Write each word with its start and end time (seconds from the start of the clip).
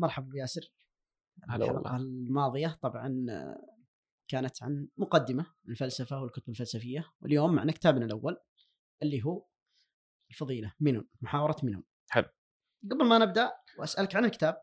مرحبا 0.00 0.28
بياسر 0.32 0.72
الماضية 1.96 2.78
طبعا 2.82 3.26
آه، 3.30 3.76
كانت 4.28 4.62
عن 4.62 4.88
مقدمة 4.96 5.46
الفلسفة 5.68 6.20
والكتب 6.22 6.48
الفلسفية 6.48 7.10
واليوم 7.20 7.54
معنا 7.54 7.72
كتابنا 7.72 8.04
الأول 8.04 8.36
اللي 9.02 9.24
هو 9.24 9.46
الفضيلة 10.30 10.74
منون 10.80 11.08
محاورة 11.20 11.56
منون 11.62 11.84
حلو. 12.10 12.24
قبل 12.90 13.04
ما 13.04 13.18
نبدأ 13.18 13.52
وأسألك 13.78 14.16
عن 14.16 14.24
الكتاب 14.24 14.62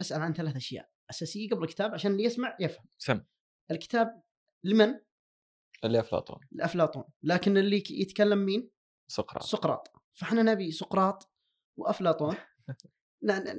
أسأل 0.00 0.22
عن 0.22 0.32
ثلاث 0.32 0.56
أشياء 0.56 0.90
أساسية 1.10 1.48
قبل 1.50 1.62
الكتاب 1.64 1.94
عشان 1.94 2.12
اللي 2.12 2.24
يسمع 2.24 2.56
يفهم. 2.60 2.86
سم. 2.98 3.24
الكتاب 3.70 4.22
لمن؟ 4.64 5.00
اللي 5.84 6.00
افلاطون 6.00 6.40
لأفلاطون 6.52 7.04
لكن 7.22 7.56
اللي 7.56 7.76
يتكلم 7.90 8.38
مين؟ 8.38 8.70
سقراط. 9.08 9.42
سقراط. 9.42 9.92
فإحنا 10.12 10.42
نبي 10.42 10.70
سقراط 10.72 11.30
وأفلاطون. 11.76 12.34
ن- 12.34 12.36
ن- 12.70 12.74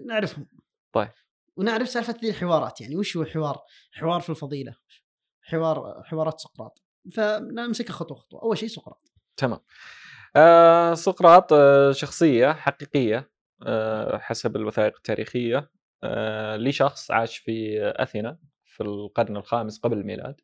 نعرفهم. 0.05 0.48
طيب. 0.94 1.09
ونعرف 1.55 1.89
سالفة 1.89 2.16
ذي 2.22 2.30
الحوارات 2.30 2.81
يعني 2.81 2.95
وش 2.95 3.17
هو 3.17 3.23
الحوار؟ 3.23 3.59
حوار 3.91 4.22
في 4.22 4.30
الفضيلة 4.30 4.76
حوار 5.41 6.03
حوارات 6.05 6.40
سقراط. 6.40 6.84
فنمسكها 7.13 7.94
خطوة 7.94 8.17
خطوة. 8.17 8.41
أول 8.41 8.58
شيء 8.58 8.70
سقراط. 8.70 9.12
تمام. 9.38 9.59
آه 10.36 10.94
سقراط 10.94 11.53
آه 11.53 11.91
شخصية 11.91 12.53
حقيقية 12.53 13.31
آه 13.63 14.17
حسب 14.17 14.55
الوثائق 14.55 14.95
التاريخية. 14.95 15.72
آه 16.03 16.58
لشخص 16.58 17.12
عاش 17.12 17.38
في 17.38 17.78
أثينا 17.95 18.38
في 18.66 18.84
القرن 18.84 19.38
الخامس 19.38 19.80
قبل 19.80 19.98
الميلاد. 19.98 20.41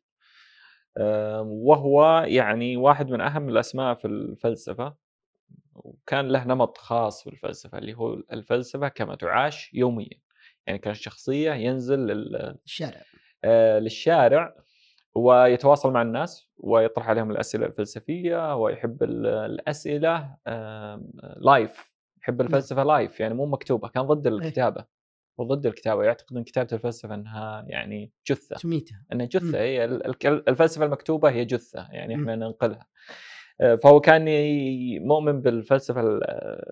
آه 0.96 1.42
وهو 1.42 2.24
يعني 2.26 2.76
واحد 2.76 3.10
من 3.10 3.20
أهم 3.20 3.48
الأسماء 3.48 3.94
في 3.94 4.06
الفلسفة. 4.06 5.07
وكان 5.74 6.28
له 6.28 6.44
نمط 6.44 6.78
خاص 6.78 7.22
في 7.24 7.30
الفلسفة 7.30 7.78
اللي 7.78 7.94
هو 7.94 8.14
الفلسفة 8.32 8.88
كما 8.88 9.14
تعاش 9.14 9.70
يوميا. 9.74 10.20
يعني 10.66 10.78
كان 10.78 10.94
شخصية 10.94 11.52
ينزل 11.52 11.98
لل- 11.98 12.58
الشارع. 12.64 13.02
آه، 13.44 13.78
للشارع 13.78 14.54
ويتواصل 15.14 15.92
مع 15.92 16.02
الناس 16.02 16.48
ويطرح 16.56 17.08
عليهم 17.08 17.30
الأسئلة 17.30 17.66
الفلسفية 17.66 18.56
ويحب 18.56 19.02
ال- 19.02 19.26
الأسئلة 19.26 20.36
آم، 20.46 21.10
live 21.36 21.92
يحب 22.22 22.40
الفلسفة 22.40 22.82
live 22.82 23.20
يعني 23.20 23.34
مو 23.34 23.46
مكتوبة 23.46 23.88
كان 23.88 24.02
ضد 24.02 24.26
الكتابة. 24.26 24.84
وضد 25.38 25.66
الكتابة 25.66 26.04
يعتقد 26.04 26.36
ان 26.36 26.44
كتابة 26.44 26.68
الفلسفة 26.72 27.14
أنها 27.14 27.64
يعني 27.68 28.12
جثة. 28.26 28.56
تميته 28.56 28.96
أنها 29.12 29.24
مم. 29.24 29.28
جثة 29.30 29.58
هي 29.58 29.84
ال- 29.84 30.06
ال- 30.26 30.48
الفلسفة 30.48 30.84
المكتوبة 30.84 31.30
هي 31.30 31.44
جثة 31.44 31.88
يعني 31.92 32.14
مم. 32.16 32.20
إحنا 32.20 32.36
ننقلها. 32.46 32.78
آه، 32.80 32.84
فهو 33.58 34.00
كان 34.00 34.24
مؤمن 35.06 35.40
بالفلسفة 35.42 36.00
ال- 36.00 36.24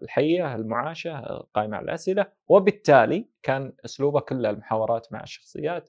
الحية 0.02 0.54
المعاشة 0.54 1.20
قائمه 1.54 1.76
على 1.76 1.84
الأسئلة 1.84 2.26
وبالتالي 2.48 3.26
كان 3.42 3.72
أسلوبه 3.84 4.20
كله 4.20 4.50
المحاورات 4.50 5.12
مع 5.12 5.22
الشخصيات 5.22 5.88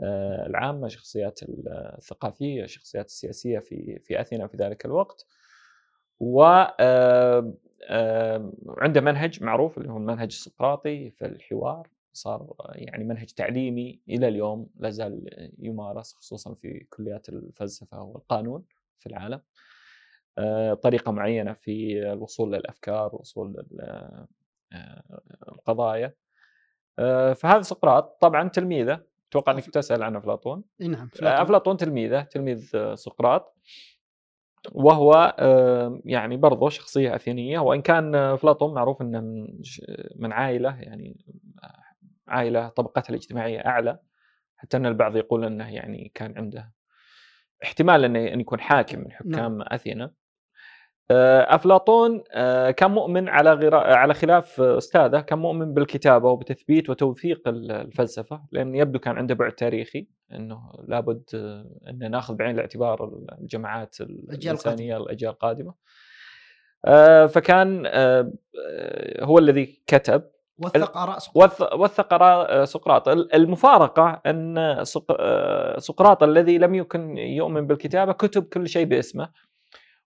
آه، 0.00 0.46
العامة 0.46 0.86
الشخصيات 0.86 1.40
الثقافية 1.42 2.64
الشخصيات 2.64 3.06
السياسية 3.06 3.58
في 3.58 3.98
في 4.04 4.20
أثينا 4.20 4.46
في 4.46 4.56
ذلك 4.56 4.84
الوقت. 4.84 5.26
و 6.20 6.42
آه، 6.80 7.54
آه، 7.88 8.52
عنده 8.68 9.00
منهج 9.00 9.42
معروف 9.42 9.78
اللي 9.78 9.90
هو 9.92 9.96
المنهج 9.96 10.26
السقراطي 10.26 11.10
في 11.10 11.26
الحوار. 11.26 11.88
صار 12.12 12.54
يعني 12.74 13.04
منهج 13.04 13.26
تعليمي 13.26 14.00
إلى 14.08 14.28
اليوم 14.28 14.70
لا 14.78 14.90
زال 14.90 15.50
يمارس 15.58 16.14
خصوصا 16.14 16.54
في 16.54 16.86
كليات 16.90 17.28
الفلسفة 17.28 18.02
والقانون 18.02 18.64
في 18.98 19.06
العالم. 19.06 19.40
طريقة 20.82 21.12
معينة 21.12 21.52
في 21.52 22.02
الوصول 22.12 22.52
للأفكار 22.52 23.10
والوصول 23.12 23.66
للقضايا 25.48 26.14
فهذا 27.34 27.62
سقراط. 27.62 28.18
طبعا 28.20 28.48
تلميذة. 28.48 29.14
أتوقع 29.34 29.52
إنك 29.52 29.70
تسأل 29.70 30.02
عن 30.02 30.16
أفلاطون. 30.16 30.64
نعم 30.80 31.08
أفلاطون, 31.14 31.42
أفلاطون 31.42 31.76
تلميذة 31.76 32.22
تلميذ 32.22 32.70
آه، 32.74 32.94
سقراط. 32.94 33.56
وهو 34.72 35.34
آه، 35.38 36.00
يعني 36.04 36.36
برضه 36.36 36.68
شخصية 36.68 37.14
أثينية. 37.14 37.58
وإن 37.58 37.82
كان 37.82 38.14
آه، 38.14 38.34
أفلاطون 38.34 38.74
معروف 38.74 39.02
إنه 39.02 39.20
من 40.16 40.32
عائلة 40.32 40.80
يعني 40.80 41.24
آه، 41.64 41.82
عائلة 42.28 42.68
طبقتها 42.68 43.10
الاجتماعية 43.10 43.58
أعلى. 43.58 43.98
حتى 44.56 44.76
إن 44.76 44.86
البعض 44.86 45.16
يقول 45.16 45.44
إنه 45.44 45.74
يعني 45.74 46.12
كان 46.14 46.38
عنده 46.38 46.72
احتمال 47.62 48.04
إنه 48.04 48.18
يكون 48.18 48.60
حاكم 48.60 48.98
من 48.98 49.12
حكام 49.12 49.62
أثينا. 49.62 50.04
آه، 50.04 50.14
أفلاطون 51.10 52.22
آه، 52.32 52.70
كان 52.70 52.90
مؤمن 52.90 53.28
على 53.28 53.52
غير 53.52 53.74
على 53.74 54.14
خلاف 54.14 54.60
آه، 54.60 54.78
أستاذه 54.78 55.20
كان 55.20 55.38
مؤمن 55.38 55.74
بالكتابة 55.74 56.28
وبتثبيت 56.30 56.90
وتوثيق 56.90 57.48
ال- 57.48 57.70
الفلسفة 57.72 58.42
لأن 58.52 58.74
يبدو 58.74 58.98
كان 58.98 59.16
عنده 59.18 59.34
بعد 59.34 59.52
تاريخي 59.52 60.06
إنه 60.32 60.58
لابد 60.88 61.22
آه، 61.34 61.66
ان 61.90 62.10
ناخذ 62.10 62.34
بعين 62.34 62.54
الاعتبار 62.54 63.10
الجماعات 63.40 63.96
الإنسانية 64.00 64.96
الأجيال 64.96 65.30
القادمه 65.32 65.74
آه، 66.84 67.26
فكان 67.26 67.86
آه، 67.86 68.32
آه، 68.70 69.24
هو 69.24 69.38
الذي 69.38 69.82
كتب. 69.86 70.22
وثق 70.58 70.96
آراء 70.96 71.18
سقراط. 71.18 71.52
وث- 71.52 71.74
وثق 71.74 72.14
آراء 72.14 72.64
سقراط. 72.64 73.08
سق- 74.82 75.16
آه، 75.20 75.78
سقراط 75.78 76.22
الذي 76.22 76.58
لم 76.58 76.74
يكن 76.74 77.16
يؤمن 77.18 77.66
بالكتابة 77.66 78.12
كتب 78.12 78.42
كل 78.44 78.68
شيء 78.68 78.86
باسمه. 78.86 79.28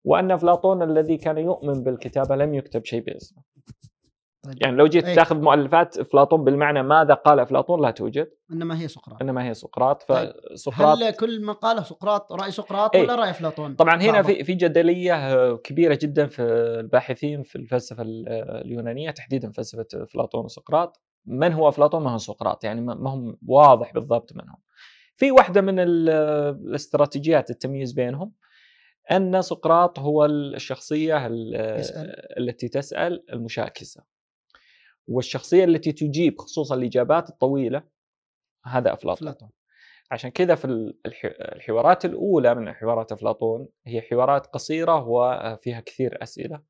وأن 0.08 0.30
أفلاطون 0.30 0.82
الذي 0.82 1.16
كان 1.16 1.38
يؤمن 1.38 1.82
بالكتابة 1.84 2.36
لم 2.36 2.54
يكتب 2.54 2.84
شيء 2.84 3.00
باسمه 3.00 3.42
طيب. 4.44 4.54
يعني 4.62 4.76
لو 4.76 4.86
جيت 4.86 5.04
إيه. 5.04 5.14
تاخذ 5.14 5.36
مؤلفات 5.36 5.98
أفلاطون 5.98 6.44
بالمعنى 6.44 6.82
ماذا 6.82 7.14
قال 7.14 7.40
أفلاطون 7.40 7.82
لا 7.82 7.90
توجد 7.90 8.30
إنما 8.52 8.80
هي 8.82 8.88
سقراط 8.88 9.22
إنما 9.22 9.48
هي 9.48 9.54
سقراط 9.54 10.02
طيب. 10.08 10.32
فسقراط 10.54 10.98
هل 10.98 11.10
كل 11.10 11.42
ما 11.44 11.52
قاله 11.52 11.82
سقراط 11.82 12.32
رأي 12.32 12.50
سقراط 12.50 12.96
إيه. 12.96 13.02
ولا 13.02 13.14
رأي 13.14 13.30
أفلاطون؟ 13.30 13.74
طبعا 13.74 14.02
هنا. 14.02 14.22
في 14.22 14.44
في 14.44 14.54
جدلية 14.54 15.14
آه، 15.14 15.56
كبيرة 15.56 15.98
جدا 16.02 16.26
في 16.26 16.42
الباحثين 16.80 17.42
في 17.42 17.56
الفلسفة 17.56 18.02
ال- 18.02 18.28
آه، 18.28 18.60
اليونانية 18.60 19.10
تحديدا 19.10 19.50
فلسفة 19.52 19.86
أفلاطون 19.94 20.44
وسقراط 20.44 21.00
من 21.26 21.52
هو 21.52 21.68
أفلاطون 21.68 22.02
ما 22.02 22.10
هو 22.12 22.18
سقراط 22.18 22.64
يعني 22.64 22.80
ما 22.80 23.10
هم 23.10 23.38
واضح 23.46 23.92
بالضبط 23.92 24.32
من 24.36 24.48
هم 24.48 24.56
في 25.16 25.30
واحدة 25.30 25.60
من 25.60 25.78
ال- 25.78 26.08
الاستراتيجيات 26.68 27.50
التمييز 27.50 27.92
بينهم 27.92 28.32
أن 29.10 29.42
سقراط 29.42 29.98
هو 29.98 30.24
الشخصية 30.24 31.26
ال- 31.26 31.78
يسأل. 31.80 32.38
التي 32.38 32.68
تسأل 32.68 33.24
المشاكسة. 33.32 34.04
والشخصية 35.08 35.64
التي 35.64 35.92
تجيب 35.92 36.38
خصوصا 36.38 36.74
الإجابات 36.74 37.28
الطويلة 37.30 37.82
هذا 38.64 38.92
أفلاطون. 38.92 39.28
أفلاطون. 39.28 39.50
عشان 40.10 40.30
كذا 40.30 40.54
في 40.54 40.64
ال- 40.64 40.98
الح- 41.06 41.36
الحوارات 41.40 42.04
الأولى 42.04 42.54
من 42.54 42.72
حوارات 42.72 43.12
أفلاطون 43.12 43.68
هي 43.86 44.00
حوارات 44.00 44.46
قصيرة 44.46 45.04
وفيها 45.08 45.80
كثير 45.80 46.22
أسئلة. 46.22 46.62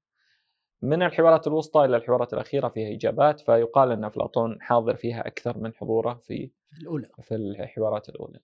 من 0.82 1.02
الحوارات 1.02 1.46
الوسطى 1.46 1.84
إلى 1.84 1.96
الحوارات 1.96 2.34
الأخيرة 2.34 2.68
فيها 2.68 2.94
إجابات 2.94 3.40
فيقال 3.40 3.92
أن 3.92 4.04
أفلاطون 4.04 4.62
حاضر 4.62 4.96
فيها 4.96 5.26
أكثر 5.26 5.58
من 5.58 5.74
حضوره 5.74 6.14
في 6.14 6.50
الأولى. 6.80 7.08
في 7.22 7.34
الحوارات 7.34 8.08
الأولى. 8.08 8.40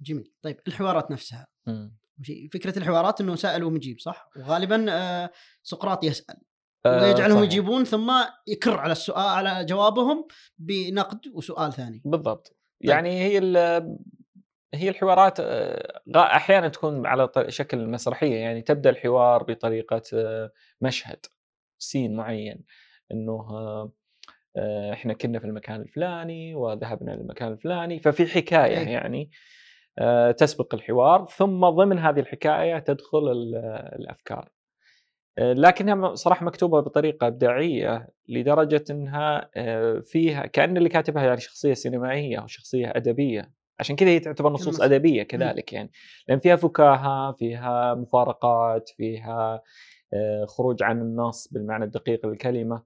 جميل. 0.00 0.32
طيب 0.42 0.60
الحوارات 0.68 1.10
نفسها. 1.10 1.46
مم. 1.66 1.96
فكرة 2.52 2.78
الحوارات 2.78 3.20
إنه 3.20 3.34
سائل 3.34 3.64
ومجيب 3.64 4.00
صح؟ 4.00 4.30
وغالبا 4.36 4.86
آه، 4.90 5.30
سقراط 5.62 6.04
يسأل. 6.04 6.36
آه، 6.86 7.02
ويجعلهم 7.02 7.36
صحيح. 7.38 7.50
يجيبون 7.52 7.84
ثم 7.84 8.12
يكر 8.46 8.78
على 8.78 8.92
السؤال 8.92 9.46
على 9.46 9.64
جوابهم 9.64 10.26
بنقد 10.58 11.20
وسؤال 11.34 11.72
ثاني. 11.72 12.02
بالضبط. 12.04 12.56
يعني 12.80 13.22
هي 13.22 13.38
ال- 13.38 13.96
هي 14.74 14.88
الحوارات 14.88 15.40
آه، 15.40 16.00
أحيانا 16.16 16.68
تكون 16.68 17.06
على 17.06 17.28
شكل 17.48 17.86
مسرحية. 17.88 18.36
يعني 18.36 18.62
تبدأ 18.62 18.90
الحوار 18.90 19.42
بطريقة 19.42 20.02
مشهد 20.80 21.26
سين 21.78 22.16
معين. 22.16 22.64
إنه 23.12 23.42
إحنا 24.92 25.12
كنا 25.14 25.38
في 25.38 25.44
المكان 25.44 25.80
الفلاني 25.80 26.54
وذهبنا 26.54 27.10
للمكان 27.10 27.52
الفلاني. 27.52 28.00
ففي 28.00 28.26
حكاية 28.26 28.78
إيه. 28.78 28.88
يعني. 28.88 29.30
تسبق 30.36 30.74
الحوار 30.74 31.26
ثم 31.36 31.68
ضمن 31.68 31.98
هذه 31.98 32.20
الحكاية 32.20 32.78
تدخل 32.78 33.32
ال- 33.32 33.56
الأفكار. 33.98 34.48
آه، 35.38 35.52
لكنها 35.52 36.14
صراحة 36.14 36.46
مكتوبة 36.46 36.80
بطريقة 36.80 37.26
ابداعية 37.26 38.08
لدرجة 38.28 38.84
إنها 38.90 39.50
آه، 39.56 39.98
فيها 40.04 40.46
كأن 40.46 40.76
اللي 40.76 40.88
كاتبها 40.88 41.24
يعني 41.24 41.40
شخصية 41.40 41.74
سينمائية 41.74 42.38
أو 42.38 42.46
شخصية 42.46 42.92
أدبية. 42.96 43.52
عشان 43.80 43.96
كذا 43.96 44.08
هي 44.08 44.20
تعتبر 44.20 44.50
نصوص 44.52 44.80
أدبية 44.80 45.22
كذلك 45.22 45.72
يعني. 45.72 45.90
لأن 46.28 46.38
فيها 46.38 46.56
فكاهة 46.56 47.32
فيها 47.32 47.94
مفارقات 47.94 48.88
فيها 48.96 49.62
آه، 50.14 50.44
خروج 50.44 50.82
عن 50.82 51.00
النص 51.00 51.48
بالمعنى 51.52 51.84
الدقيق 51.84 52.26
للكلمة. 52.26 52.76
آه، 52.76 52.82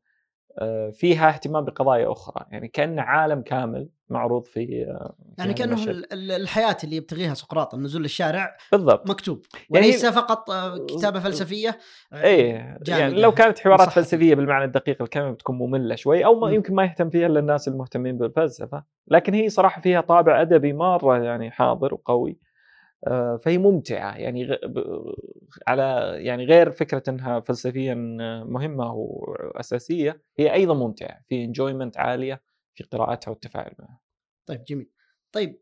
فيها 0.93 1.29
اهتمام 1.29 1.65
بقضايا 1.65 2.13
أخرى 2.13 2.47
يعني 2.51 2.69
كأن 2.69 2.99
عالم 2.99 3.41
كامل 3.41 3.89
معروض 4.09 4.45
في 4.45 4.61
آه، 4.61 5.15
في 5.19 5.35
يعني 5.39 5.55
كانه 5.55 5.77
الحياة 6.13 6.77
اللي 6.85 6.97
يبتغيها 6.97 7.35
سقراط 7.35 7.75
النزول 7.75 8.03
للشارع 8.03 8.57
بالضبط 8.73 9.11
مكتوب 9.11 9.43
يعني 9.71 9.87
وليس 9.87 10.07
فقط 10.07 10.51
آه، 10.51 10.87
كتابة 10.87 11.21
فلسفية 11.21 11.79
آه، 12.13 12.23
إيه 12.23 12.79
يعني. 12.89 13.21
لو 13.21 13.33
كانت 13.33 13.59
حوارات. 13.59 13.89
فلسفية 13.89 14.35
بالمعنى 14.35 14.65
الدقيق 14.65 15.03
الكلمة 15.03 15.31
بتكون 15.31 15.59
مملة 15.59 15.95
شوي 15.95 16.25
أو 16.25 16.41
ما. 16.41 16.51
يمكن 16.51 16.75
ما 16.75 16.85
يهتم 16.85 17.11
فيها 17.11 17.27
إلا 17.27 17.41
الناس 17.41 17.69
المهتمين 17.69 18.19
بالفلسفة 18.19 18.85
لكن 19.09 19.35
هي 19.35 19.49
صراحة 19.49 19.81
فيها 19.81 20.01
طابع 20.01 20.41
أدبي 20.41 20.73
مرة 20.73 21.25
يعني 21.25 21.51
حاضر 21.51 21.95
وقوي 21.95 22.31
آه، 22.31 22.46
فهي 23.43 23.59
ممتعة. 23.59 24.17
يعني 24.17 24.59
على 25.67 26.17
يعني 26.19 26.45
غير 26.45 26.71
فكرة 26.71 27.03
إنها 27.09 27.41
فلسفيا 27.41 27.95
مهمة 28.49 28.93
واساسيه 28.93 30.23
هي 30.39 30.53
أيضا 30.53 30.75
ممتعة. 30.75 31.21
في 31.29 31.45
انجويمنت 31.45 31.99
عالية 31.99 32.43
في 32.75 32.85
قراءتها 32.85 33.31
والتفاعل 33.31 33.75
معها. 33.79 34.01
طيب 34.47 34.65
جميل. 34.65 34.91
طيب 35.33 35.61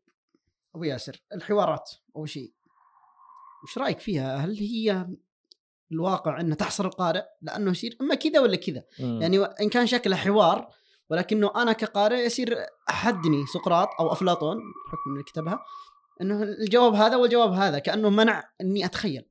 أبو 0.75 0.85
ياسر 0.85 1.23
الحوارات 1.35 1.91
أول 2.17 2.29
شيء 2.29 2.53
وش 3.63 3.79
رأيك 3.79 4.01
فيها؟ 4.01 4.37
هل 4.37 4.59
هي 4.59 5.07
الواقع 5.93 6.41
أنها 6.41 6.57
تحصر 6.57 6.85
القارئ 6.87 7.25
لأنه 7.43 7.71
يصير 7.71 7.97
أما 8.01 8.15
كذا 8.15 8.41
ولا 8.41 8.57
كذا. 8.57 8.85
يعني 8.99 9.39
إن 9.39 9.69
كان 9.69 9.87
شكله 9.87 10.17
حوار 10.17 10.71
ولكنه 11.11 11.53
أنا 11.57 11.73
كقارئ 11.73 12.27
يصير 12.27 12.57
حدني 12.89 13.47
سقراط 13.47 13.89
أو 14.01 14.13
أفلاطون 14.13 14.57
بحكم 14.57 15.15
إني 15.15 15.23
كتبها 15.23 15.65
إنه 16.21 16.43
الجواب 16.43 16.95
هذا 16.95 17.17
والجواب 17.17 17.53
هذا 17.53 17.79
كأنه 17.79 18.11
منع 18.11 18.45
إني 18.61 18.85
أتخيل. 18.85 19.29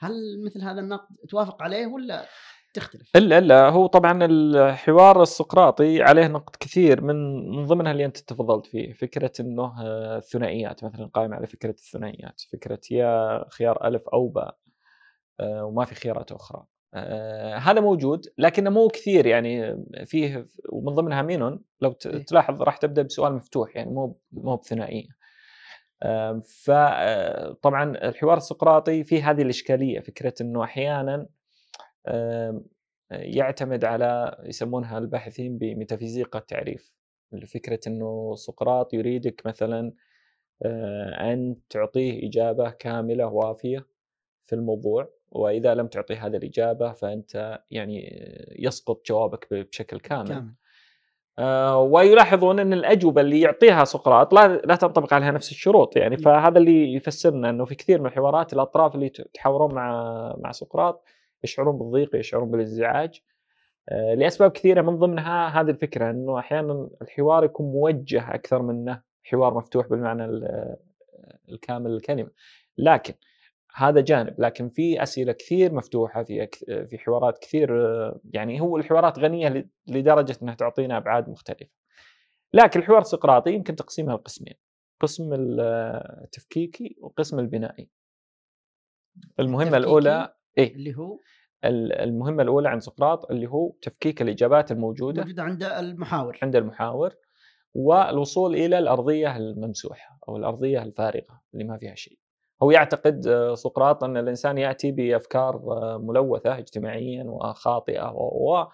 هل 0.00 0.12
مثل 0.44 0.62
هذا 0.62 0.80
النقد 0.80 1.16
توافق 1.28 1.62
عليه 1.62 1.86
ولا 1.86 2.26
تختلف؟ 2.74 3.10
إلا 3.16 3.38
إلا. 3.38 3.68
هو 3.68 3.86
طبعا 3.86 4.24
الحوار 4.24 5.22
السقراطي 5.22 6.02
عليه 6.02 6.26
نقد 6.26 6.56
كثير. 6.60 7.00
من 7.00 7.48
من 7.56 7.66
ضمنها 7.66 7.92
اللي 7.92 8.04
أنت 8.04 8.18
تفضلت 8.18 8.66
فيه 8.66 8.92
فكرة 8.92 9.32
إنه 9.40 9.82
الثنائيات 10.16 10.84
مثلا 10.84 11.06
قائم 11.06 11.34
على 11.34 11.46
فكرة 11.46 11.70
الثنائيات 11.70 12.40
فكرة 12.52 12.80
يا 12.90 13.44
خيار 13.48 13.86
ألف 13.86 14.08
أو 14.08 14.28
باء 14.28 14.56
آه، 15.40 15.64
وما 15.64 15.84
في 15.84 15.94
خيارات 15.94 16.32
أخرى. 16.32 16.64
آه، 16.94 17.56
هذا 17.56 17.80
موجود 17.80 18.26
لكنه 18.38 18.70
مو 18.70 18.88
كثير. 18.88 19.26
يعني 19.26 19.76
فيه 20.06 20.46
ومن 20.68 20.94
ضمنها 20.94 21.22
مينون 21.22 21.60
لو 21.80 21.94
إيه. 22.06 22.24
تلاحظ 22.24 22.62
راح 22.62 22.76
تبدأ 22.76 23.02
بسؤال 23.02 23.32
مفتوح. 23.32 23.76
يعني 23.76 23.90
مو 23.90 24.20
مو 24.32 24.56
بثنائية. 24.56 25.08
فطبعا 26.40 27.90
الحوار 28.08 28.36
السقراطي 28.36 29.04
فيه 29.04 29.30
هذه 29.30 29.42
الإشكالية 29.42 30.00
فكرة 30.00 30.34
إنه 30.40 30.64
أحيانا 30.64 31.26
آم، 32.08 32.64
يعتمد 33.10 33.84
على 33.84 34.38
يسمونها 34.44 34.98
الباحثين 34.98 35.58
بميتافيزيقا 35.58 36.38
التعريف 36.38 36.92
فكرة 37.46 37.80
أنه 37.86 38.34
سقراط 38.34 38.94
يريدك 38.94 39.46
مثلا 39.46 39.92
آه، 40.62 41.32
أن 41.32 41.56
تعطيه 41.70 42.28
إجابة 42.28 42.70
كاملة 42.70 43.26
وافية 43.26 43.86
في 44.46 44.54
الموضوع 44.54 45.08
وإذا 45.30 45.74
لم 45.74 45.86
تعطي 45.86 46.14
هذه 46.14 46.36
الإجابة 46.36 46.92
فأنت 46.92 47.62
يعني 47.70 48.22
يسقط 48.58 49.06
جوابك 49.06 49.54
بشكل 49.54 50.00
كامل. 50.00 50.28
كامل. 50.28 50.40
آه، 50.40 50.54
ويلاحظون 51.74 52.58
إن 52.60 52.72
الأجوبة 52.72 53.20
اللي 53.20 53.40
يعطيها 53.40 53.84
سقراط 53.84 54.34
لا 54.34 54.48
لا 54.56 54.76
تنطبق 54.76 55.14
عليها 55.14 55.30
نفس 55.30 55.50
الشروط. 55.50 55.96
يعني. 55.96 56.16
فهذا 56.16 56.58
اللي 56.58 56.94
يفسرنا 56.94 57.50
إنه 57.50 57.64
في 57.64 57.74
كثير 57.74 58.00
من 58.00 58.06
الحوارات 58.06 58.52
الأطراف 58.52 58.94
اللي 58.94 59.08
تحاورون 59.08 59.74
مع 59.74 59.90
مع 60.38 60.52
سقراط 60.52 61.04
يشعرون 61.44 61.78
بالضيق 61.78 62.16
يشعرون 62.16 62.50
بالإزعاج. 62.50 63.20
آه، 63.88 64.14
لأسباب 64.14 64.50
كثيرة 64.50 64.82
من 64.82 64.98
ضمنها 64.98 65.60
هذه 65.60 65.70
الفكرة 65.70 66.10
إنه 66.10 66.38
أحيانا 66.38 66.88
الحوار 67.02 67.44
يكون 67.44 67.66
موجه 67.72 68.34
أكثر 68.34 68.62
منه 68.62 69.02
حوار 69.24 69.54
مفتوح 69.54 69.86
بالمعنى 69.88 70.24
ال- 70.24 70.76
الكامل 71.48 71.90
للكلمه 71.90 72.30
لكن 72.78 73.14
هذا 73.76 74.00
جانب 74.00 74.34
لكن 74.38 74.68
في 74.68 75.02
أسئلة 75.02 75.32
كثير 75.32 75.74
مفتوحة 75.74 76.22
في 76.22 76.48
في 76.90 76.98
حوارات 76.98 77.38
كثير 77.38 77.70
يعني 78.34 78.60
هو 78.60 78.76
الحوارات 78.76 79.18
غنية 79.18 79.68
لدرجة 79.86 80.36
إنها 80.42 80.54
تعطينا 80.54 80.96
أبعاد 80.96 81.28
مختلفة. 81.28 81.70
لكن 82.52 82.80
الحوار 82.80 83.00
السقراطي 83.00 83.52
يمكن 83.52 83.76
تقسيمها 83.76 84.16
لقسمين 84.16 84.54
قسم 85.00 85.32
ال- 85.32 85.60
التفكيكي 86.24 86.96
وقسم 87.00 87.38
البنائي. 87.38 87.88
المهمة 89.40 89.76
الأولى 89.76 90.34
إيه؟ 90.58 90.74
اللي 90.74 90.94
هو؟ 90.96 91.20
ال- 91.64 91.92
المهمة 91.92 92.42
الأولى 92.42 92.68
عند 92.68 92.82
سقراط 92.82 93.30
اللي 93.30 93.46
هو 93.46 93.70
تفكيك 93.82 94.22
الإجابات 94.22 94.72
الموجودة 94.72 95.22
موجود 95.22 95.40
عند 95.40 95.62
المحاور. 95.62 96.38
عند 96.42 96.56
المحاور 96.56 97.14
والوصول 97.74 98.54
إلى 98.54 98.78
الأرضية 98.78 99.36
الممسوحة 99.36 100.18
أو 100.28 100.36
الأرضية 100.36 100.82
الفارغة 100.82 101.42
اللي 101.54 101.64
ما 101.64 101.78
فيها 101.78 101.94
شيء. 101.94 102.18
هو 102.62 102.70
يعتقد 102.70 103.26
آه، 103.26 103.54
سقراط 103.54 104.04
أن 104.04 104.16
الإنسان 104.16 104.58
يأتي 104.58 104.90
بأفكار 104.92 105.54
آه، 105.56 105.98
ملوثة 106.02 106.58
اجتماعيا 106.58 107.24
وخاطئة 107.24 108.12
و 108.12 108.50
و- 108.52 108.68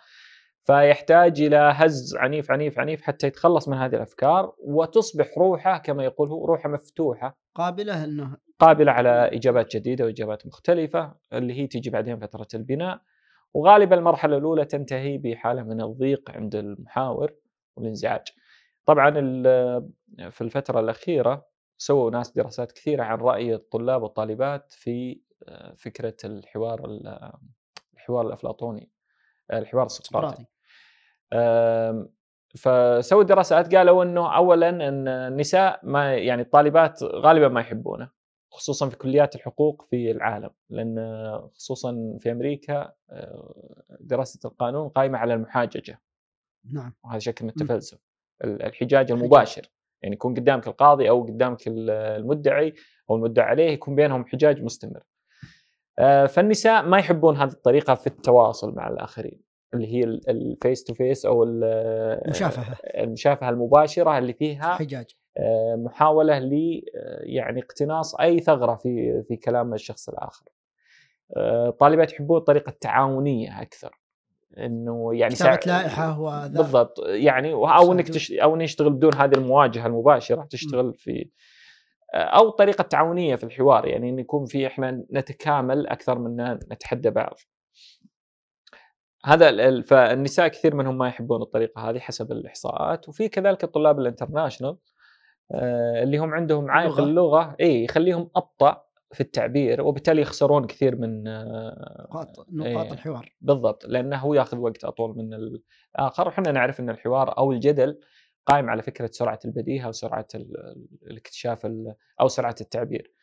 فيحتاج 0.64 1.40
إلى 1.42 1.56
هز 1.74 2.16
عنيف 2.16 2.50
عنيف 2.50 2.78
عنيف 2.78 3.02
حتى 3.02 3.26
يتخلص 3.26 3.68
من 3.68 3.76
هذه 3.76 3.94
الأفكار 3.96 4.52
وتصبح 4.58 5.38
روحه 5.38 5.78
كما 5.78 6.04
يقول 6.04 6.28
هو 6.28 6.44
روحه 6.44 6.68
مفتوحة 6.68 7.38
قابلة 7.54 8.04
أنه 8.04 8.36
قابلة 8.58 8.92
على 8.92 9.10
إجابات 9.10 9.76
جديدة 9.76 10.04
وإجابات 10.04 10.46
مختلفة 10.46 11.14
اللي 11.32 11.54
هي 11.60 11.66
تيجي 11.66 11.90
بعدين 11.90 12.18
فترة 12.18 12.46
البناء 12.54 13.00
وغالبا 13.54 13.96
المرحلة 13.96 14.36
الأولى 14.36 14.64
تنتهي 14.64 15.18
بحالة 15.18 15.62
من 15.62 15.80
الضيق 15.80 16.30
عند 16.30 16.54
المحاور 16.54 17.32
والانزعاج. 17.76 18.22
طبعا 18.86 19.12
ال- 19.16 19.90
في 20.30 20.40
الفترة 20.40 20.80
الأخيرة 20.80 21.49
سووا 21.82 22.10
ناس 22.10 22.30
دراسات 22.32 22.72
كثيرة 22.72 23.02
عن 23.04 23.18
رأي 23.18 23.54
الطلاب 23.54 24.02
والطالبات 24.02 24.72
في 24.72 25.20
آه، 25.48 25.74
فكرة 25.74 26.16
الحوار 26.24 26.84
ال- 26.84 27.32
الحوار 27.94 28.26
الأفلاطوني 28.26 28.90
الحوار 29.52 29.86
السقراطي. 29.86 30.44
فسووا 32.58 33.22
دراسات 33.22 33.74
قالوا 33.74 34.04
إنه 34.04 34.36
اولا 34.36 34.68
إن 34.68 35.08
النساء 35.08 35.80
ما 35.82 36.14
يعني 36.14 36.42
الطالبات 36.42 37.02
غالبا 37.02 37.48
ما 37.48 37.60
يحبونه 37.60 38.10
خصوصا 38.52 38.88
في 38.88 38.96
كليات 38.96 39.34
الحقوق 39.36 39.86
في 39.90 40.10
العالم 40.10 40.50
لأن 40.70 40.98
خصوصا 41.54 42.16
في 42.20 42.30
أمريكا 42.32 42.92
آه، 43.10 43.82
دراسة 44.00 44.40
القانون 44.48 44.88
قائمة 44.88 45.18
على 45.18 45.34
المحاججة. 45.34 46.00
نعم. 46.72 46.92
وهذا 47.04 47.18
شكل 47.18 47.44
من. 47.44 47.50
التفلسف. 47.50 47.98
ال- 48.44 48.62
الحجاج. 48.62 49.12
المباشر. 49.12 49.70
يعني 50.02 50.14
يكون 50.14 50.34
قدامك 50.34 50.66
القاضي 50.68 51.08
أو 51.10 51.22
قدامك 51.22 51.66
ال- 51.68 51.90
المدعي 51.90 52.74
أو 53.10 53.16
المدعى 53.16 53.46
عليه 53.46 53.70
يكون 53.70 53.94
بينهم 53.94 54.24
حجاج 54.26 54.62
مستمر. 54.62 55.02
آه، 55.98 56.26
فالنساء 56.26 56.82
ما 56.86 56.98
يحبون 56.98 57.36
هذه 57.36 57.50
الطريقة 57.52 57.94
في 57.94 58.06
التواصل 58.06 58.74
مع 58.74 58.88
الآخرين 58.88 59.40
اللي 59.74 59.86
هي 59.94 60.04
ال 60.04 60.20
face 60.20 60.84
to 60.84 60.94
face 60.94 61.26
أو 61.26 61.44
ال- 61.44 62.20
مشافهه 62.30 62.76
المشافهة 62.84 63.48
المباشرة 63.50 64.18
اللي 64.18 64.32
فيها 64.32 64.74
حجاج. 64.74 65.06
آه، 65.38 65.74
محاولة 65.76 66.38
ل 66.38 66.82
آه، 66.96 67.20
يعني 67.22 67.60
اقتناص 67.60 68.14
أي 68.14 68.40
ثغرة 68.40 68.74
في 68.74 69.22
في 69.28 69.36
كلام 69.36 69.74
الشخص 69.74 70.08
الآخر. 70.08 70.44
آه، 71.36 71.68
الطالبات 71.68 72.12
يحبون 72.12 72.38
الطريقة 72.38 72.70
التعاونيه 72.70 73.62
أكثر. 73.62 73.99
إنه 74.58 75.10
يعني 75.14 75.34
كتابة 75.34 75.60
ساع- 75.60 75.78
لائحة 75.80 76.20
وذا 76.20 76.46
بالضبط 76.48 76.98
يعني 77.06 77.52
أو 77.52 77.92
إنك. 77.92 78.08
تش... 78.08 78.32
أو 78.32 78.54
انك 78.54 78.62
تشتغل 78.66 78.90
بدون 78.90 79.14
هذه 79.14 79.34
المواجهة 79.34 79.86
المباشرة 79.86 80.46
تشتغل 80.50 80.94
في 80.94 81.30
أو 82.14 82.50
طريقة 82.50 82.82
تعاونية 82.82 83.36
في 83.36 83.44
الحوار 83.44 83.86
يعني 83.86 84.08
إن 84.10 84.18
يكون 84.18 84.46
في 84.46 84.66
إحنا 84.66 85.04
نتكامل 85.12 85.86
أكثر 85.86 86.18
من 86.18 86.36
نتحدى 86.72 87.10
بعض. 87.10 87.34
هذا 89.24 89.48
ال- 89.48 89.60
ال- 89.60 89.82
فالنساء 89.84 90.48
كثير 90.48 90.74
منهم 90.74 90.98
ما 90.98 91.08
يحبون 91.08 91.42
الطريقة 91.42 91.90
هذه 91.90 91.98
حسب 91.98 92.32
الإحصاءات 92.32 93.08
وفي 93.08 93.28
كذلك 93.28 93.64
الطلاب 93.64 93.98
ال 93.98 94.04
international 94.04 94.76
آه، 95.54 96.02
اللي 96.02 96.18
هم 96.18 96.34
عندهم 96.34 96.70
عائق 96.70 96.90
اللغة. 96.98 97.04
اللغة 97.04 97.56
إي 97.60 97.84
يخليهم 97.84 98.30
أبطأ 98.36 98.84
في 99.12 99.20
التعبير 99.20 99.82
وبالتالي 99.82 100.22
يخسرون 100.22 100.66
كثير 100.66 100.96
من 100.96 101.28
آه، 101.28 102.06
نقاط 102.10 102.46
نقاط 102.52 102.86
إيه. 102.86 102.92
الحوار 102.92 103.32
بالضبط 103.40 103.84
لأنه 103.86 104.16
هو 104.16 104.34
ياخذ 104.34 104.58
وقت 104.58 104.84
أطول 104.84 105.16
من 105.16 105.34
الآخر 105.34 106.28
وحنا 106.28 106.52
نعرف 106.52 106.80
إن 106.80 106.90
الحوار 106.90 107.38
أو 107.38 107.52
الجدل 107.52 108.00
قائم 108.46 108.70
على 108.70 108.82
فكرة 108.82 109.10
سرعة 109.12 109.38
البديهة 109.44 109.88
وسرعة 109.88 110.26
ال- 110.34 110.56
ال- 110.60 110.88
الاكتشاف 111.10 111.66
ال- 111.66 111.94
أو 112.20 112.28
سرعة 112.28 112.54
التعبير. 112.60 113.14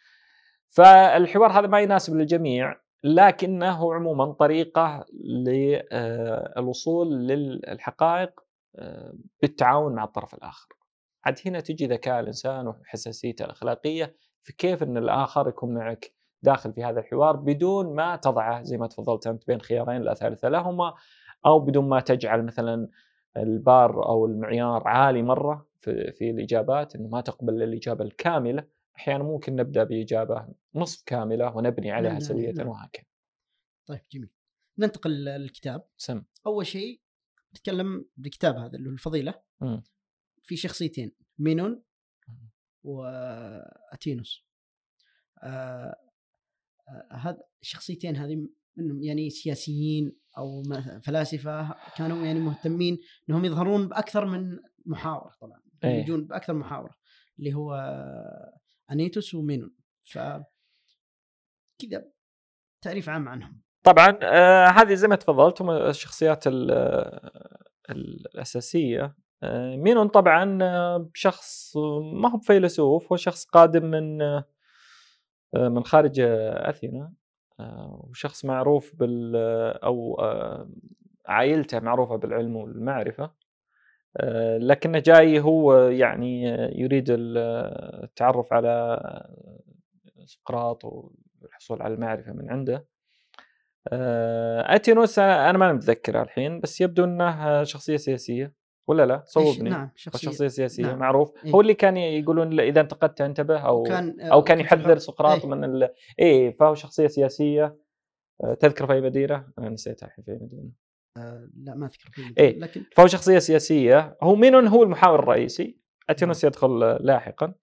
فالحوار 0.69 1.51
هذا 1.51 1.67
ما 1.67 1.79
يناسب 1.81 2.15
للجميع 2.15 2.75
لكنه 3.03 3.93
عموما 3.93 4.31
طريقة 4.31 5.05
للوصول 6.57 7.27
للحقائق 7.27 8.39
آه، 8.75 9.13
بالتعاون 9.41 9.95
مع 9.95 10.03
الطرف 10.03 10.33
الآخر. 10.33 10.67
عاد 11.25 11.39
هنا 11.45 11.59
تجي 11.59 11.85
ذكاء 11.87 12.19
الإنسان 12.19 12.67
وحساسيته 12.67 13.45
الأخلاقية 13.45 14.15
في 14.47 14.53
كيف 14.53 14.83
إن 14.83 14.97
الآخر 14.97 15.47
يكون 15.47 15.73
معك 15.73 16.13
داخل 16.43 16.73
في 16.73 16.83
هذا 16.83 16.99
الحوار 16.99 17.35
بدون 17.35 17.95
ما 17.95 18.15
تضعه 18.15 18.63
زي 18.63 18.77
ما 18.77 18.87
تفضلت 18.87 19.27
أنت 19.27 19.47
بين 19.47 19.61
خيارين 19.61 20.01
لا 20.01 20.13
ثالث 20.13 20.45
لهما 20.45 20.93
أو 21.45 21.59
بدون 21.59 21.89
ما 21.89 21.99
تجعل 21.99 22.45
مثلا 22.45 22.89
البار 23.37 24.05
أو 24.05 24.25
المعيار 24.25 24.87
عالي 24.87 25.23
مرة 25.23 25.69
في, 25.81 26.11
في 26.11 26.29
الإجابات 26.29 26.95
إنه 26.95 27.07
ما 27.07 27.21
تقبل 27.21 27.63
الإجابة 27.63 28.03
الكاملة. 28.03 28.67
أحيانا 28.95 29.23
ممكن 29.23 29.55
نبدأ 29.55 29.83
بإجابة 29.83 30.47
نصف 30.75 31.03
كاملة 31.05 31.57
ونبني 31.57 31.91
عليها 31.91 32.19
سويه. 32.19 32.53
وهكذا 32.59 33.05
طيب 33.85 34.01
جميل. 34.11 34.29
ننتقل 34.77 35.11
للكتاب. 35.11 35.83
سم. 35.97 36.23
أول 36.45 36.65
شيء 36.65 37.01
نتكلم 37.51 38.05
بالكتاب 38.17 38.55
هذا 38.55 38.77
اللي 38.77 38.89
هو 38.89 38.93
الفضيلة. 38.93 39.33
مم. 39.61 39.83
في 40.43 40.55
شخصيتين 40.55 41.11
مينون 41.39 41.83
وأتينوس. 42.87 44.45
آه 45.43 45.95
هذا 47.11 47.37
الشخصيتين 47.61 48.15
هذه 48.15 48.47
منهم 48.77 49.03
يعني 49.03 49.29
سياسيين 49.29 50.15
أو 50.37 50.63
فلاسفة 51.03 51.75
كانوا 51.97 52.25
يعني 52.25 52.39
مهتمين 52.39 52.97
إنهم 53.29 53.45
يظهرون 53.45 53.87
بأكثر 53.87 54.25
من 54.25 54.59
محاورة 54.85 55.33
طبعا 55.41 55.61
إيه. 55.83 56.01
يجون 56.03 56.27
بأكثر 56.27 56.53
محاورة 56.53 56.95
اللي 57.39 57.53
هو 57.53 57.73
أنيتوس 58.91 59.33
ومينون. 59.33 59.75
ف 60.03 60.17
كذا 61.79 62.11
تعريف 62.81 63.09
عام 63.09 63.29
عنهم. 63.29 63.61
طبعا 63.83 64.19
آه 64.23 64.67
هذه 64.67 64.93
زي 64.93 65.07
ما 65.07 65.15
تفضلت 65.15 65.61
هم 65.61 65.69
الشخصيات 65.71 66.47
ال- 66.47 66.71
الأساسية. 67.89 69.15
مينون 69.75 70.07
طبعا 70.07 70.59
آه، 70.63 71.09
شخص 71.13 71.77
ما 72.13 72.29
هو 72.31 72.37
فيلسوف 72.39 73.11
هو 73.11 73.17
شخص 73.17 73.45
قادم 73.45 73.85
من 73.85 74.21
آه 74.21 74.45
آه، 75.55 75.69
من 75.69 75.83
خارج 75.83 76.19
آه، 76.19 76.69
أثينا 76.69 77.13
آه، 77.59 78.05
وشخص 78.09 78.45
معروف 78.45 78.95
بال 78.95 79.35
أو 79.83 80.17
آه، 80.19 80.69
عائلته 81.25 81.79
معروفة 81.79 82.15
بالعلم 82.15 82.55
والمعرفة 82.55 83.31
آه، 84.17 84.57
لكنه 84.57 84.99
جاي 84.99 85.39
هو 85.39 85.75
يعني 85.77 86.53
آه، 86.55 86.71
يريد 86.75 87.09
ال- 87.09 87.37
آه، 87.37 88.03
التعرف 88.03 88.53
على 88.53 88.69
آه، 88.69 90.25
سقراط 90.25 90.85
والحصول 90.85 91.81
على 91.81 91.93
المعرفة 91.93 92.33
من 92.33 92.49
عنده. 92.51 92.85
آه، 93.91 94.75
اتينوس 94.75 95.19
أنا 95.19 95.57
ما 95.57 95.73
متذكر 95.73 96.21
الحين 96.21 96.59
بس 96.59 96.81
يبدو 96.81 97.03
إنه 97.03 97.63
شخصية 97.63 97.97
سياسية. 97.97 98.53
ولا 98.87 99.05
لا 99.05 99.23
صوبني 99.25 99.69
نعم 99.69 99.83
هو 99.83 99.89
شخصية 99.95 100.29
شخصية 100.29 100.47
سياسية 100.47 100.83
نعم. 100.83 100.99
معروف 100.99 101.45
إيه. 101.45 101.51
هو 101.51 101.61
اللي 101.61 101.73
كان 101.73 101.97
يقولون 101.97 102.59
إذا 102.59 102.81
انتقدت 102.81 103.21
انتبه 103.21 103.59
أو 103.59 103.83
كان 103.83 104.21
أو 104.21 104.41
كان 104.43 104.59
يحذر 104.59 104.97
سقراط 104.97 105.43
إيه. 105.43 105.49
من 105.49 105.63
ال... 105.63 105.89
إيه 106.19 106.57
فهو 106.57 106.75
شخصية 106.75 107.07
سياسية 107.07 107.77
آه، 108.43 108.53
تذكر 108.53 108.87
في 108.87 108.93
أي 108.93 109.01
مدينة؟ 109.01 109.47
أنا 109.59 109.69
نسيتها 109.69 110.07
الحين 110.07 110.23
في 110.23 110.31
أي 110.31 110.39
مدينة 110.41 110.71
آه، 111.17 111.49
لا 111.63 111.75
ما 111.75 111.85
أذكر 111.85 112.09
فيه 112.11 112.33
إيه. 112.37 112.59
لكن 112.59 112.83
فهو 112.95 113.07
شخصية 113.07 113.39
سياسية 113.39 114.17
هو 114.23 114.35
مينون 114.35 114.67
هو 114.67 114.83
المحاور 114.83 115.19
الرئيسي 115.19 115.77
أتينوس 116.09 116.45
نعم. 116.45 116.49
يدخل 116.49 116.83
آه، 116.83 116.97
لاحقا 117.01 117.53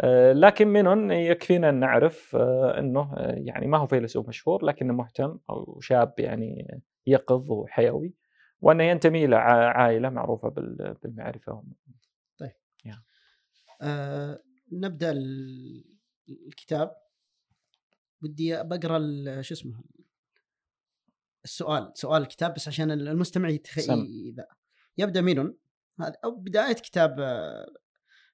آه، 0.00 0.32
لكن 0.32 0.68
مينون 0.68 1.10
يكفينا 1.10 1.68
أن 1.68 1.74
نعرف 1.74 2.36
آه، 2.36 2.78
إنه 2.78 3.14
آه، 3.16 3.34
يعني 3.36 3.66
ما 3.66 3.78
هو 3.78 3.86
فيلسوف 3.86 4.28
مشهور 4.28 4.64
لكنه 4.64 4.94
مهتم 4.94 5.38
أو 5.50 5.80
شاب 5.80 6.14
يعني 6.18 6.80
يقظ 7.06 7.50
وحيوي 7.50 8.14
وانه 8.60 8.84
ينتمي 8.84 9.24
إلى 9.24 9.36
عائلة 9.36 10.10
معروفة 10.10 10.48
بال- 10.48 10.96
بالمعرفة 11.02 11.64
آه 13.82 14.42
نبدأ 14.72 15.10
ال- 15.10 15.84
الكتاب 16.28 16.96
بدي 18.22 18.62
بقرأ 18.62 18.98
شو 19.42 19.54
اسمه؟ 19.54 19.82
السؤال. 21.44 21.92
سؤال 21.94 22.22
الكتاب 22.22 22.54
بس 22.54 22.68
عشان 22.68 22.90
المستمع 22.90 23.48
يتخيل. 23.48 23.84
يبدأ 24.98 25.20
مينون 25.20 25.56
هذا 26.00 26.14
أو 26.24 26.30
بداية 26.36 26.72
كتاب 26.72 27.20
آه، 27.20 27.66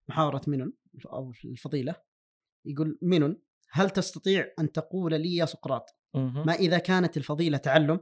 محاورة 0.08 0.42
مينون 0.48 0.72
أو 1.12 1.32
الفضيلة. 1.44 1.94
يقول 2.64 2.98
مينون 3.02 3.42
هل 3.70 3.90
تستطيع 3.90 4.52
أن 4.58 4.72
تقول 4.72 5.20
لي 5.20 5.36
يا 5.36 5.44
سقراط. 5.44 5.96
ما 6.46 6.52
إذا 6.52 6.78
كانت 6.78 7.16
الفضيلة 7.16 7.58
تعلم؟ 7.58 8.00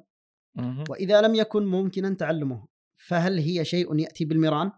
وإذا 0.89 1.21
لم 1.21 1.35
يكن 1.35 1.67
ممكنا 1.67 2.15
تعلمه 2.15 2.67
فهل 2.97 3.39
هي 3.39 3.65
شيء 3.65 3.99
يأتي 3.99 4.25
بالمران. 4.25 4.73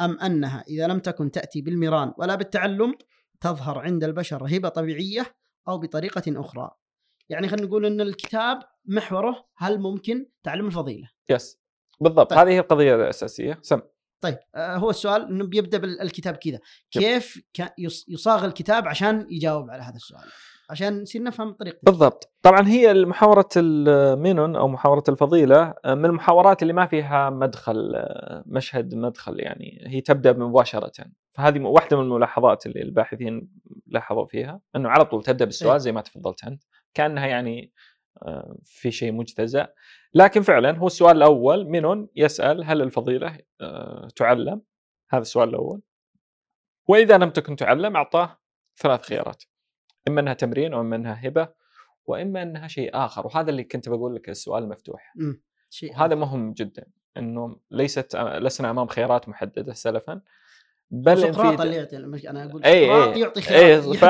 أم 0.00 0.20
أنها 0.22 0.64
إذا 0.68 0.86
لم 0.86 0.98
تكن 0.98 1.30
تأتي 1.30 1.62
بالمران 1.62 2.12
ولا 2.18 2.34
بالتعلم 2.34 2.94
تظهر 3.40 3.78
عند 3.78 4.04
البشر 4.04 4.46
هبة 4.56 4.68
طبيعية 4.68 5.26
أو 5.68 5.78
بطريقة 5.78 6.22
أخرى؟ 6.28 6.70
يعني 7.28 7.48
خلينا 7.48 7.66
نقول 7.66 7.86
أن 7.86 8.00
الكتاب 8.00 8.58
محوره 8.84 9.48
هل 9.56 9.80
ممكن 9.80 10.26
تعلم 10.42 10.66
الفضيلة؟ 10.66 11.08
يس 11.28 11.60
بالضبط. 12.00 12.30
طيب. 12.30 12.38
هذه 12.38 12.48
هي 12.48 12.58
القضية 12.58 12.94
الأساسية. 12.94 13.58
سم. 13.62 13.80
طيب 14.20 14.38
آه 14.54 14.76
هو 14.76 14.90
السؤال 14.90 15.22
أنه 15.22 15.46
بيبدأ 15.46 15.78
بالكتاب 15.78 16.36
كذا. 16.36 16.58
كيف 16.90 17.42
يصاغ 18.08 18.44
الكتاب 18.44 18.88
عشان 18.88 19.26
يجاوب 19.30 19.70
على 19.70 19.82
هذا 19.82 19.96
السؤال؟ 19.96 20.24
عشان 20.70 21.02
نصير 21.02 21.22
نفهم 21.22 21.52
طريقته 21.52 21.80
بالضبط. 21.82 22.32
طبعا 22.42 22.68
هي 22.68 22.94
محاورة 22.94 23.48
المينون 23.56 24.56
أو 24.56 24.68
محاورة 24.68 25.04
الفضيلة 25.08 25.74
من 25.86 26.04
المحاورات 26.04 26.62
اللي 26.62 26.72
ما 26.72 26.86
فيها 26.86 27.30
مدخل 27.30 28.04
مشهد 28.46 28.94
مدخل 28.94 29.40
يعني 29.40 29.84
هي 29.86 30.00
تبدأ 30.00 30.32
مباشرة. 30.32 30.92
فهذه 31.32 31.60
واحدة 31.60 31.96
من 31.96 32.02
الملاحظات 32.02 32.66
اللي 32.66 32.82
الباحثين 32.82 33.48
لاحظوا 33.86 34.26
فيها 34.26 34.60
أنه 34.76 34.88
على 34.88 35.04
طول 35.04 35.22
إيه. 35.28 35.34
بالسؤال 35.34 35.80
زي 35.80 35.92
ما 35.92 36.00
تفضلت 36.00 36.44
أنت 36.44 36.62
كأنها 36.94 37.26
يعني 37.26 37.60
آه، 37.62 37.70
في 38.64 38.90
شيء 38.90 39.12
مجتزأ. 39.12 39.72
لكن 40.14 40.42
فعلا 40.42 40.78
هو 40.78 40.86
السؤال 40.86 41.16
الأول 41.16 41.64
مينون 41.64 42.08
يسأل 42.16 42.64
هل 42.64 42.82
الفضيلة 42.82 43.38
آه، 43.60 44.08
تعلم؟ 44.16 44.62
هذا 45.10 45.22
السؤال 45.22 45.48
الأول. 45.48 45.80
وإذا 46.88 47.18
لم 47.18 47.30
تكن 47.30 47.56
تعلم 47.56 47.96
أعطاه 47.96 48.38
ثلاث 48.76 49.02
خيارات. 49.02 49.44
إما 50.08 50.20
أنها 50.20 50.34
تمرين 50.34 50.74
أو 50.74 50.80
اما 50.80 50.96
أنها 50.96 51.28
هبة 51.28 51.48
وإما 52.06 52.42
أنها 52.42 52.68
شيء 52.68 52.90
آخر. 52.94 53.26
وهذا 53.26 53.50
اللي 53.50 53.64
كنت 53.64 53.88
بقول 53.88 54.14
لك 54.14 54.28
السؤال 54.28 54.68
مفتوح. 54.68 55.14
وهذا 55.90 56.14
مهم 56.14 56.52
جدا 56.52 56.86
إنه 57.16 57.56
ليست 57.70 58.16
لسنا 58.16 58.70
أمام 58.70 58.86
خيارات 58.86 59.28
محددة 59.28 59.72
سلفا. 59.72 60.20
بل 60.90 61.18
سقراط 61.18 61.60
اللي 61.60 61.76
يعطي 61.76 61.96
أنا 62.30 62.44
أقول 62.44 62.64
اي 62.64 62.72
اي 62.72 63.20
يعطي 63.20 63.40
خيارات 63.40 64.02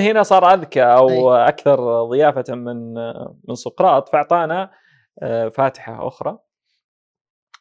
اي. 0.00 0.10
هنا 0.10 0.22
صار 0.22 0.54
أذكى 0.54 0.82
أو 0.82 1.34
أي. 1.36 1.48
أكثر 1.48 2.04
ضيافة 2.04 2.54
من 2.54 2.94
من 3.48 3.54
سقراط 3.54 4.08
فأعطانا 4.08 4.70
آه، 5.22 5.48
فاتحة 5.48 6.08
أخرى 6.08 6.38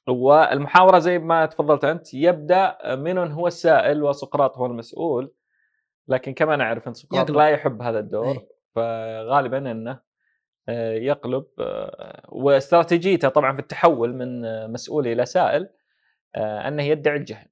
والمحاورة 0.07 0.99
زي 0.99 1.19
ما 1.19 1.45
تفضلت 1.45 1.83
أنت 1.83 2.13
يبدأ 2.13 2.77
منون 2.85 3.31
هو 3.31 3.47
السائل 3.47 4.03
وسقراط 4.03 4.57
هو 4.57 4.65
المسؤول 4.65 5.33
لكن 6.07 6.33
كما 6.33 6.55
نعرف 6.55 6.87
إن 6.87 6.93
سقراط 6.93 7.29
يقلب. 7.29 7.37
لا 7.37 7.47
يحب 7.49 7.81
هذا 7.81 7.99
الدور 7.99 8.31
أي. 8.31 8.47
فغالبا 8.75 9.71
إنه 9.71 9.99
آه، 10.69 10.93
يقلب 10.93 11.45
آه، 11.59 12.25
واستراتيجيته 12.29 13.29
طبعا 13.29 13.53
في 13.53 13.59
التحول 13.59 14.13
من 14.13 14.41
مسؤول 14.71 15.07
إلى 15.07 15.25
سائل 15.25 15.69
أنه 16.35 16.83
يدعي 16.83 17.17
الجهل 17.17 17.47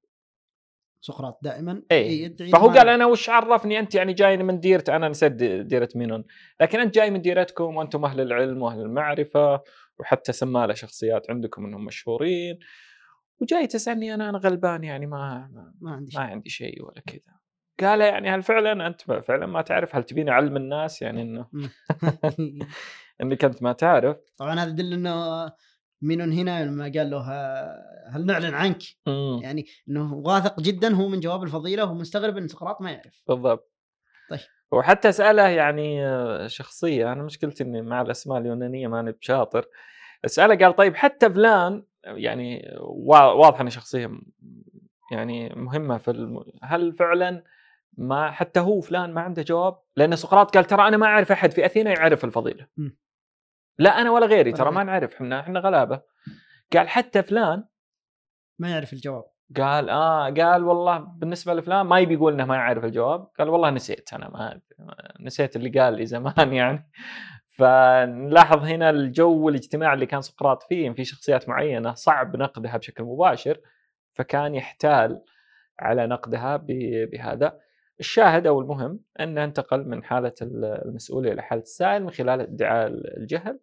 سقراط 1.05 1.39
دائما. 1.41 1.81
اي 1.91 2.21
يدعي 2.21 2.49
فهو 2.49 2.67
ما- 2.67 2.73
قال 2.73 2.89
أنا 2.89 3.05
وش 3.05 3.29
عرفني 3.29 3.79
أنت؟ 3.79 3.95
يعني 3.95 4.13
جاي 4.13 4.37
من 4.37 4.59
ديرة 4.59 4.83
أنا 4.89 5.09
نسيت 5.09 5.31
دي- 5.31 5.63
ديرة 5.63 5.89
مينون 5.95 6.23
لكن 6.61 6.79
أنت 6.79 6.95
جاي 6.95 7.11
من 7.11 7.21
ديرتكم 7.21 7.75
وأنتم 7.75 8.05
أهل 8.05 8.21
العلم 8.21 8.61
وأهل 8.61 8.81
المعرفة 8.81 9.61
وحتى 9.99 10.31
سمى 10.31 10.67
له 10.67 10.73
شخصيات 10.73 11.29
عندكم 11.31 11.65
إنهم 11.65 11.85
مشهورين. 11.85 12.59
وجاي 13.41 13.67
تسألني 13.67 14.13
أنا 14.13 14.29
أنا 14.29 14.37
غلبان 14.37 14.83
يعني 14.83 15.05
ما 15.05 15.49
ما, 15.53 15.73
ما 15.81 15.91
عندي 15.91 16.11
ما 16.15 16.21
شيء 16.23 16.31
عندي 16.31 16.49
شيء 16.49 16.83
ولا 16.85 17.01
كذا. 17.07 17.35
قال 17.79 18.01
يعني 18.01 18.29
هل 18.29 18.43
فعلا 18.43 18.87
أنت 18.87 19.01
فعلا 19.01 19.45
ما 19.45 19.61
تعرف؟ 19.61 19.95
هل 19.95 20.03
تبيني 20.03 20.31
أعلم 20.31 20.57
الناس 20.57 21.01
يعني 21.01 21.21
إنه. 21.21 21.47
إنك 23.21 23.45
أنت 23.45 23.63
ما 23.63 23.73
تعرف؟ 23.73 24.17
طبعا 24.37 24.59
هذا 24.59 24.69
يدل 24.69 24.93
إنه 24.93 25.45
مينون 26.01 26.31
هنا 26.31 26.65
لما 26.65 26.83
قال 26.83 27.09
له 27.09 27.21
هل 28.09 28.25
نعلن 28.25 28.53
عنك 28.53 28.81
مم. 29.07 29.39
يعني 29.43 29.65
إنه 29.89 30.13
واثق 30.13 30.59
جدا 30.59 30.93
هو 30.95 31.07
من 31.07 31.19
جواب 31.19 31.43
الفضيلة 31.43 31.83
وهو 31.83 31.93
مستغرب 31.93 32.37
إن 32.37 32.47
سقراط 32.47 32.81
ما 32.81 32.91
يعرف 32.91 33.23
بالضبط 33.27 33.71
طيب. 34.29 34.39
وحتى 34.71 35.09
اساله 35.09 35.47
يعني 35.47 36.05
آه، 36.07 36.47
شخصيه 36.47 37.11
أنا 37.11 37.23
مشكلتي 37.23 37.63
إني 37.63 37.81
مع 37.81 38.01
الأسماء 38.01 38.37
اليونانية 38.37 38.87
ماني 38.87 39.11
بشاطر 39.11 39.65
اساله 40.25 40.55
قال 40.65 40.75
طيب 40.75 40.95
حتى 40.95 41.29
فلان 41.29 41.83
يعني 42.03 42.75
وا- 42.81 43.31
واضح 43.31 43.61
انه 43.61 43.69
شخصية 43.69 44.11
يعني 45.11 45.49
مهمة 45.55 45.97
في 45.97 46.11
الم... 46.11 46.43
هل 46.63 46.93
فعلا 46.93 47.43
ما 47.97 48.31
حتى 48.31 48.59
هو 48.59 48.81
فلان 48.81 49.13
ما 49.13 49.21
عنده 49.21 49.41
جواب 49.41 49.77
لأن 49.97 50.15
سقراط 50.15 50.55
قال 50.55 50.65
ترى 50.65 50.87
أنا 50.87 50.97
ما 50.97 51.05
أعرف 51.05 51.31
أحد 51.31 51.51
في 51.51 51.65
أثينا 51.65 51.91
يعرف 51.91 52.25
الفضيلة 52.25 52.67
م. 52.77 52.89
لا 53.79 54.01
أنا 54.01 54.11
ولا 54.11 54.25
غيري 54.25 54.51
ترى 54.51 54.71
ما. 54.71 54.83
نعرف 54.83 55.13
إحنا 55.15 55.39
إحنا 55.39 55.59
غلابة. 55.59 56.01
قال 56.73 56.89
حتى 56.89 57.23
فلان 57.23 57.63
ما 58.59 58.69
يعرف 58.69 58.93
الجواب. 58.93 59.23
قال 59.57 59.89
آه 59.89 60.29
قال 60.29 60.63
والله 60.63 60.97
بالنسبة 60.97 61.53
لفلان 61.53 61.81
ما 61.85 61.99
يبي 61.99 62.13
يقول 62.13 62.33
إنه 62.33 62.45
ما 62.45 62.55
يعرف 62.55 62.85
الجواب. 62.85 63.27
قال 63.39 63.49
والله 63.49 63.69
نسيت 63.69 64.13
أنا 64.13 64.29
ما 64.29 64.61
نسيت 65.19 65.55
اللي 65.55 65.69
قال 65.79 65.93
لي 65.93 66.05
زمان 66.05 66.53
يعني. 66.59 66.89
فنلاحظ 67.47 68.65
هنا 68.65 68.89
الجو 68.89 69.49
الاجتماعي 69.49 69.93
اللي 69.93 70.05
كان 70.05 70.21
سقراط 70.21 70.63
فيه 70.63 70.91
في 70.91 71.05
شخصيات 71.05 71.49
معينة 71.49 71.93
صعب 71.93 72.35
نقدها 72.35 72.77
بشكل 72.77 73.03
مباشر 73.03 73.57
فكان 74.13 74.55
يحتال 74.55 75.21
على 75.79 76.07
نقدها 76.07 76.57
بهذا. 77.11 77.59
الشاهد 77.99 78.47
أو 78.47 78.61
المهم 78.61 78.99
أنه 79.19 79.43
انتقل 79.43 79.87
من 79.87 80.03
حالة 80.03 80.33
المسؤولية 80.41 81.31
إلى 81.31 81.41
حالة 81.41 81.61
السائل 81.61 82.03
من 82.03 82.09
خلال 82.09 82.41
ادعاء 82.41 82.87
الجهل 82.87 83.59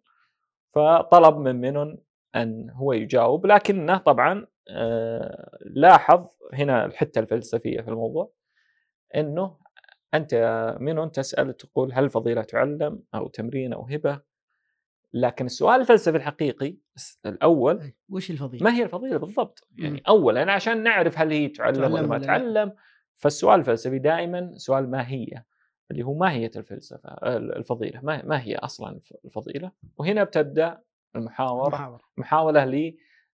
فطلب 0.73 1.37
من 1.37 1.61
منون 1.61 1.97
أن 2.35 2.69
هو 2.69 2.93
يجاوب 2.93 3.45
لكنه 3.45 3.97
طبعا 3.97 4.47
آه، 4.69 5.59
لاحظ 5.65 6.27
هنا 6.53 6.85
الحتة 6.85 7.19
الفلسفية 7.19 7.81
في 7.81 7.89
الموضوع 7.89 8.31
إنه 9.15 9.57
أنت 10.13 10.35
منون 10.79 11.11
تسأل 11.11 11.57
تقول 11.57 11.93
هل 11.93 12.03
الفضيلة 12.03 12.41
تعلم 12.41 13.03
أو 13.15 13.27
تمرين 13.27 13.73
أو 13.73 13.87
هبة 13.87 14.21
لكن 15.13 15.45
السؤال 15.45 15.81
الفلسفي 15.81 16.17
الحقيقي 16.17 16.77
الأول 17.25 17.93
وش 18.09 18.31
الفضيلة؟ 18.31 18.63
ما 18.63 18.75
هي 18.75 18.83
الفضيلة 18.83 19.17
بالضبط؟ 19.17 19.67
يعني 19.77 20.03
اولا 20.07 20.51
عشان 20.51 20.83
نعرف 20.83 21.19
هل 21.19 21.31
هي 21.31 21.47
تعلم, 21.47 21.75
تعلم 21.75 21.93
ولا 21.93 22.07
ما 22.07 22.17
تعلم 22.17 22.73
فالسؤال 23.23 23.59
الفلسفي 23.59 23.99
دائما 23.99 24.57
سؤال 24.57 24.91
ماهيه 24.91 25.45
اللي 25.91 26.03
هو 26.03 26.13
ماهيه 26.13 26.51
الفلسفة؟ 26.55 27.09
الفضيلة. 27.37 28.01
ما, 28.01 28.25
ما 28.25 28.41
هي 28.41 28.55
أصلا 28.55 29.01
الفضيلة؟ 29.25 29.71
وهنا 29.97 30.23
بتبدا 30.23 30.81
المحاورة. 31.15 31.69
محاورة. 31.69 32.01
محاولة 32.17 32.93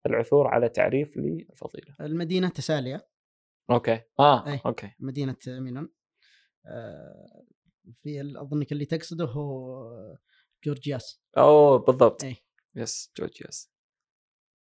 للعثور 0.06 0.46
على 0.46 0.68
تعريف 0.68 1.16
للفضيلة. 1.16 1.94
المدينة 2.00 2.48
تسالية. 2.48 3.08
okay. 3.70 4.00
آه 4.20 4.46
أي. 4.46 4.60
okay. 4.66 4.90
مدينة 4.98 5.36
مينون 5.46 5.88
آه 6.66 7.42
في 8.02 8.20
أظنك 8.40 8.72
اللي 8.72 8.84
تقصده 8.84 9.24
هو 9.24 10.18
جورجياس. 10.64 11.22
أوه 11.38 11.78
بالضبط. 11.78 12.24
أي. 12.24 12.36
yes 12.74 13.12
جورجياس. 13.18 13.72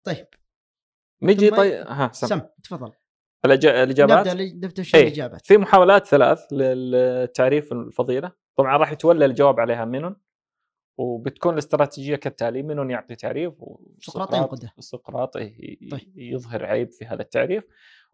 طيب. 0.05 0.27
نجي 1.23 1.51
طيب 1.51 1.87
ها 1.87 2.11
سم, 2.13 2.27
سم. 2.27 2.41
تفضل. 2.63 2.93
الإجابات؟ 3.45 4.29
نبدأ 4.29 4.45
نبدأ 4.45 4.83
في 4.83 5.01
الإجابات. 5.01 5.47
في 5.47 5.57
محاولات 5.57 6.07
ثلاث 6.07 6.53
للتعريف 6.53 7.73
الفضيلة. 7.73 8.33
طبعا 8.57 8.77
راح 8.77 8.93
يتولى 8.93 9.25
الجواب 9.25 9.61
عليها 9.61 9.85
مينون 9.85 10.17
وبتكون 10.99 11.53
الاستراتيجية 11.53 12.17
كالتالي 12.17 12.63
مينون 12.63 12.91
يعطي 12.91 13.15
تعريف 13.15 13.55
وسقراط 13.59 14.35
ينقده. 14.35 14.73
سقراط 14.79 15.35
طيب. 15.35 15.55
يظهر 16.17 16.65
عيب 16.65 16.91
في 16.91 17.05
هذا 17.05 17.23
التعريف 17.23 17.65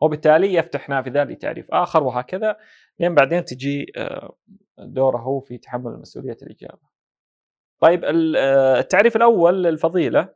وبالتالي 0.01 0.55
يفتح 0.55 0.89
نافذة 0.89 1.25
لتعريف 1.25 1.67
آخر 1.71 2.03
وهكذا 2.03 2.57
لين 3.01 3.15
بعدين 3.15 3.45
تجي 3.45 3.93
آه، 3.97 4.37
دوره 4.79 5.19
هو 5.19 5.41
في 5.41 5.59
تحمل 5.59 5.99
مسؤولية 6.01 6.37
الإجابة. 6.43 6.91
طيب 7.81 8.05
آه، 8.05 8.81
التعريف 8.81 9.17
الأول 9.17 9.65
للفضيلة 9.65 10.35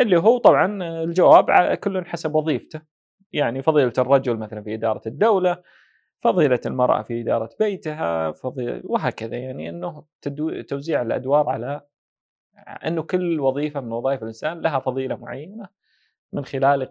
اللي 0.00 0.16
هو 0.16 0.38
طبعا 0.38 0.82
الجواب 1.02 1.74
كل 1.74 2.04
حسب 2.04 2.34
وظيفته. 2.34 2.89
يعني 3.32 3.62
فضيلة 3.62 3.92
الرجل 3.98 4.36
مثلا 4.36 4.62
في 4.62 4.74
إدارة 4.74 5.02
الدولة 5.06 5.62
فضيلة 6.20 6.60
المرأة 6.66 7.02
في 7.02 7.20
إدارة 7.20 7.50
بيتها 7.60 8.32
فضيلة 8.32 8.82
وهكذا 8.84 9.36
يعني 9.36 9.68
إنه 9.68 10.04
توزيع 10.68 11.02
الأدوار 11.02 11.48
على 11.48 11.86
إنه 12.86 13.02
كل 13.02 13.40
وظيفة 13.40 13.80
من 13.80 13.92
وظائف 13.92 14.22
الإنسان 14.22 14.60
لها 14.60 14.78
فضيلة 14.78 15.16
معينة 15.16 15.68
من 16.32 16.44
خلال 16.44 16.88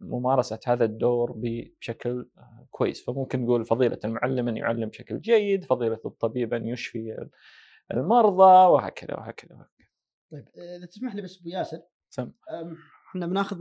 ممارسة 0.00 0.58
هذا 0.66 0.84
الدور 0.84 1.32
بشكل 1.36 2.28
كويس. 2.70 3.04
فممكن 3.04 3.44
نقول 3.44 3.64
فضيلة 3.64 3.98
المعلم 4.04 4.48
أن 4.48 4.56
يعلم 4.56 4.88
بشكل 4.88 5.20
جيد 5.20 5.64
فضيلة 5.64 6.00
الطبيب 6.04 6.54
أن 6.54 6.66
يشفي 6.66 7.28
المرضى 7.94 8.70
وهكذا 8.72 9.14
وهكذا 9.14 9.54
وهكذا. 9.54 9.88
طيب 10.32 10.48
إذا 10.76 10.86
تسمح 10.86 11.14
لي 11.14 11.22
بس 11.22 11.40
أبو 11.40 11.48
ياسر 11.48 11.80
سم. 12.08 12.32
إحنا 13.10 13.26
بناخذ 13.26 13.58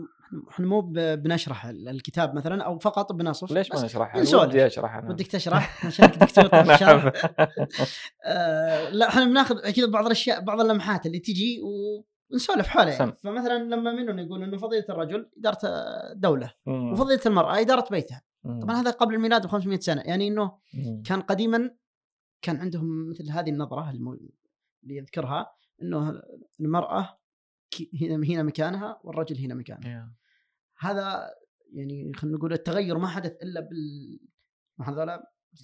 إحنا 0.49 0.67
مو 0.67 0.81
بنشرح 1.15 1.65
الكتاب 1.65 2.35
مثلا 2.35 2.63
أو 2.63 2.79
فقط 2.79 3.11
بنصف 3.11 3.51
ليش 3.51 3.71
ما 3.71 3.85
نشرح؟ 3.85 4.15
ودي 4.15 4.65
أشرح 4.65 4.95
أنا 4.95 5.09
ودك 5.09 5.27
تشرح 5.27 5.85
عشانك 5.85 6.17
دكتور 6.17 6.47
طيب 6.63 6.65
نعم. 6.65 7.11
آه 8.25 8.89
لا 8.89 9.07
إحنا 9.07 9.25
بناخذ 9.25 9.71
كذا 9.71 9.85
بعض 9.85 10.05
الأشياء 10.05 10.41
بعض 10.41 10.59
اللمحات 10.61 11.05
اللي 11.05 11.19
تجي 11.19 11.61
ونسولف 12.31 12.67
حولها 12.67 12.93
يعني. 12.93 13.13
فمثلا 13.23 13.63
لما 13.63 13.91
منهم 13.91 14.19
يقول 14.19 14.43
إنه 14.43 14.57
فضيلة 14.57 14.85
الرجل 14.89 15.29
إدارة 15.37 15.59
دولة 16.13 16.53
مم. 16.65 16.91
وفضيلة 16.93 17.21
المرأة 17.25 17.59
إدارة 17.59 17.87
بيتها 17.91 18.21
مم. 18.43 18.59
طبعا 18.59 18.75
هذا 18.75 18.91
قبل 18.91 19.15
الميلاد 19.15 19.45
ب 19.45 19.49
500 19.49 19.79
سنة 19.79 20.01
يعني 20.01 20.27
إنه 20.27 20.51
مم. 20.73 21.03
كان 21.05 21.21
قديما 21.21 21.71
كان 22.41 22.57
عندهم 22.57 23.09
مثل 23.09 23.31
هذه 23.31 23.49
النظرة 23.49 23.89
اللي 23.89 24.97
يذكرها 24.97 25.51
إنه 25.81 26.21
المرأة 26.59 27.18
هنا 28.01 28.27
هنا 28.27 28.43
مكانها 28.43 28.99
والرجل 29.03 29.37
هنا 29.37 29.53
مكانه 29.53 29.79
yeah. 29.81 30.09
هذا 30.79 31.29
يعني 31.73 32.11
خلينا 32.15 32.37
نقول 32.37 32.53
التغير 32.53 32.97
ما 32.97 33.07
حدث 33.07 33.31
إلا 33.43 33.59
بال 33.59 34.19
هذول 34.81 35.19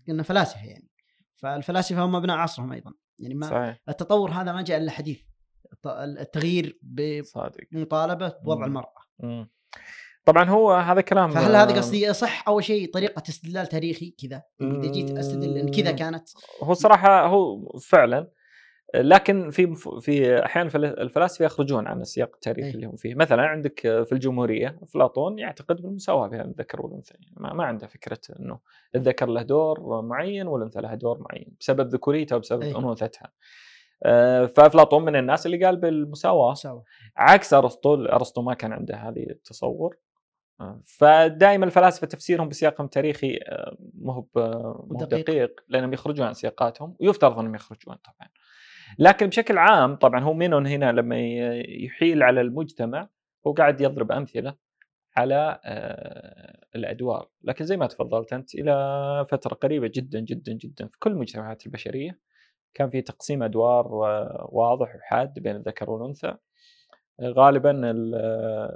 قلنا 0.07 0.23
فلاسفة 0.23 0.65
يعني. 0.65 0.89
فالفلاسفة 1.33 2.05
هم 2.05 2.15
أبناء 2.15 2.37
عصرهم 2.37 2.73
أيضا. 2.73 2.93
يعني 3.19 3.33
ما 3.33 3.49
صحيح. 3.49 3.81
التطور 3.89 4.31
هذا 4.31 4.53
ما 4.53 4.61
جاء 4.61 4.77
إلا 4.77 4.91
حديث. 4.91 5.21
التغيير 5.85 6.79
بمطالبة 6.81 8.35
بوضع 8.43 8.65
المرأة. 8.65 8.93
مم. 9.19 9.49
طبعا 10.25 10.49
هو 10.49 10.73
هذا 10.73 11.01
كلام 11.01 11.29
فهل 11.29 11.55
هذا 11.55 11.77
قصدي 11.77 12.13
صح 12.13 12.47
اول 12.47 12.63
شيء؟ 12.63 12.93
طريقة 12.93 13.23
استدلال 13.29 13.67
تاريخي 13.67 14.11
كذا. 14.11 14.43
إذا 14.61 14.91
جيت 14.91 15.11
أستدل 15.11 15.57
إن 15.57 15.71
كذا 15.71 15.91
كانت. 15.91 16.29
هو 16.63 16.73
صراحة 16.73 17.27
هو 17.27 17.69
فعلا 17.79 18.31
لكن 18.93 19.49
في 19.49 19.75
في 20.01 20.45
أحيانا 20.45 20.69
الفلاسفة 20.75 21.45
يخرجون 21.45 21.87
عن 21.87 22.01
السياق 22.01 22.31
التاريخي 22.33 22.69
اللي 22.69 22.85
هم 22.85 22.95
فيه، 22.95 23.15
مثلا 23.15 23.41
عندك 23.41 23.79
في 23.79 24.11
الجمهورية 24.11 24.79
افلاطون 24.81 25.39
يعتقد 25.39 25.81
بالمساواة 25.81 26.27
بين 26.27 26.41
الذكر 26.41 26.81
والأنثى، 26.81 27.13
يعني 27.13 27.33
ما, 27.37 27.53
ما 27.53 27.63
عنده 27.63 27.87
فكرة 27.87 28.19
إنه 28.39 28.59
الذكر 28.95 29.25
له 29.25 29.41
دور 29.41 30.01
معين 30.01 30.47
والأنثى 30.47 30.81
لها 30.81 30.95
دور 30.95 31.19
معين 31.19 31.55
بسبب 31.59 31.87
ذكوريتها 31.87 32.35
وبسبب 32.35 32.63
أنوثتها. 32.63 33.31
آه، 34.03 34.45
فافلاطون 34.45 35.05
من 35.05 35.15
الناس 35.15 35.45
اللي 35.45 35.65
قال 35.65 35.77
بالمساواة. 35.77 36.51
مساواة. 36.51 36.83
عكس 37.17 37.53
ارسطو، 37.53 38.05
أرسطو 38.05 38.41
ما 38.41 38.53
كان 38.53 38.73
عنده 38.73 38.95
هذه 38.95 39.29
التصور. 39.29 39.97
آه، 40.61 40.81
فدائما 40.85 41.65
الفلاسفة 41.65 42.07
تفسيرهم 42.07 42.49
بسياقهم 42.49 42.85
التاريخي 42.85 43.39
آه، 43.47 43.77
مو 43.93 44.27
دقيق 44.91 45.63
لأنهم 45.67 45.93
يخرجون 45.93 46.27
عن 46.27 46.33
سياقاتهم 46.33 46.95
ويفترض 46.99 47.39
أنهم 47.39 47.55
يخرجون 47.55 47.95
طبعا. 47.95 48.29
لكن 48.99 49.27
بشكل 49.27 49.57
عام 49.57 49.95
طبعا 49.95 50.19
هو 50.19 50.33
مينون 50.33 50.67
هنا 50.67 50.91
لما 50.91 51.19
يحيل 51.67 52.23
على 52.23 52.41
المجتمع 52.41 53.09
هو 53.47 53.53
قاعد 53.53 53.81
يضرب 53.81 54.11
أمثلة 54.11 54.55
على 55.17 55.59
آه، 55.65 56.65
الأدوار. 56.75 57.29
لكن 57.43 57.65
زي 57.65 57.77
ما 57.77 57.87
تفضلت 57.87 58.33
أنت 58.33 58.55
إلى 58.55 59.25
فترة 59.31 59.53
قريبة 59.55 59.91
جدا 59.95 60.19
جدا 60.19 60.53
جدا 60.53 60.87
في 60.87 60.99
كل 60.99 61.11
المجتمعات 61.11 61.65
البشرية 61.65 62.19
كان 62.73 62.89
في 62.89 63.01
تقسيم 63.01 63.43
أدوار 63.43 63.85
آه، 63.85 64.49
واضح 64.51 64.95
وحاد 64.95 65.39
بين 65.39 65.55
الذكر 65.55 65.89
والأنثى. 65.89 66.35
غالبا 67.21 67.81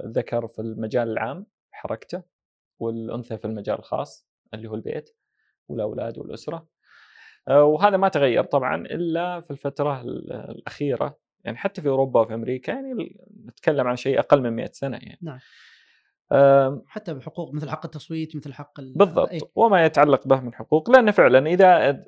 الذكر 0.04 0.46
في 0.46 0.58
المجال 0.58 1.08
العام 1.10 1.46
حركته 1.70 2.22
والأنثى 2.78 3.38
في 3.38 3.44
المجال 3.44 3.78
الخاص 3.78 4.26
اللي 4.54 4.68
هو 4.68 4.74
البيت 4.74 5.10
والأولاد 5.68 6.18
والأسرة. 6.18 6.66
وهذا 7.48 7.96
ما 7.96 8.08
تغير 8.08 8.44
طبعا 8.44 8.76
إلا 8.76 9.40
في 9.40 9.50
الفترة 9.50 10.00
الأخيرة. 10.00 11.18
يعني 11.44 11.56
حتى 11.56 11.82
في 11.82 11.88
أوروبا 11.88 12.20
وفي 12.20 12.34
أمريكا 12.34 12.72
يعني 12.72 13.16
نتكلم 13.46 13.86
عن 13.86 13.96
شيء 13.96 14.18
أقل 14.18 14.42
من 14.42 14.52
100 14.52 14.70
سنة 14.72 14.96
يعني. 14.96 15.18
نعم. 15.22 15.38
حتى 16.86 17.14
بحقوق 17.14 17.54
مثل 17.54 17.70
حق 17.70 17.84
التصويت 17.84 18.36
مثل 18.36 18.52
حق 18.52 18.80
بالضبط. 18.80 19.28
أي. 19.28 19.40
وما 19.54 19.84
يتعلق 19.84 20.26
به 20.26 20.40
من 20.40 20.54
حقوق. 20.54 20.90
لأن 20.90 21.10
فعلا 21.10 21.46
إذا 21.46 22.04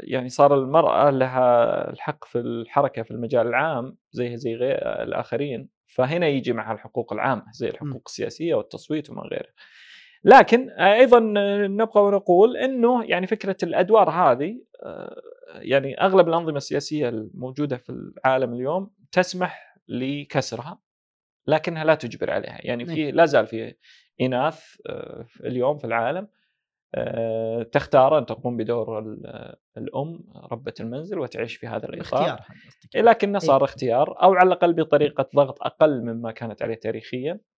يعني 0.00 0.28
صار 0.28 0.54
المرأة 0.54 1.10
لها 1.10 1.90
الحق 1.90 2.24
في 2.24 2.38
الحركة 2.38 3.02
في 3.02 3.10
المجال 3.10 3.46
العام 3.46 3.96
زيها 4.12 4.36
زي 4.36 4.54
غير 4.54 5.02
الآخرين 5.02 5.68
فهنا 5.86 6.26
يجي 6.28 6.52
معها 6.52 6.72
الحقوق 6.74 7.12
العامة 7.12 7.44
زي 7.52 7.68
الحقوق 7.68 8.02
السياسية 8.06 8.54
والتصويت 8.54 9.10
وما 9.10 9.22
غيره 9.22 9.48
لكن 10.24 10.70
أيضا 10.70 11.20
نبقى 11.66 12.04
ونقول 12.04 12.56
إنه 12.56 13.04
يعني 13.04 13.26
فكرة 13.26 13.56
الأدوار 13.62 14.10
هذه 14.10 14.60
آه، 14.82 15.22
يعني 15.54 16.00
أغلب 16.00 16.28
الأنظمة 16.28 16.56
السياسية 16.56 17.08
الموجودة 17.08 17.76
في 17.76 17.90
العالم 17.90 18.54
اليوم 18.54 18.90
تسمح 19.12 19.76
لكسرها 19.88 20.78
لكنها 21.46 21.84
لا 21.84 21.94
تجبر 21.94 22.30
عليها. 22.30 22.58
يعني 22.60 22.86
في 22.86 23.10
لا 23.10 23.24
زال 23.24 23.46
في 23.46 23.74
إناث 24.20 24.64
آه، 24.86 25.26
اليوم 25.40 25.78
في 25.78 25.84
العالم 25.84 26.28
آه، 26.94 27.62
تختار 27.62 28.18
أن 28.18 28.26
تقوم 28.26 28.56
بدور 28.56 28.98
الأم 29.76 30.24
ربة 30.52 30.74
المنزل 30.80 31.18
وتعيش 31.18 31.56
في 31.56 31.66
هذا 31.66 31.88
الإطار. 31.88 32.40
لكنه 32.94 33.38
صار 33.38 33.60
إيه. 33.60 33.64
اختيار 33.64 34.22
أو 34.22 34.34
على 34.34 34.46
الأقل 34.46 34.72
بطريقة 34.72 35.28
ضغط 35.36 35.62
أقل 35.62 36.02
مما 36.02 36.32
كانت 36.32 36.62
عليه 36.62 36.74
تاريخيا. 36.74 37.32
آه، 37.32 37.51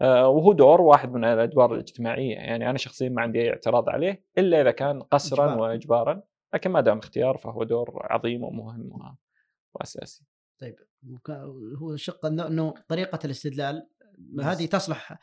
وهو 0.00 0.52
دور 0.52 0.80
واحد 0.80 1.12
من 1.12 1.24
الأدوار 1.24 1.74
الاجتماعية 1.74 2.34
يعني 2.34 2.70
أنا 2.70 2.78
شخصيا 2.78 3.08
ما 3.08 3.22
عندي 3.22 3.40
أي 3.42 3.50
اعتراض 3.50 3.88
عليه 3.88 4.24
إلا 4.38 4.60
إذا 4.60 4.70
كان 4.70 5.02
قسرا 5.02 5.44
إجبار. 5.52 5.60
واجبارا 5.60 6.22
لكن 6.54 6.70
ما 6.70 6.80
دام 6.80 6.98
اختيار 6.98 7.36
فهو 7.36 7.64
دور 7.64 8.06
عظيم 8.10 8.44
ومهم 8.44 9.14
وأساسي 9.74 10.24
طيب 10.60 10.74
هو 11.78 11.96
شق 11.96 12.26
انه 12.26 12.74
طريقة 12.88 13.18
الاستدلال 13.24 13.88
هذه 14.42 14.66
تصلح 14.66 15.18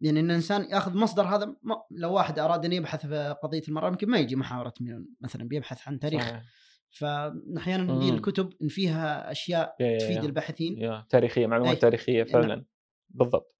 يعني 0.00 0.20
إن 0.20 0.30
الإنسان 0.30 0.62
يأخذ 0.70 0.96
مصدر 0.98 1.22
هذا 1.22 1.56
لو 1.90 2.12
واحد 2.12 2.38
أراد 2.38 2.64
أن 2.64 2.72
يبحث 2.72 3.06
في 3.06 3.36
قضية 3.42 3.62
المرأة 3.68 3.88
يمكن 3.88 4.10
ما 4.10 4.18
يجي 4.18 4.36
محاورة 4.36 4.74
ميون 4.80 5.08
مثلا 5.20 5.48
بيبحث 5.48 5.88
عن 5.88 5.98
تاريخ 5.98 6.22
صحيح. 6.22 6.42
فاحيانا 6.90 7.92
مم. 7.94 8.14
الكتب 8.14 8.52
إن 8.62 8.68
فيها 8.68 9.30
أشياء 9.30 9.76
يا- 9.80 9.98
تفيد 9.98 10.16
يا. 10.16 10.22
الباحثين 10.22 10.78
يا 10.78 11.06
تاريخية 11.10 11.46
معلومات 11.46 11.74
أي. 11.74 11.80
تاريخية 11.80 12.22
نعم. 12.22 12.32
فعلا 12.32 12.64
بالضبط 13.08 13.53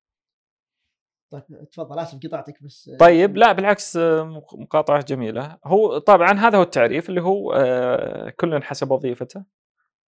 طيب 1.38 1.68
تفضل 1.73 1.99
آسف 1.99 2.18
قطعتك 2.27 2.62
بس 2.62 2.90
طيب 3.01 3.37
لا 3.37 3.53
بالعكس 3.53 3.97
آه، 3.97 4.23
مق- 4.23 4.55
مقاطعة 4.59 5.05
جميلة. 5.05 5.59
هو 5.64 5.99
طبعا 5.99 6.33
هذا 6.33 6.59
هو 6.59 6.62
التعريف 6.62 7.09
اللي 7.09 7.23
هو 7.23 7.53
آه، 7.53 8.31
كل 8.31 8.62
حسب 8.62 8.90
وظيفته. 8.90 9.44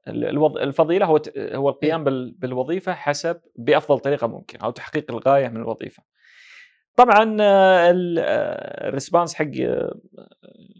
الفضيلة 0.09 1.07
هو 1.07 1.21
هو 1.39 1.69
القيام 1.69 2.05
بال- 2.05 2.35
بالوظيفة 2.39 2.93
حسب 2.95 3.41
بأفضل 3.59 3.99
طريقة 3.99 4.27
ممكنة 4.27 4.65
أو 4.65 4.71
تحقيق 4.71 5.11
الغاية 5.11 5.49
من 5.49 5.57
الوظيفة. 5.57 6.03
طبعا 6.97 7.37
آه، 7.41 7.91
ال- 7.91 8.19
آه، 8.19 8.89
الريسبونس 8.89 9.35
حق 9.35 9.45
آه، 9.61 9.95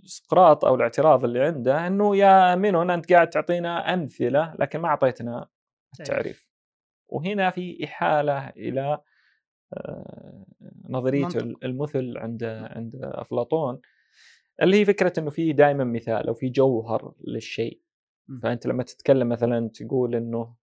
سقراط 0.05 0.65
أو 0.65 0.75
الاعتراض 0.75 1.25
اللي 1.25 1.43
عنده 1.45 1.87
إنه 1.87 2.17
يا 2.17 2.55
منون 2.55 2.91
أنت 2.91 3.13
قاعد 3.13 3.31
تعطينا 3.31 3.95
أمثلة 3.95 4.55
لكن 4.59 4.79
ما 4.79 4.89
أعطيتنا 4.89 5.49
التعريف. 6.01 6.47
وهنا 7.09 7.51
في 7.51 7.85
إحالة 7.85 8.49
إلى 8.49 8.81
آه، 8.81 9.03
نظريته 10.89 11.45
منطق. 11.45 11.65
المثل 11.65 12.19
عند 12.19 12.45
عند 12.45 13.01
أفلاطون 13.03 13.81
اللي 14.63 14.81
هي 14.81 14.85
فكرة 14.85 15.13
إنه 15.19 15.31
في 15.31 15.53
دائما 15.53 15.85
مثال 15.85 16.29
أو 16.29 16.35
في 16.35 16.49
جوهر 16.49 17.15
للشيء. 17.27 17.81
فأنت 18.43 18.67
لما 18.67 18.83
تتكلم 18.83 19.29
مثلا 19.29 19.69
تقول 19.69 20.15
إنه 20.15 20.55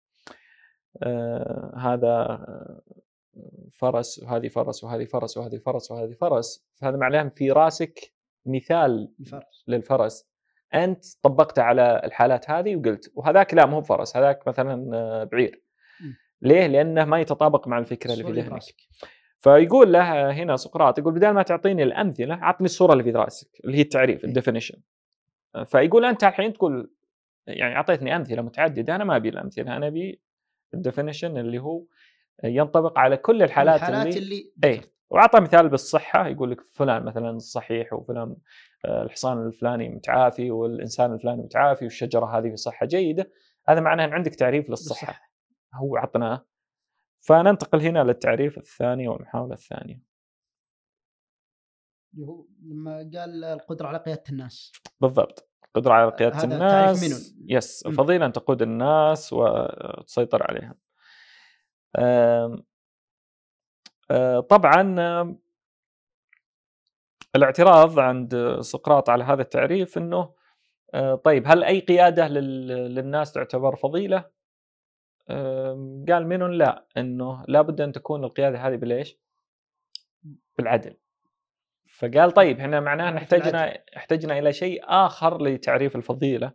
آه 1.03 1.73
هذا 1.77 2.07
آه، 2.07 2.81
فرس 3.71 4.23
وهذه 4.23 4.47
فرس 4.47 4.83
وهذه 4.83 5.05
فرس 5.05 5.37
وهذه 5.37 5.57
فرس 5.57 5.91
وهذه 5.91 6.13
فرس 6.13 6.67
فهذا 6.75 6.97
معناه 6.97 7.31
في 7.35 7.51
راسك 7.51 8.13
مثال 8.45 9.13
الفرس 9.19 9.63
للفرس 9.67 10.27
أنت 10.73 11.05
طبقته 11.21 11.61
على 11.61 12.01
الحالات 12.03 12.49
هذه 12.49 12.75
وقلت 12.75 13.11
وهذاك 13.15 13.53
لا 13.53 13.65
مو 13.65 13.79
بفرس 13.79 14.17
هذاك 14.17 14.47
مثلا 14.47 14.97
آه، 14.97 15.23
بعير. 15.23 15.63
ليه؟ 16.43 16.67
لأنه 16.67 17.05
ما 17.05 17.19
يتطابق 17.19 17.67
مع 17.67 17.79
الفكرة 17.79 18.13
اللي 18.13 18.23
في 18.23 18.31
ذهنك. 18.31 18.61
فيقول 19.39 19.93
له 19.93 20.31
هنا 20.31 20.55
سقراط 20.55 20.99
يقول 20.99 21.13
بدل 21.13 21.29
ما 21.29 21.43
تعطيني 21.43 21.83
الأمثلة 21.83 22.35
عطني 22.35 22.65
الصورة 22.65 22.93
اللي 22.93 23.03
في 23.03 23.11
رأسك 23.11 23.47
اللي 23.65 23.77
هي 23.77 23.81
التعريف 23.81 24.23
إيه. 24.23 24.29
ال 24.29 24.33
definition 24.33 24.75
فيقول 25.65 26.05
أنت 26.05 26.23
الحين 26.23 26.53
تقول 26.53 26.91
يعني 27.47 27.75
أعطيتني 27.75 28.15
أمثلة 28.15 28.41
متعددة 28.41 28.95
أنا 28.95 29.03
ما 29.03 29.15
أبي 29.15 29.29
الأمثلة 29.29 29.77
أنا 29.77 29.87
أبي 29.87 30.21
ال 30.73 30.79
definition 30.79 31.37
اللي 31.37 31.59
هو 31.59 31.83
ينطبق 32.43 32.99
على 32.99 33.17
كل 33.17 33.43
الحالات, 33.43 33.75
الحالات 33.75 34.17
اللي, 34.17 34.17
اللي 34.17 34.51
اي 34.63 34.81
وأعطى 35.09 35.39
مثال 35.39 35.69
بالصحة 35.69 36.27
يقول 36.27 36.51
لك 36.51 36.61
فلان 36.71 37.03
مثلا 37.03 37.37
صحيح 37.37 37.93
وفلان 37.93 38.35
آه، 38.85 39.03
الحصان 39.03 39.47
الفلاني 39.47 39.89
متعافي 39.89 40.51
والإنسان 40.51 41.13
الفلاني 41.13 41.41
متعافي 41.41 41.85
والشجرة 41.85 42.37
هذه 42.37 42.49
في 42.49 42.57
صحة 42.57 42.85
جيدة 42.85 43.31
هذا 43.67 43.79
معناه 43.79 44.05
إن 44.05 44.13
عندك 44.13 44.35
تعريف 44.35 44.69
للصحة. 44.69 45.32
هو 45.75 45.97
عطناه. 45.97 46.45
فننتقل 47.19 47.81
هنا 47.81 48.03
للتعريف 48.03 48.57
الثاني 48.57 49.07
والمحاولة 49.07 49.53
الثانية. 49.53 50.01
اللي 52.13 52.25
هو 52.27 52.45
لما 52.61 52.97
قال 52.97 53.43
القدرة 53.43 53.87
على 53.87 53.97
قيادة 53.97 54.23
الناس. 54.29 54.71
بالضبط. 55.01 55.49
القدرة 55.65 55.93
على 55.93 56.11
قيادة 56.11 56.35
هذا 56.37 56.43
الناس. 56.55 57.03
منون. 57.03 57.49
يس. 57.49 57.85
الفضيلة 57.85 58.25
أن 58.25 58.31
تقود 58.33 58.61
الناس 58.61 59.33
وتسيطر 59.33 60.43
عليهم 60.43 60.75
آم، 61.97 62.63
آه، 64.11 64.39
طبعا 64.39 64.81
الاعتراض 67.35 67.99
عند 67.99 68.57
سقراط 68.61 69.09
على 69.09 69.23
هذا 69.23 69.41
التعريف 69.41 69.97
أنه 69.97 70.33
آه، 70.93 71.15
طيب 71.15 71.43
هل 71.47 71.63
أي 71.63 71.79
قيادة 71.79 72.27
لل- 72.27 72.95
للناس 72.95 73.31
تعتبر 73.31 73.75
فضيلة؟ 73.75 74.32
قال 76.09 76.27
منون 76.27 76.51
لا 76.51 76.85
أنه 76.97 77.43
لابد 77.47 77.81
أن 77.81 77.91
تكون 77.91 78.23
القيادة 78.23 78.57
هذه 78.67 78.75
بالإيش؟ 78.75 79.17
بالعدل 80.57 80.97
فقال 81.97 82.31
طيب 82.31 82.59
إحنا 82.59 82.79
معناه 82.79 83.09
إن 83.09 83.17
احتجنا 83.17 83.83
احتجنا 83.97 84.39
إلى 84.39 84.53
شيء 84.53 84.81
آخر 84.85 85.43
لتعريف 85.43 85.95
الفضيلة 85.95 86.51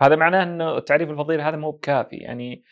هذا 0.00 0.16
معناه 0.16 0.42
إنه 0.42 0.78
تعريف 0.78 1.10
الفضيلة 1.10 1.48
هذا 1.48 1.56
مو 1.56 1.70
بكافي 1.70 2.16
يعني 2.16 2.64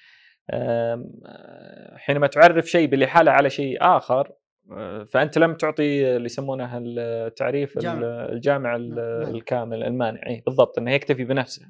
حينما 1.96 2.26
تعرف 2.26 2.66
شيء 2.66 2.88
بالإحالة 2.88 3.32
على 3.32 3.50
شيء 3.50 3.78
آخر 3.80 4.32
آه، 4.72 5.04
فأنت 5.04 5.38
لم 5.38 5.54
تعطي 5.54 6.16
اللي 6.16 6.26
يسمونه 6.26 6.78
التعريف 6.78 7.78
جامع. 7.78 7.98
ال- 7.98 8.04
الجامع 8.32 8.76
ال- 8.76 8.94
مانع. 8.94 9.30
الكامل 9.30 9.82
المانع 9.82 10.20
بالضبط 10.46 10.78
إنه 10.78 10.92
يكتفي 10.92 11.24
بنفسه. 11.24 11.62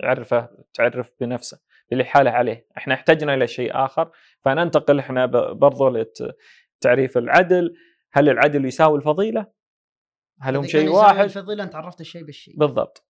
يعرفه 0.00 0.48
تعرف 0.74 1.10
بنفسه 1.20 1.60
بالاحاله 1.90 2.30
عليه. 2.30 2.66
إحنا 2.76 2.94
احتجنا 2.94 3.34
إلى 3.34 3.46
شيء 3.46 3.70
آخر 3.84 4.10
فننتقل 4.44 4.98
إحنا 4.98 5.26
برضو 5.52 5.88
لتعريف 5.88 7.18
العدل. 7.18 7.74
هل 8.12 8.28
العدل 8.28 8.64
يساوي 8.64 8.98
الفضيلة؟ 8.98 9.46
هل 10.40 10.56
هم 10.56 10.64
شيء 10.64 10.88
واحد؟ 10.88 11.24
الفضيلة 11.24 11.64
أنت 11.64 11.74
عرفت 11.74 12.00
الشيء 12.00 12.24
بالشيء. 12.24 12.58
بالضبط. 12.58 13.04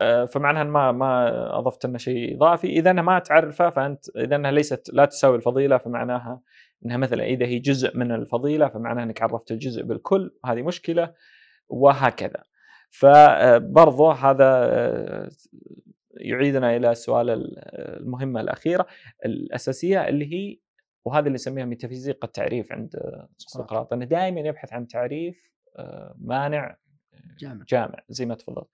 آه، 0.00 0.24
فمعناها 0.24 0.64
ما 0.64 0.92
ما 0.92 1.58
أضفت 1.58 1.86
لنا 1.86 1.98
شيء 1.98 2.36
إضافي. 2.36 2.66
إذا 2.66 2.92
ما 2.92 3.18
تعرفه 3.18 3.70
فأنت 3.70 4.04
إذا 4.16 4.36
أنها 4.36 4.50
ليست 4.50 4.90
لا 4.92 5.04
تساوي 5.04 5.36
الفضيلة 5.36 5.78
فمعناها 5.78 6.40
إنها 6.86 6.96
مثلا 6.96 7.24
إذا 7.24 7.46
هي 7.46 7.58
جزء 7.58 7.96
من 7.96 8.12
الفضيلة 8.12 8.68
فمعناها 8.68 9.04
إنك 9.04 9.22
عرفت 9.22 9.50
الجزء 9.50 9.82
بالكل. 9.82 10.34
هذه 10.44 10.62
مشكلة 10.62 11.14
وهكذا. 11.68 12.42
فبرضه 12.90 14.12
هذا 14.12 14.44
آه، 14.44 15.28
يعيدنا 16.20 16.76
إلى 16.76 16.90
السؤال 16.90 17.30
ال- 17.30 17.58
المهمه 18.00 18.40
الاخيره 18.40 18.86
الأساسية 19.24 20.08
اللي 20.08 20.32
هي 20.34 20.58
وهذا 21.04 21.20
اللي 21.26 21.34
نسميها 21.34 21.64
ميتافيزيقا 21.64 22.26
التعريف 22.26 22.72
عند 22.72 22.96
آه، 22.96 23.28
سقراط 23.38 23.92
إنه 23.92 24.04
دائما 24.04 24.40
يبحث 24.40 24.72
عن 24.72 24.86
تعريف 24.86 25.50
آه، 25.78 26.14
مانع 26.18 26.76
جامع 27.38 27.64
جامع 27.68 27.98
زي 28.08 28.26
ما 28.26 28.34
تفضلت 28.34 28.68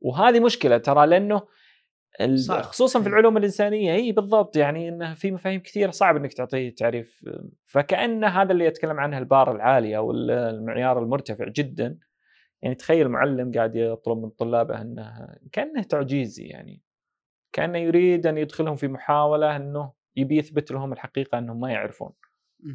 وهذه 0.00 0.40
مشكلة 0.40 0.78
ترى 0.78 1.06
لأنه. 1.06 1.42
خصوصا 2.62 3.00
في 3.00 3.06
إيه. 3.06 3.12
العلوم 3.12 3.36
الإنسانية 3.36 3.94
اي 3.94 4.12
بالضبط 4.12 4.56
يعني 4.56 4.88
إنه 4.88 5.14
في 5.14 5.30
مفاهيم 5.30 5.60
كثيرة 5.60 5.90
صعب 5.90 6.16
إنك 6.16 6.32
تعطيه 6.32 6.74
تعريف 6.74 7.24
فكأن 7.66 8.24
هذا 8.24 8.52
اللي 8.52 8.64
يتكلم 8.64 9.00
عنه 9.00 9.18
البار 9.18 9.52
العاليه 9.56 9.96
أو 9.96 10.10
ال- 10.10 10.30
المعيار 10.30 10.98
المرتفع 11.02 11.44
جدا 11.48 11.98
يعني 12.62 12.74
تخيل 12.74 13.08
معلم 13.08 13.52
قاعد 13.52 13.76
يطلب 13.76 14.18
من 14.18 14.30
طلابه 14.30 14.80
إنه 14.80 15.36
كأنه 15.52 15.82
تعجيزي 15.82 16.44
يعني 16.44 16.82
كأنه 17.52 17.78
يريد 17.78 18.26
أن 18.26 18.38
يدخلهم 18.38 18.76
في 18.76 18.88
محاولة 18.88 19.56
إنه 19.56 19.92
يبي 20.16 20.36
يثبت 20.38 20.70
لهم 20.70 20.92
الحقيقة 20.92 21.38
إنهم 21.38 21.60
ما 21.60 21.72
يعرفون. 21.72 22.12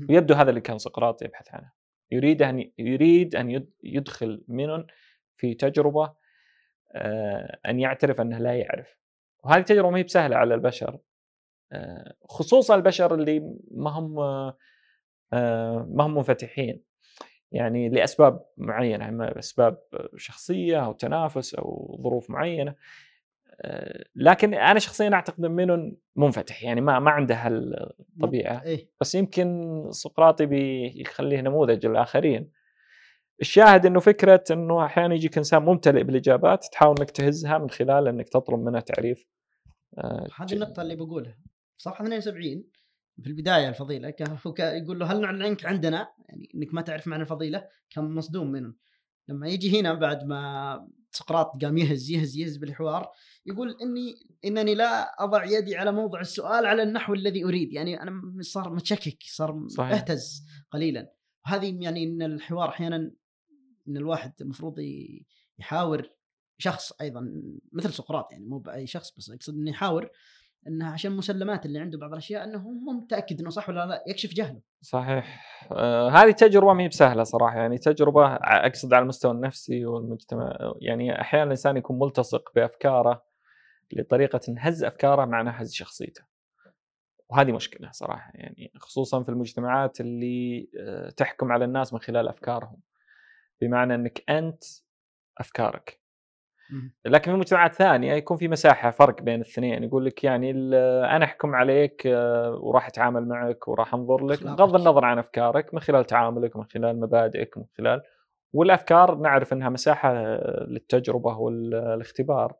ويبدو 0.09 0.33
هذا 0.33 0.49
اللي 0.49 0.61
كان 0.61 0.77
سقراط 0.77 1.21
يبحث 1.21 1.47
عنه. 1.53 1.71
يريد 2.11 2.41
أن 2.41 2.71
يريد 2.77 3.35
أن 3.35 3.51
يد- 3.51 3.73
يدخل 3.83 4.43
منن 4.47 4.87
في 5.37 5.53
تجربة 5.53 6.13
آه، 6.91 7.59
أن 7.65 7.79
يعترف 7.79 8.21
إنه 8.21 8.37
لا 8.37 8.53
يعرف. 8.55 8.97
وهذه 9.43 9.59
التجربه 9.59 9.89
ما 9.89 9.97
هي 9.97 10.03
بسهلة 10.03 10.35
على 10.35 10.53
البشر 10.55 10.99
آه، 11.71 12.15
خصوصا 12.29 12.75
البشر 12.75 13.13
اللي 13.15 13.39
ما 13.71 13.89
هم 13.89 14.19
آه، 14.19 14.57
ما 15.89 16.03
هم 16.05 16.15
منفتحين. 16.15 16.83
يعني 17.55 17.89
لأسباب 17.89 18.45
معينة 18.57 19.09
أما 19.09 19.39
أسباب 19.39 19.77
شخصية 20.17 20.85
أو 20.85 20.93
تنافس 20.93 21.55
أو 21.55 21.99
ظروف 22.03 22.29
معينة 22.29 22.75
آه، 23.61 24.05
لكن 24.15 24.53
أنا 24.53 24.79
شخصيا 24.79 25.13
أعتقد 25.13 25.45
إن 25.45 25.95
منفتح 26.15 26.63
يعني 26.63 26.81
ما 26.81 26.99
ما 26.99 27.11
عنده 27.11 27.35
هالطبيعة. 27.35 28.63
إيه. 28.63 28.89
بس 29.01 29.15
يمكن 29.15 29.81
سقراطي 29.89 30.45
بيخليه 30.45 31.41
نموذج 31.41 31.85
للآخرين. 31.85 32.51
الشاهد 33.41 33.85
إنه 33.85 33.99
فكرة 33.99 34.43
إنه 34.51 34.85
أحيانا 34.85 35.15
يجيك 35.15 35.37
إنسان 35.37 35.61
ممتلئ 35.61 36.03
بالإجابات 36.03 36.65
تحاول 36.71 36.95
إنك 36.99 37.11
تهزها 37.11 37.57
من 37.57 37.69
خلال 37.69 38.07
إنك 38.07 38.29
تطلب 38.29 38.59
منه 38.59 38.79
تعريف 38.79 39.25
آه، 39.97 40.27
هذه 40.37 40.53
النقطة 40.53 40.81
اللي 40.81 40.95
بقولها 40.95 41.37
صفحة 41.77 42.05
72 42.05 42.63
في 44.33 44.47
هو 44.47 44.53
كا- 44.53 44.73
يقول 44.75 44.99
له 44.99 45.05
هل 45.11 45.21
نعلن 45.21 45.41
عنك 45.41 45.65
عندنا؟ 45.65 46.07
يعني 46.29 46.49
إنك 46.55 46.73
ما 46.73 46.81
تعرف 46.81 47.07
معنى 47.07 47.23
الفضيلة 47.23 47.67
كان 47.89 48.03
مصدوم 48.15 48.51
منه. 48.51 48.73
لما 49.27 49.47
يجي 49.47 49.79
هنا 49.79 49.93
بعد 49.93 50.23
ما 50.25 50.87
سقراط 51.11 51.63
قام 51.63 51.77
يهز 51.77 52.09
يهز 52.11 52.37
يهز 52.37 52.57
بالحوار 52.57 53.11
يقول 53.45 53.75
إني 53.81 54.15
إنني 54.45 54.75
لا 54.75 55.23
أضع 55.23 55.43
يدي 55.45 55.75
على 55.75 55.91
موضع 55.91 56.19
السؤال 56.21 56.65
على 56.65 56.83
النحو 56.83 57.13
الذي 57.13 57.43
أريد. 57.45 57.73
يعني 57.73 58.01
أنا 58.01 58.21
صار 58.41 58.73
متشكك 58.73 59.17
صار 59.23 59.67
صحيح. 59.67 59.91
اهتز 59.93 60.43
قليلا. 60.71 61.11
هذه 61.45 61.77
يعني 61.83 62.03
إن 62.03 62.21
الحوار 62.21 62.69
أحيانا 62.69 62.95
إن 63.87 63.97
الواحد 63.97 64.33
المفروض 64.41 64.75
يحاور 65.59 66.09
شخص 66.57 66.91
أيضا 67.01 67.31
مثل 67.71 67.93
سقراط 67.93 68.31
يعني 68.31 68.45
مو 68.45 68.57
بأي 68.57 68.87
شخص 68.87 69.11
بس 69.17 69.29
أقصد 69.29 69.53
إنه 69.53 69.69
يحاور 69.71 70.09
انها 70.67 70.91
عشان 70.91 71.11
المسلمات 71.11 71.65
اللي 71.65 71.79
عنده 71.79 71.97
بعض 71.97 72.11
الأشياء 72.11 72.43
إنه 72.43 72.69
مو 72.69 72.91
متأكد 72.91 73.39
إنه 73.39 73.49
صح 73.49 73.69
ولا 73.69 73.85
لا 73.85 74.03
يكشف 74.07 74.33
جهله. 74.33 74.61
صحيح. 74.81 75.45
آه 75.71 76.09
هذه 76.09 76.31
تجربة 76.31 76.73
ما 76.73 76.83
هي 76.83 76.87
بسهلة 76.87 77.23
صراحة 77.23 77.57
يعني 77.57 77.77
تجربة 77.77 78.35
أقصد 78.35 78.93
على 78.93 79.03
المستوى 79.03 79.31
النفسي 79.31 79.85
والمجتمع 79.85 80.57
يعني 80.81 81.21
أحيانا 81.21 81.45
الإنسان 81.45 81.77
يكون 81.77 81.99
ملتصق 81.99 82.51
بأفكاره 82.55 83.23
لطريقة 83.93 84.41
هز 84.57 84.83
أفكاره 84.83 85.25
معناها 85.25 85.61
هز 85.61 85.73
شخصيته. 85.73 86.23
وهذه 87.29 87.51
مشكلة 87.51 87.91
صراحة 87.91 88.31
يعني 88.35 88.71
خصوصا 88.77 89.23
في 89.23 89.29
المجتمعات 89.29 90.01
اللي 90.01 90.69
آه، 90.79 91.09
تحكم 91.09 91.51
على 91.51 91.65
الناس 91.65 91.93
من 91.93 91.99
خلال 91.99 92.27
أفكارهم. 92.27 92.77
بمعنى 93.61 93.95
إنك 93.95 94.23
أنت 94.29 94.63
أفكارك. 95.37 96.04
لكن 97.05 97.31
في 97.31 97.37
مجتمعات 97.37 97.73
ثانية 97.73 98.13
يكون 98.13 98.37
في 98.37 98.47
مساحة 98.47 98.91
فرق 98.91 99.21
بين 99.21 99.35
الاثنين. 99.41 99.83
يقول 99.83 100.05
لك 100.05 100.23
يعني 100.23 100.51
أنا 101.15 101.25
أحكم 101.25 101.55
عليك 101.55 102.07
آه، 102.07 102.59
وراح 102.61 102.87
أتعامل 102.87 103.27
معك 103.27 103.67
وراح 103.67 103.93
أنظر 103.93 104.25
لك. 104.25 104.43
بغض 104.43 104.75
النظر 104.75 105.05
عن 105.05 105.17
أفكارك 105.19 105.73
من 105.73 105.79
خلال 105.79 106.05
تعاملك 106.05 106.55
من 106.55 106.63
خلال 106.63 106.99
مبادئك 106.99 107.57
من 107.57 107.63
خلال 107.77 108.01
والأفكار 108.53 109.15
نعرف 109.15 109.53
إنها 109.53 109.69
مساحة 109.69 110.11
آه، 110.11 110.65
للتجربة 110.69 111.37
والإختبار. 111.37 112.53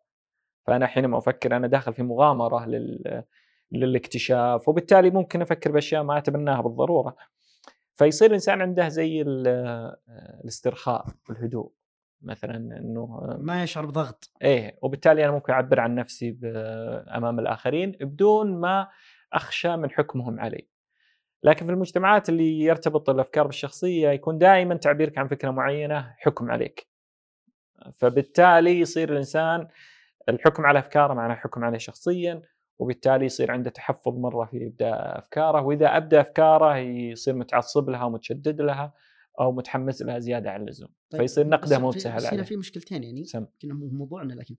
فأنا 0.67 0.87
حينما 0.87 1.17
أفكر 1.17 1.55
أنا 1.55 1.67
داخل 1.67 1.93
في 1.93 2.03
مغامرة 2.03 2.65
لل 2.65 3.23
للاكتشاف 3.71 4.69
وبالتالي 4.69 5.09
ممكن 5.09 5.41
أفكر 5.41 5.71
بأشياء 5.71 6.03
ما 6.03 6.17
أتبناها 6.17 6.61
بالضرورة. 6.61 7.15
فيصير 7.95 8.27
الإنسان 8.27 8.61
عنده 8.61 8.87
زي 8.87 9.21
آه، 9.47 9.97
الاسترخاء 10.43 11.05
والهدوء. 11.29 11.71
مثلا 12.25 12.55
إنه 12.55 13.35
ما 13.39 13.63
يشعر 13.63 13.85
بضغط 13.85 14.31
إيه 14.41 14.79
وبالتالي 14.81 15.23
أنا 15.25 15.31
ممكن 15.31 15.53
أعبر 15.53 15.79
عن 15.79 15.95
نفسي 15.95 16.37
أمام 17.15 17.39
الآخرين 17.39 17.91
بدون 17.91 18.59
ما 18.59 18.87
أخشى 19.33 19.75
من 19.75 19.91
حكمهم 19.91 20.39
علي. 20.39 20.67
لكن 21.43 21.65
في 21.65 21.71
المجتمعات 21.71 22.29
اللي 22.29 22.59
يرتبط 22.59 23.09
الأفكار 23.09 23.45
بالشخصية 23.45 24.09
يكون 24.09 24.37
دائما 24.37 24.75
تعبيرك 24.75 25.17
عن 25.17 25.27
فكرة 25.27 25.51
معينة 25.51 26.15
حكم 26.17 26.51
عليك. 26.51 26.87
فبالتالي 27.95 28.79
يصير 28.79 29.11
الإنسان 29.11 29.67
الحكم 30.29 30.65
على 30.65 30.79
أفكاره 30.79 31.13
معناه 31.13 31.35
حكم 31.35 31.63
عليه 31.63 31.77
شخصيا 31.77 32.41
وبالتالي 32.79 33.25
يصير 33.25 33.51
عنده 33.51 33.69
تحفظ 33.69 34.17
مرة 34.17 34.45
في 34.45 34.67
إبداء 34.67 35.19
أفكاره 35.19 35.61
وإذا 35.61 35.97
ابدا 35.97 36.21
أفكاره 36.21 36.77
يصير 36.77 37.33
متعصب 37.35 37.89
لها 37.89 38.03
ومتشدد 38.03 38.61
لها 38.61 38.93
أو 39.39 39.51
متحمس 39.51 40.01
لها 40.01 40.19
زيادة 40.19 40.51
عن 40.51 40.61
اللزوم 40.61 40.89
طيب، 41.09 41.21
فيصير 41.21 41.47
نقده 41.47 41.79
مو 41.79 41.89
بسهل 41.89 42.25
عليه. 42.25 42.43
في 42.43 42.57
مشكلتين 42.57 43.03
يعني 43.03 43.23
سم. 43.23 43.45
كنا 43.61 43.73
مو 43.73 43.87
موضوعنا 43.87 44.33
لكن 44.33 44.55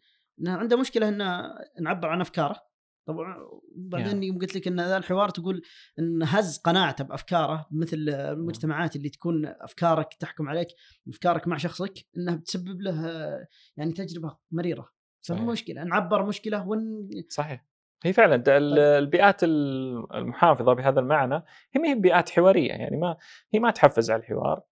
عنده 0.47 0.77
مشكلة 0.77 1.09
انه 1.09 1.55
نعبر 1.81 2.09
عن 2.09 2.21
أفكاره 2.21 2.67
طبعا 3.07 3.37
بعدين 3.77 4.23
يوم 4.23 4.39
قلت 4.39 4.57
لك 4.57 4.69
إن 4.69 4.81
ذا 4.81 4.97
الحوار 4.97 5.29
تقول 5.29 5.62
إن 5.99 6.23
هز 6.23 6.59
قناعته 6.59 7.05
بأفكاره 7.05 7.67
مثل 7.71 7.97
المجتمعات 8.09 8.97
اللي 8.97 9.09
تكون 9.09 9.47
أفكارك 9.47 10.15
تحكم 10.15 10.49
عليك 10.49 10.69
أفكارك 11.09 11.49
مع 11.49 11.57
شخصك 11.57 12.07
إنها 12.17 12.37
بتسبب 12.37 12.81
له 12.81 13.07
يعني 13.77 13.93
تجربة 13.93 14.37
مريرة 14.51 14.89
صحيح. 15.23 15.43
مشكلة 15.43 15.85
نعبر 15.85 16.27
مشكلة 16.27 16.69
ون 16.69 17.09
صحيح 17.29 17.67
هي 18.05 18.13
فعلا 18.13 18.37
طيب. 18.37 18.55
البيئات 18.79 19.45
ال- 19.45 20.15
المحافظة 20.15 20.73
بهذا 20.73 21.01
المعنى 21.01 21.35
هي 21.73 21.81
ما 21.81 21.89
هي 21.89 21.95
بيئات 21.95 22.31
حوارية 22.31 22.69
يعني 22.73 22.97
ما 22.97 23.17
هي 23.55 23.61
ما 23.61 23.71
تحفز 23.71 24.11
على 24.11 24.21
الحوار 24.21 24.63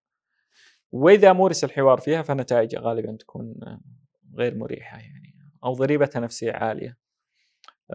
وإذا 0.93 1.33
مورس 1.33 1.65
الحوار 1.65 1.99
فيها 1.99 2.23
فنتائجها 2.23 2.81
غالبا 2.81 3.17
تكون 3.21 3.55
غير 4.35 4.55
مريحة 4.55 4.99
يعني 4.99 5.35
أو 5.65 5.73
ضريبتها 5.73 6.21
نفسية 6.21 6.53
عالية 6.53 6.97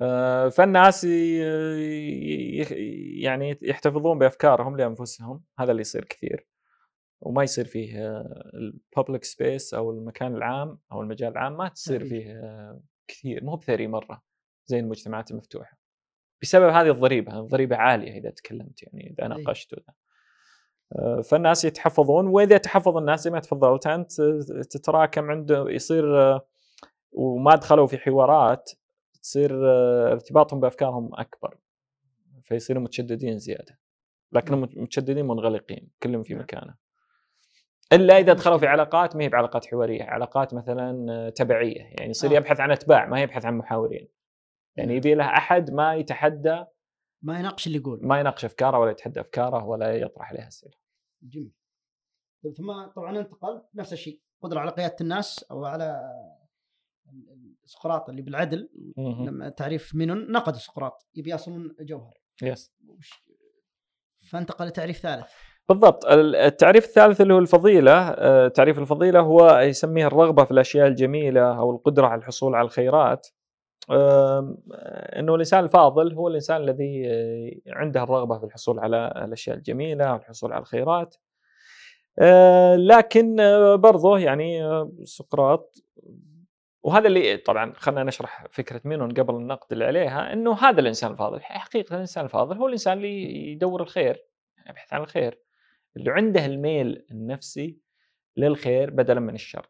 آه، 0.02 0.50
فالناس 0.50 1.04
يعني 3.24 3.58
يحتفظون 3.62 4.20
بأفكارهم 4.20 4.78
لأنفسهم 4.78 5.44
هذا 5.60 5.72
اللي 5.72 5.82
يصير 5.82 6.06
كثير 6.06 6.48
وما 7.22 7.44
يصير 7.44 7.66
فيه 7.66 8.22
ال 8.54 8.64
public 8.64 9.24
space 9.24 9.74
أو 9.74 9.92
المكان 9.92 10.36
العام 10.36 10.80
أو 10.92 11.02
المجال 11.02 11.32
العام 11.32 11.58
ما 11.58 11.68
تصير. 11.68 12.06
فيه 12.06 12.42
كثير 13.08 13.44
مو 13.44 13.56
بثري 13.56 13.88
مرة 13.88 14.29
زي 14.70 14.80
المجتمعات 14.80 15.32
المفتوحة 15.32 15.78
بسبب 16.42 16.70
هذه 16.70 16.92
الضريبة 16.92 17.40
الضريبة 17.40 17.76
عالية 17.76 18.20
إذا 18.20 18.30
تكلمت 18.30 18.84
يعني 18.84 19.14
إذا 19.14 19.24
أي. 19.24 19.28
ناقشت. 19.28 19.76
آه، 20.96 21.22
فالناس 21.22 21.66
يتحفظون 21.66 22.28
وإذا 22.28 22.58
تحفظ 22.58 22.98
الناس 22.98 23.24
زي 23.24 23.32
ما 23.32 23.40
تفضلت 23.40 23.88
أنت 23.88 24.22
تتراكم 24.72 25.32
عنده 25.32 25.66
يصير 25.70 26.22
آه، 26.22 26.48
وما 27.12 27.56
دخلوا 27.56 27.88
في 27.88 27.98
حوارات 27.98 28.72
تصير 29.22 29.70
آه، 29.70 30.12
ارتباطهم 30.12 30.60
بأفكارهم 30.60 31.10
أكبر 31.14 31.58
فيصيروا 32.44 32.84
متشددين 32.84 33.40
زيادة 33.40 33.80
لكنهم 34.32 34.62
متشددين 34.62 35.26
منغلقين 35.26 35.90
كلهم 36.04 36.24
في 36.24 36.34
نعم. 36.34 36.44
مكانه 36.44 36.76
إلا 37.94 38.18
إذا 38.20 38.34
دخلوا 38.34 38.58
في. 38.58 38.68
علاقات 38.68 39.16
ما 39.16 39.24
هي 39.24 39.30
بعلاقات 39.30 39.66
حوارية 39.66 40.04
علاقات 40.04 40.54
مثلا 40.54 41.30
تبعية 41.30 41.82
يعني 41.82 42.10
يصير. 42.10 42.32
يبحث 42.32 42.60
عن 42.60 42.72
أتباع 42.72 43.06
ما 43.06 43.22
يبحث 43.22 43.46
عن 43.46 43.58
محاورين 43.58 44.08
يعني. 44.80 44.96
يبي 44.96 45.16
له 45.16 45.26
أحد 45.26 45.72
ما 45.72 45.96
يتحدى 45.96 46.66
ما 47.22 47.40
يناقش 47.40 47.68
اللي 47.68 47.78
يقول. 47.78 48.00
ما 48.04 48.20
يناقش 48.20 48.46
أفكاره 48.46 48.80
ولا 48.80 48.92
يتحدى 48.92 49.20
أفكاره 49.22 49.66
ولا 49.66 49.96
يطرح 49.96 50.30
عليها 50.30 50.48
أسئلة. 50.48 50.74
جميل. 51.24 51.52
طيب 52.44 52.54
ثم 52.54 52.86
طبعا 52.96 53.20
انتقل 53.20 53.62
نفس 53.76 53.94
الشيء. 53.94 54.22
قدرة 54.42 54.60
على 54.60 54.72
قيادة 54.72 54.96
الناس 55.02 55.46
أو 55.52 55.66
على 55.66 56.02
سقراط 57.66 58.10
اللي 58.10 58.22
بالعدل. 58.22 58.70
لما 58.98 59.50
تعريف 59.50 59.96
مينون 59.96 60.32
نقد 60.32 60.56
سقراط. 60.56 61.08
يبي 61.16 61.32
يصلون 61.32 61.76
جوهر. 61.80 62.14
يس 62.44 62.74
فانتقل 64.32 64.66
لتعريف 64.66 64.98
ثالث. 64.98 65.32
بالضبط. 65.70 66.06
ال- 66.06 66.36
التعريف 66.36 66.86
الثالث 66.86 67.22
اللي 67.22 67.34
هو 67.34 67.40
الفضيلة 67.40 68.10
آه، 68.10 68.48
تعريف 68.48 68.80
الفضيلة 68.80 69.20
هو 69.20 69.60
يسميه 69.60 70.08
الرغبة 70.08 70.44
في 70.46 70.52
الأشياء 70.52 70.88
الجميلة 70.88 71.58
أو 71.60 71.72
القدرة 71.72 72.08
على 72.08 72.20
الحصول 72.20 72.56
على 72.56 72.66
الخيرات. 72.66 73.28
آم، 73.92 74.58
أنه 75.20 75.36
الإنسان 75.36 75.64
الفاضل 75.64 76.14
هو 76.14 76.28
الإنسان 76.28 76.62
الذي 76.62 77.04
عنده 77.68 78.04
الرغبة 78.04 78.38
في 78.40 78.46
الحصول 78.46 78.80
على 78.80 79.24
الأشياء 79.26 79.58
الجميلة 79.58 80.14
والحصول 80.14 80.54
على 80.54 80.62
الخيرات. 80.62 81.16
آه، 82.20 82.76
لكن 82.76 83.36
برضه 83.76 84.20
يعني 84.20 84.62
سقراط 85.04 85.76
وهذا 86.84 87.08
اللي 87.08 87.38
طبعا 87.38 87.74
خلينا 87.76 88.04
نشرح 88.04 88.46
فكرة 88.52 88.82
مينون 88.86 89.12
قبل 89.12 89.36
النقد 89.36 89.68
اللي 89.72 89.86
عليها 89.86 90.34
إنه 90.34 90.54
هذا 90.54 90.80
الإنسان 90.82 91.12
الفاضل 91.12 91.42
حقيقة 91.42 91.94
الإنسان 91.96 92.26
الفاضل 92.26 92.58
هو 92.58 92.68
الإنسان 92.68 92.98
اللي 92.98 93.52
يدور 93.52 93.82
الخير 93.82 94.26
يبحث 94.70 94.94
عن 94.94 95.02
الخير 95.02 95.40
اللي 95.98 96.12
عنده 96.12 96.46
الميل 96.46 97.06
النفسي 97.12 97.78
للخير 98.38 98.90
بدلا 98.90 99.20
من 99.20 99.36
الشر. 99.36 99.68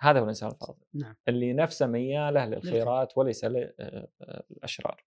هذا 0.00 0.18
هو 0.18 0.22
الإنسان 0.22 0.48
الفاضل. 0.50 0.78
نعم. 0.94 1.14
اللي 1.28 1.52
نفسه 1.52 1.86
مياله 1.86 2.44
للخيرات 2.46 3.18
وليس 3.18 3.44
للاشرار 3.44 5.04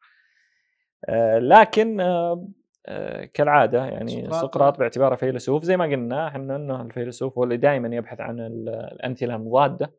آه، 1.10 1.40
لكن 1.40 2.02
آه، 2.02 2.48
آه، 2.86 3.26
كالعادة 3.26 3.86
يعني 3.86 4.12
سقراط- 4.30 4.42
سقراط 4.42 4.80
باعتباره 4.80 5.16
فيلسوف 5.16 5.64
زي 5.64 5.78
ما 5.78 5.86
قلنا 5.86 6.28
إحنا 6.28 6.56
إنه 6.56 6.82
الفيلسوف 6.82 7.38
هو 7.38 7.44
اللي 7.44 7.58
دائما 7.58 7.96
يبحث 7.96 8.22
عن 8.22 8.40
ال- 8.40 8.70
الأمثلة 8.70 9.36
المضادة 9.36 9.94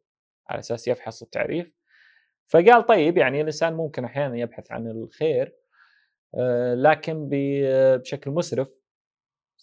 على 0.48 0.58
أساس 0.58 0.88
يفحص 0.88 1.22
التعريف. 1.22 1.72
فقال 2.48 2.86
طيب 2.86 3.16
يعني 3.16 3.40
الإنسان 3.40 3.74
ممكن 3.74 4.04
أحيانا 4.04 4.36
يبحث 4.38 4.72
عن 4.72 4.86
الخير 4.90 5.56
آه، 6.34 6.74
لكن 6.74 7.28
بشكل 7.30 8.30
مسرف 8.30 8.68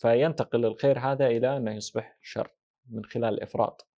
فينتقل 0.02 0.66
الخير 0.66 1.00
هذا 1.00 1.28
إلى 1.28 1.58
أنه 1.58 1.72
يصبح 1.76 2.18
شر 2.22 2.52
من 2.90 3.06
خلال 3.06 3.34
الإفراط. 3.34 3.89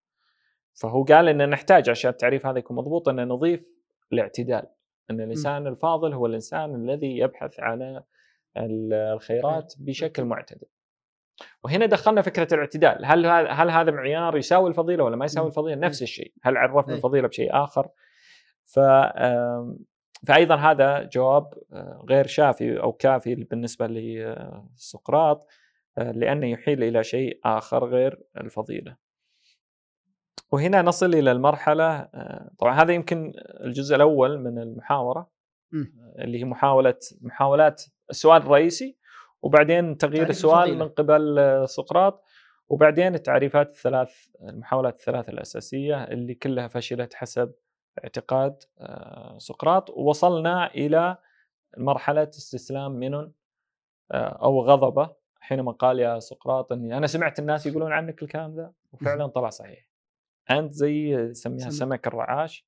فهو 0.74 1.04
قال 1.04 1.30
ان 1.30 1.50
نحتاج 1.50 1.90
عشان 1.90 2.12
التعريف 2.12 2.46
هذا 2.46 2.60
يكون 2.60 2.78
مضبوط 2.78 3.10
ان 3.10 3.28
نضيف 3.28 3.64
الاعتدال 4.14 4.64
إن 5.12 5.22
الإنسان 5.22 5.68
الفاضل 5.68 6.14
هو 6.14 6.26
الإنسان 6.26 6.76
الذي 6.76 7.18
يبحث 7.18 7.60
على 7.60 8.04
ال- 8.58 8.94
الخيرات 8.94 9.74
بشكل 9.80 10.24
معتدل 10.26 10.68
وهنا 11.64 11.86
دخلنا 11.86 12.22
فكرة 12.22 12.48
الاعتدال 12.54 13.06
هل 13.06 13.26
هل 13.26 13.70
هذا 13.70 13.92
معيار 13.92 14.38
يساوي 14.38 14.70
الفضيلة 14.70 15.04
ولا 15.04 15.16
ما 15.16 15.26
يساوي. 15.26 15.48
الفضيلة 15.48 15.76
نفس. 15.76 16.02
الشيء 16.02 16.34
هل 16.44 16.58
عرفنا. 16.58 16.96
الفضيلة 16.96 17.28
بشيء 17.28 17.64
آخر 17.64 17.88
ف 18.66 18.80
فايضا 20.28 20.56
هذا 20.56 21.04
جواب 21.04 21.54
آه، 21.74 22.06
غير 22.10 22.28
شافي 22.28 22.80
أو 22.82 22.92
كافي 22.92 23.36
بالنسبة 23.36 23.88
لسقراط 23.88 25.48
آه، 25.98 26.12
لأنه 26.12 26.48
يحيل 26.48 26.84
إلى 26.84 27.04
شيء 27.04 27.40
آخر 27.46 27.86
غير 27.86 28.20
الفضيلة 28.38 28.96
وهنا 30.52 30.82
نصل 30.82 31.14
إلى 31.14 31.32
المرحلة 31.32 31.92
آه، 32.00 32.52
طبعا 32.60 32.82
هذا 32.82 32.94
يمكن 32.94 33.34
الجزء 33.38 33.96
الأول 33.96 34.40
من 34.40 34.60
المحاورة 34.60 35.32
مم. 35.72 35.94
اللي 36.20 36.40
هي 36.40 36.46
محاولة 36.46 36.98
محاولات 37.22 37.84
السؤال 38.10 38.42
الرئيسي 38.42 38.98
وبعدين 39.42 39.98
تغيير 39.98 40.30
السؤال. 40.30 40.78
من 40.78 40.90
قبل 40.90 41.40
آه، 41.40 41.66
سقراط 41.66 42.24
وبعدين 42.70 43.16
التعريفات 43.16 43.70
الثلاث 43.70 44.28
المحاولات 44.42 45.00
الثلاث 45.00 45.30
الأساسية 45.30 46.04
اللي 46.04 46.36
كلها 46.36 46.68
فشلت 46.68 47.14
حسب 47.14 47.54
اعتقاد 48.04 48.64
آه، 48.80 49.38
سقراط 49.38 49.90
ووصلنا 49.90 50.72
إلى 50.72 51.18
مرحلة 51.78 52.30
استسلام 52.30 52.92
منن 52.92 53.32
آه، 54.12 54.40
أو 54.44 54.62
غضبة 54.62 55.16
حينما 55.40 55.72
قال 55.72 56.00
يا 56.00 56.20
سقراط 56.20 56.72
إني 56.72 56.98
أنا 56.98 57.08
سمعت 57.08 57.40
الناس 57.40 57.66
يقولون 57.66 57.92
عنك 57.92 58.24
الكلام 58.24 58.56
ذا 58.56 58.74
وفعلا 58.92 59.28
طلع 59.28 59.50
صحيح 59.50 59.91
أنت 60.52 60.74
زي 60.74 61.14
يسميها 61.14 61.70
سمك. 61.70 61.72
سمك 61.72 62.08
الرعاش 62.08 62.68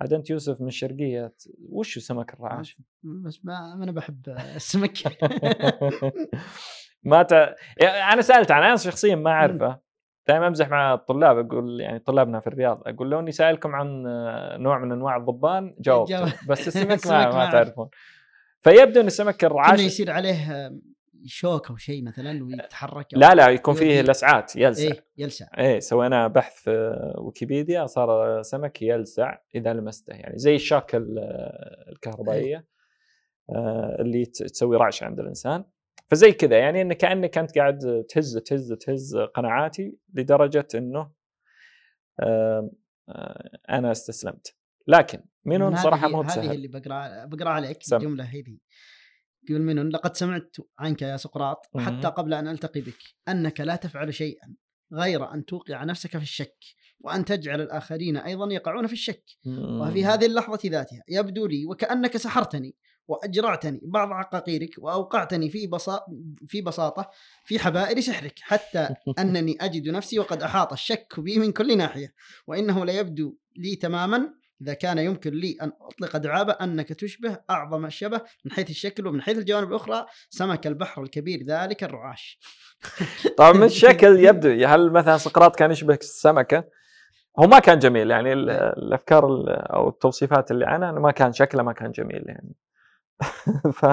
عاد 0.00 0.12
أنت 0.12 0.30
يوسف 0.30 0.60
من 0.60 0.66
الشرقيه 0.66 1.34
وش 1.68 1.98
سمك 1.98 2.34
الرعاش؟ 2.34 2.78
بس 3.02 3.44
ما 3.44 3.72
أنا 3.82 3.92
بحب 3.92 4.28
السمك 4.28 4.98
ما 7.02 7.22
ت... 7.22 7.32
يعني 7.80 8.12
أنا 8.12 8.22
سألت 8.22 8.50
عن 8.50 8.62
أنا 8.62 8.76
شخصيا 8.76 9.14
ما 9.14 9.30
أعرفه 9.30 9.80
دائما 10.28 10.46
أمزح 10.46 10.68
مع 10.68 10.94
الطلاب 10.94 11.38
أقول 11.38 11.80
يعني 11.80 11.98
طلابنا 11.98 12.40
في 12.40 12.46
الرياض 12.46 12.82
أقول 12.86 13.10
لو 13.10 13.20
إني 13.20 13.32
سائلكم 13.32 13.74
عن 13.74 14.02
نوع 14.62 14.78
من 14.78 14.92
أنواع 14.92 15.16
الضبان 15.16 15.76
جاوبت 15.78 16.10
جاوب. 16.10 16.28
بس 16.48 16.66
السمك 16.68 17.06
ما, 17.06 17.30
ما. 17.34 17.50
تعرفون 17.50 17.88
فيبدو 18.62 19.00
إن 19.00 19.06
السمك 19.06 19.44
الرعاش 19.44 19.80
يصير 19.80 20.10
عليه 20.10 20.70
شوك 21.26 21.70
أو 21.70 21.76
شيء 21.76 22.04
مثلا 22.04 22.44
ويتحرك 22.44 23.06
لا 23.12 23.34
لا 23.34 23.48
يكون 23.48 23.74
فيه 23.74 24.00
لسعات 24.02 24.56
يلسع 24.56 24.82
إيه 24.82 25.04
يلسع 25.18 25.46
إيه 25.58 25.78
سوينا 25.80 26.26
بحث 26.28 26.54
في 26.54 26.92
ويكيبيديا 27.18 27.86
صار 27.86 28.42
سمك 28.42 28.82
يلسع 28.82 29.38
إذا 29.54 29.72
لمسته 29.72 30.14
يعني 30.14 30.38
زي 30.38 30.54
الشاك 30.54 30.94
ال- 30.94 31.18
الكهربائية 31.92 32.66
آه، 33.50 33.96
اللي 34.00 34.24
تسوي 34.24 34.76
رعشه 34.76 35.04
عند 35.04 35.20
الإنسان. 35.20 35.64
فزي 36.10 36.32
كذا 36.32 36.58
يعني 36.58 36.82
إنك 36.82 36.96
كأنك 36.96 37.38
أنت 37.38 37.58
قاعد 37.58 38.04
تهز 38.08 38.38
تهز 38.38 38.72
تهز 38.72 39.16
قناعاتي 39.16 39.96
لدرجة 40.14 40.68
إنه 40.74 41.10
آه، 42.20 42.70
آه، 43.08 43.50
أنا 43.70 43.92
استسلمت. 43.92 44.56
لكن 44.88 45.20
منهم 45.44 45.70
من 45.70 45.76
صراحة 45.76 46.08
مو 46.08 46.22
هذه 46.22 46.52
اللي 46.52 46.68
بقرأ 46.68 47.24
بقرا 47.24 47.50
عليك. 47.50 47.78
الجمله 47.92 48.24
هذه. 48.24 48.58
يقول 49.50 49.62
منهم 49.62 49.88
لقد 49.88 50.16
سمعت 50.16 50.56
عنك 50.78 51.02
يا 51.02 51.16
سقراط 51.16 51.66
مهم. 51.74 51.86
حتى 51.86 52.08
قبل 52.08 52.34
أن 52.34 52.48
ألتقي 52.48 52.80
بك 52.80 52.98
أنك 53.28 53.60
لا 53.60 53.76
تفعل 53.76 54.14
شيئا 54.14 54.54
غير 54.92 55.34
أن 55.34 55.44
توقع 55.44 55.84
نفسك 55.84 56.10
في 56.10 56.22
الشك 56.22 56.58
وأن 57.00 57.24
تجعل 57.24 57.60
الآخرين 57.60 58.16
أيضا 58.16 58.52
يقعون 58.52 58.86
في 58.86 58.92
الشك 58.92 59.24
وفي 59.46 60.04
هذه 60.04 60.26
اللحظة 60.26 60.68
ذاتها 60.68 61.02
يبدو 61.08 61.46
لي 61.46 61.66
وكأنك 61.66 62.16
سحرتني 62.16 62.76
وأجرعتني 63.08 63.80
بعض 63.82 64.12
عقاقيرك 64.12 64.70
وأوقعتني 64.78 65.50
في 65.50 65.66
بسا 65.66 66.00
في 66.46 66.62
بساطة 66.62 67.10
في 67.44 67.58
حبائل 67.58 68.02
سحرك 68.02 68.34
حتى 68.40 68.88
أنني 69.18 69.56
أجد 69.60 69.88
نفسي 69.88 70.18
وقد 70.18 70.42
أحاط 70.42 70.72
الشك 70.72 71.20
بي 71.20 71.38
من 71.38 71.52
كل 71.52 71.78
ناحية 71.78 72.14
وإنه 72.46 72.84
لا 72.84 72.92
يبدو 72.92 73.36
لي 73.56 73.76
تماما 73.76 74.34
إذا 74.62 74.74
كان 74.74 74.98
يمكن 74.98 75.30
لي 75.34 75.56
أن 75.62 75.72
أطلق 75.80 76.16
دعابة 76.16 76.52
أنك 76.52 76.88
تشبه 76.88 77.38
أعظم 77.50 77.86
الشبه 77.86 78.20
من 78.44 78.52
حيث 78.52 78.70
الشكل 78.70 79.06
ومن 79.06 79.22
حيث 79.22 79.38
الجوانب 79.38 79.68
الأخرى 79.70 80.06
سمك 80.30 80.66
البحر 80.66 81.02
الكبير 81.02 81.42
ذلك 81.46 81.84
الرعاش. 81.84 82.38
طبعا 83.38 83.52
من 83.52 83.62
الشكل 83.62 84.18
يبدو. 84.24 84.66
هل 84.66 84.92
مثلا 84.92 85.16
سقراط 85.18 85.56
كان 85.56 85.70
يشبه 85.70 85.94
السمكة؟ 85.94 86.64
هو 87.38 87.46
ما 87.46 87.58
كان 87.58 87.78
جميل 87.78 88.10
يعني 88.10 88.32
ال- 88.32 88.50
الأفكار 88.50 89.26
ال- 89.26 89.48
أو 89.48 89.88
التوصيفات 89.88 90.50
اللي 90.50 90.66
عنها 90.66 90.92
ما 90.92 91.10
كان 91.10 91.32
شكله 91.32 91.62
ما 91.62 91.72
كان 91.72 91.90
جميل 91.90 92.24
يعني. 92.26 92.54
ف 93.80 93.86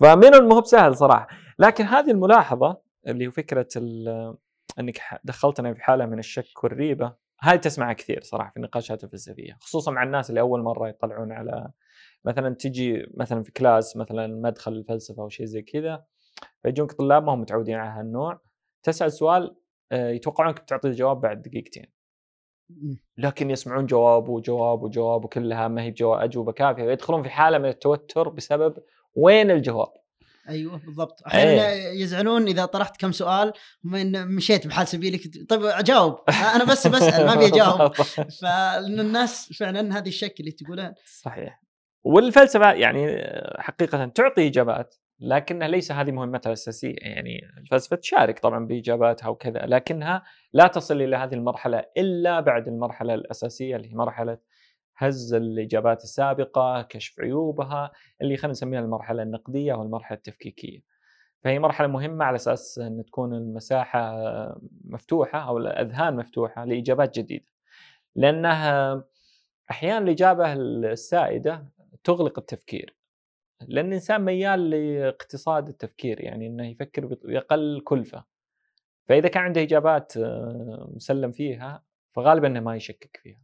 فمن 0.00 0.48
مو 0.48 0.60
بسهل 0.60 0.96
صراحة. 0.96 1.28
لكن 1.58 1.84
هذه 1.84 2.10
الملاحظة 2.10 2.80
اللي 3.06 3.26
هو 3.26 3.30
فكرة 3.30 3.68
ال- 3.76 4.36
إنك 4.78 4.98
ح- 4.98 5.20
دخلتنا 5.24 5.74
في 5.74 5.82
حالة 5.82 6.06
من 6.06 6.18
الشك 6.18 6.64
والريبة 6.64 7.14
هاي 7.42 7.58
تسمعها 7.58 7.92
كثير 7.92 8.22
صراحة 8.22 8.50
في 8.50 8.56
النقاشات 8.56 9.04
الفلسفية 9.04 9.56
خصوصا 9.60 9.90
مع 9.90 10.02
الناس 10.02 10.30
اللي 10.30 10.40
أول 10.40 10.62
مرة 10.62 10.88
يطلعون 10.88 11.32
على 11.32 11.70
مثلا 12.24 12.54
تجي 12.54 13.06
مثلا 13.14 13.42
في 13.42 13.52
class 13.52 13.96
مثلا 13.96 14.26
مدخل 14.26 14.72
الفلسفة 14.72 15.22
أو 15.22 15.28
شيء 15.28 15.46
زي 15.46 15.62
كذا 15.62 16.04
فيجونك 16.62 16.92
طلاب 16.92 17.24
ما 17.24 17.34
هم 17.34 17.40
متعودين 17.40 17.74
على 17.74 18.00
هالنوع 18.00 18.40
تسأل 18.82 19.12
سؤال 19.12 19.56
آه، 19.92 20.10
يتوقعونك 20.10 20.60
بتعطي 20.60 20.88
الجواب 20.88 21.20
بعد 21.20 21.42
دقيقتين 21.42 21.86
لكن 23.18 23.50
يسمعون 23.50 23.86
جواب 23.86 24.28
وجواب 24.28 24.82
وجواب 24.82 25.24
وكلها 25.24 25.68
ما 25.68 25.82
هي 25.82 25.90
بجواب 25.90 26.20
أجوبة 26.20 26.52
كافية 26.52 26.84
فيدخلون 26.84 27.22
في 27.22 27.30
حالة 27.30 27.58
من 27.58 27.68
التوتر 27.68 28.28
بسبب 28.28 28.76
وين 29.14 29.50
الجواب؟ 29.50 30.01
أيوه 30.48 30.76
بالضبط. 30.76 31.22
أحيانا 31.26 31.72
يزعلون 31.72 32.46
إذا 32.46 32.64
طرحت 32.64 33.00
كم 33.00 33.12
سؤال 33.12 33.52
من 33.84 34.28
مشيت 34.28 34.66
بحال 34.66 34.88
سبيلك. 34.88 35.20
طيب 35.48 35.64
أجاوب. 35.64 36.18
أنا 36.54 36.64
بس 36.64 36.86
بسال 36.86 37.26
ما 37.26 37.32
أبي 37.32 37.46
أجاوب. 37.46 37.92
فإن 38.42 39.00
الناس 39.00 39.52
فعلا 39.52 39.98
هذه 39.98 40.08
الشك 40.08 40.40
اللي 40.40 40.50
تقولها. 40.50 40.94
صحيح. 41.04 41.62
والفلسفة 42.04 42.72
يعني 42.72 43.06
حقيقة 43.58 44.06
تعطي 44.06 44.46
إجابات 44.46 44.94
لكنها 45.20 45.68
ليس 45.68 45.92
هذه 45.92 46.10
مهمتها 46.10 46.50
الأساسية. 46.50 46.94
يعني 46.98 47.40
الفلسفة 47.58 47.96
تشارك 47.96 48.38
طبعا 48.38 48.66
بإجاباتها 48.66 49.28
وكذا 49.28 49.60
لكنها 49.66 50.22
لا 50.52 50.66
تصل 50.66 51.02
إلى 51.02 51.16
هذه 51.16 51.34
المرحلة 51.34 51.84
إلا 51.96 52.40
بعد 52.40 52.68
المرحلة 52.68 53.14
الأساسية 53.14 53.76
اللي 53.76 53.88
هي 53.88 53.94
مرحلة 53.94 54.38
هز 54.96 55.34
الإجابات 55.34 56.04
السابقة، 56.04 56.82
كشف 56.82 57.20
عيوبها، 57.20 57.90
اللي 58.22 58.36
خلينا 58.36 58.52
نسميها 58.52 58.80
المرحلة 58.80 59.22
النقدية 59.22 59.72
أو 59.72 59.82
المرحلة 59.82 60.16
التفكيكية. 60.16 60.80
فهي 61.40 61.58
مرحلة 61.58 61.86
مهمة 61.86 62.24
على 62.24 62.36
أساس 62.36 62.78
إن 62.78 63.04
تكون 63.04 63.34
المساحة 63.34 64.14
مفتوحة 64.84 65.38
أو 65.38 65.58
الأذهان 65.58 66.16
مفتوحة 66.16 66.64
لإجابات 66.64 67.18
جديدة. 67.18 67.52
لأنها 68.16 69.04
أحيانا 69.70 69.98
الإجابة 69.98 70.52
السائدة 70.52 71.66
تغلق 72.04 72.38
التفكير. 72.38 72.96
لأن 73.68 73.86
الإنسان 73.86 74.24
ميال 74.24 74.70
لاقتصاد 74.70 75.68
التفكير 75.68 76.20
يعني 76.20 76.46
إنه 76.46 76.70
يفكر 76.70 77.06
بأقل 77.06 77.80
كلفة. 77.84 78.24
فإذا 79.08 79.28
كان 79.28 79.42
عنده 79.42 79.62
إجابات 79.62 80.12
مسلم 80.96 81.32
فيها 81.32 81.82
فغالبا 82.12 82.48
إنه 82.48 82.60
ما 82.60 82.76
يشكك 82.76 83.20
فيها. 83.22 83.40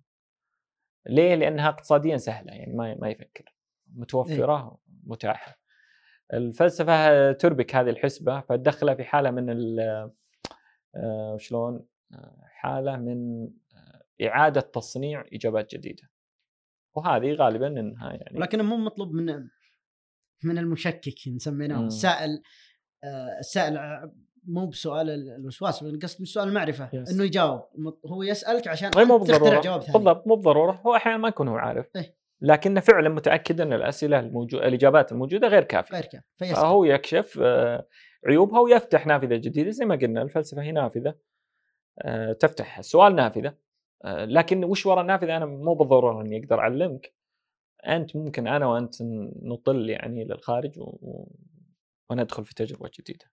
ليه؟ 1.07 1.35
لأنها 1.35 1.69
اقتصاديا 1.69 2.17
سهلة 2.17 2.53
يعني 2.53 2.73
ما 2.73 2.95
ما 2.95 3.09
يفكر 3.09 3.55
متوفرة 3.95 4.79
متاحه. 5.05 5.59
الفلسفة 6.33 7.33
تربك 7.33 7.75
هذه 7.75 7.91
الحسبة 7.91 8.41
فتدخلها 8.41 8.95
في 8.95 9.05
حالة 9.05 9.31
من 9.31 9.57
شلون؟ 11.37 11.87
حالة 12.45 12.97
من 12.97 13.49
إعادة 14.23 14.61
تصنيع 14.61 15.25
إجابات 15.33 15.75
جديدة. 15.75 16.11
وهذه 16.95 17.33
غالبا 17.33 17.67
إنها 17.67 18.13
يعني 18.13 18.39
لكن 18.39 18.65
مو 18.65 18.77
مطلوب 18.77 19.13
من 19.13 19.49
من 20.45 20.59
المشكك 20.59 21.29
نسميناه 21.29 21.87
السائل 21.87 22.43
السائل 23.39 23.79
مو 24.49 24.67
بسؤال 24.67 25.11
الوسواس 25.11 25.85
قصد 25.85 26.25
سؤال 26.25 26.49
المعرفة 26.49 26.91
يس. 26.93 27.15
إنه 27.15 27.25
يجاوب. 27.25 27.61
هو 28.07 28.23
يسألك 28.23 28.69
عشان 28.69 28.91
مو 28.97 29.17
أنت 29.17 29.31
تخترع 29.31 29.39
بالضرورة. 29.39 29.61
جواب 29.61 29.81
ثاني 29.81 29.93
بالضبط 29.93 30.27
مو 30.27 30.35
بالضرورة. 30.35 30.73
هو 30.87 30.97
أحيانا 30.97 31.19
ما 31.19 31.29
يكون 31.29 31.49
هو 31.49 31.57
عارف. 31.57 31.87
إيه. 31.97 32.19
لكنه 32.41 32.81
فعلا 32.81 33.09
متأكد 33.09 33.61
إن 33.61 33.73
الأسئلة 33.73 34.19
الموجوده 34.19 34.69
الإجابات 34.69 35.13
الموجودة 35.13 35.49
غير 35.49 35.65
كافية. 35.65 35.95
غير 35.95 36.05
كذا 36.05 36.23
فيسأل. 36.37 36.57
فهو 36.57 36.85
يكشف 36.85 37.39
آه، 37.43 37.87
عيوبها 38.27 38.61
ويفتح 38.61 39.07
نافذة 39.07 39.37
جديدة. 39.37 39.71
زي 39.71 39.85
ما 39.85 39.97
قلنا 39.97 40.23
الفلسفة 40.23 40.63
هي 40.63 40.73
نافذة 40.73 41.15
آه، 41.99 42.33
تفتح 42.33 42.79
السؤال 42.79 43.15
نافذة. 43.15 43.55
آه، 44.05 44.25
لكن 44.25 44.65
وش 44.65 44.87
وراء 44.87 45.01
النافذة؟ 45.01 45.37
أنا 45.37 45.47
مو 45.47 45.75
بالضرورة 45.75 46.23
إني 46.23 46.39
أقدر 46.45 46.59
أعلمك. 46.61 47.15
أنت 47.87 48.17
ممكن 48.17 48.47
أنا 48.47 48.67
وأنت 48.67 48.95
نطل 49.43 49.91
يعني 49.91 50.25
للخارج 50.25 50.79
و... 50.79 51.27
وندخل 52.11 52.45
في 52.45 52.55
تجربة 52.55 52.91
جديدة. 53.01 53.25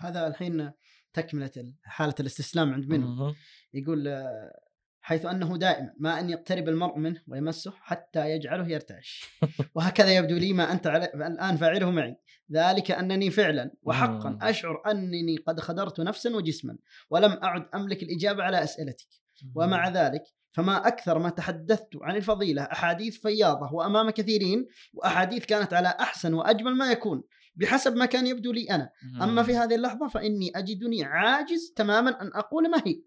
هذا 0.00 0.26
الحين 0.26 0.72
تكملة 1.12 1.72
حالة 1.82 2.14
الاستسلام 2.20 2.72
عند 2.74 2.88
منه. 2.88 3.34
يقول 3.74 4.08
آه، 4.08 4.60
حيث 5.00 5.26
أنه 5.26 5.56
دائما 5.56 5.94
ما 5.98 6.20
أن 6.20 6.30
يقترب 6.30 6.68
المرء 6.68 6.98
منه 6.98 7.22
ويمسه 7.26 7.72
حتى 7.80 8.30
يجعله 8.30 8.68
يرتعش. 8.68 9.30
وهكذا 9.74 10.16
يبدو 10.16 10.36
لي 10.36 10.52
ما 10.52 10.72
أنت 10.72 10.86
الآن 11.14 11.56
فاعله 11.56 11.90
معي. 11.90 12.16
ذلك 12.52 12.90
أنني 12.90 13.30
فعلا 13.30 13.70
وحقا. 13.82 14.38
أشعر 14.42 14.82
أنني 14.90 15.36
قد 15.36 15.60
خدرت 15.60 16.00
نفسا 16.00 16.36
وجسما 16.36 16.78
ولم 17.10 17.32
أعد 17.32 17.68
أملك 17.74 18.02
الإجابة 18.02 18.42
على 18.42 18.62
أسئلتك. 18.62 19.08
ومع 19.54 19.88
ذلك 19.88 20.22
فما 20.52 20.88
أكثر 20.88 21.18
ما 21.18 21.30
تحدثت 21.30 21.88
عن 22.02 22.16
الفضيلة 22.16 22.62
أحاديث 22.62 23.20
فياضة 23.20 23.72
وأمام 23.72 24.10
كثيرين 24.10 24.66
وأحاديث 24.92 25.44
كانت 25.44 25.72
على 25.74 25.88
أحسن 25.88 26.34
وأجمل 26.34 26.74
ما 26.74 26.92
يكون. 26.92 27.22
بحسب 27.60 27.96
ما 27.96 28.06
كان 28.06 28.26
يبدو 28.26 28.52
لي 28.52 28.70
أنا 28.70 28.90
أما 29.22 29.42
في 29.42 29.56
هذه 29.56 29.74
اللحظة 29.74 30.08
فإني 30.08 30.52
أجدني 30.56 31.04
عاجز 31.04 31.72
تماما 31.76 32.22
أن 32.22 32.30
أقول 32.34 32.70
ما 32.70 32.78
هي 32.86 33.00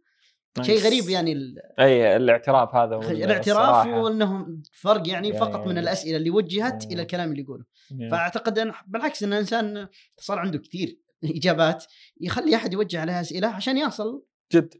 شيء. 0.62 0.78
غريب 0.80 1.10
يعني 1.10 1.32
ال- 1.32 1.56
أي 1.80 2.16
الاعتراف 2.16 2.76
هذا 2.76 2.96
الاعتراف. 3.12 3.88
وانه 3.88 4.48
فرق 4.74 5.10
يعني 5.10 5.34
فقط 5.34 5.68
من. 5.68 5.78
الأسئلة 5.78 6.18
اللي 6.18 6.30
وجهت. 6.30 6.86
إلى 6.92 7.02
الكلام 7.02 7.32
اللي 7.32 7.42
يقوله. 7.42 7.66
فأعتقد 8.12 8.60
أن 8.60 8.72
بالعكس 8.88 9.24
إن 9.24 9.34
الإنسان 9.34 9.88
صار 10.18 10.40
عنده 10.40 10.60
كثير 10.60 11.00
إجابات 11.24 11.86
يخلي 12.22 12.56
أحد 12.56 12.74
يوجه 12.74 13.02
عليها 13.02 13.22
أسئلة 13.22 13.48
عشان 13.48 13.78
يصل 13.78 14.24
جد 14.54 14.74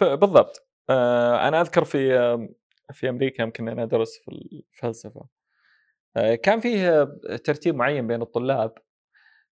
بالضبط 0.00 0.66
آه، 0.90 1.48
أنا 1.48 1.60
أذكر 1.60 1.84
في 1.84 2.08
في 2.92 3.08
أمريكا 3.08 3.42
يمكن 3.42 3.68
أنا 3.68 3.82
أدرس 3.82 4.10
في 4.24 4.30
الفلسفة 4.74 5.26
آه، 6.16 6.34
كان 6.34 6.60
فيه 6.60 7.04
ترتيب 7.44 7.74
معين 7.74 8.06
بين 8.06 8.22
الطلاب 8.22 8.72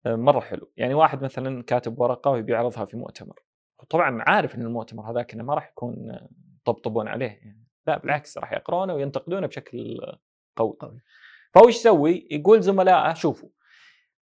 مرة 0.05 0.39
حلو. 0.39 0.71
يعني 0.77 0.93
واحد 0.93 1.23
مثلا 1.23 1.63
كاتب 1.63 1.99
ورقة 1.99 2.31
ويبي 2.31 2.53
يعرضها 2.53 2.85
في 2.85 2.97
مؤتمر. 2.97 3.39
طبعا 3.89 4.23
عارف 4.27 4.55
إن 4.55 4.61
المؤتمر 4.61 5.11
هذاك 5.11 5.33
إنه 5.33 5.43
ما 5.43 5.53
راح 5.53 5.69
يكون 5.69 6.19
يطبطبون 6.61 7.07
عليه 7.07 7.39
يعني. 7.41 7.67
لا 7.87 7.97
بالعكس 7.97 8.37
راح 8.37 8.53
يقرونه 8.53 8.93
وينتقدونه 8.93 9.47
بشكل 9.47 9.99
قوي, 10.55 10.75
قوي. 10.79 11.01
فهو 11.53 11.67
إيش 11.67 11.75
يسوي؟ 11.75 12.27
يقول 12.31 12.61
زملائه 12.61 13.13
شوفوا 13.13 13.49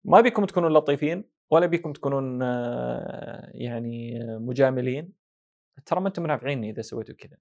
ما 0.04 0.20
بيكم 0.20 0.44
تكونون 0.44 0.72
لطيفين 0.72 1.24
ولا 1.50 1.66
بيكم 1.66 1.92
تكونون 1.92 2.42
آه، 2.42 3.50
يعني 3.54 4.20
مجاملين. 4.24 5.12
ترى 5.86 6.00
ما 6.00 6.08
أنتم 6.08 6.22
منافعيني 6.22 6.70
إذا 6.70 6.82
سويتوا 6.82 7.14
كذا. 7.14 7.36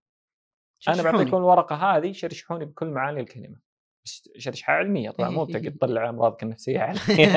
أنا 0.87 1.03
بعطيكم 1.03 1.37
الورقة 1.37 1.75
هذه 1.75 2.11
شرشحوني 2.11 2.65
بكل 2.65 2.87
معاني 2.87 3.19
الكلمة. 3.19 3.59
بس 4.05 4.29
شرشحه 4.37 4.73
علمية 4.73 5.09
طبعا 5.09 5.29
مو 5.29 5.45
بتقعد 5.45 5.77
تطلع 5.77 6.09
امراضك 6.09 6.43
النفسيه 6.43 6.79
علميه 6.79 7.27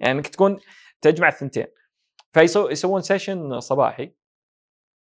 يعني 0.00 0.10
إنك 0.10 0.28
تكون 0.28 0.60
تجمع 1.00 1.28
الثنتين. 1.28 1.66
فيسوون 2.32 3.00
سيشن 3.00 3.60
صباحي. 3.60 4.14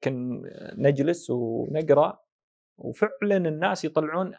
كن 0.03 0.41
نجلس 0.77 1.29
ونقرأ 1.29 2.19
وفعلا 2.77 3.37
الناس 3.37 3.85
يطلعون 3.85 4.33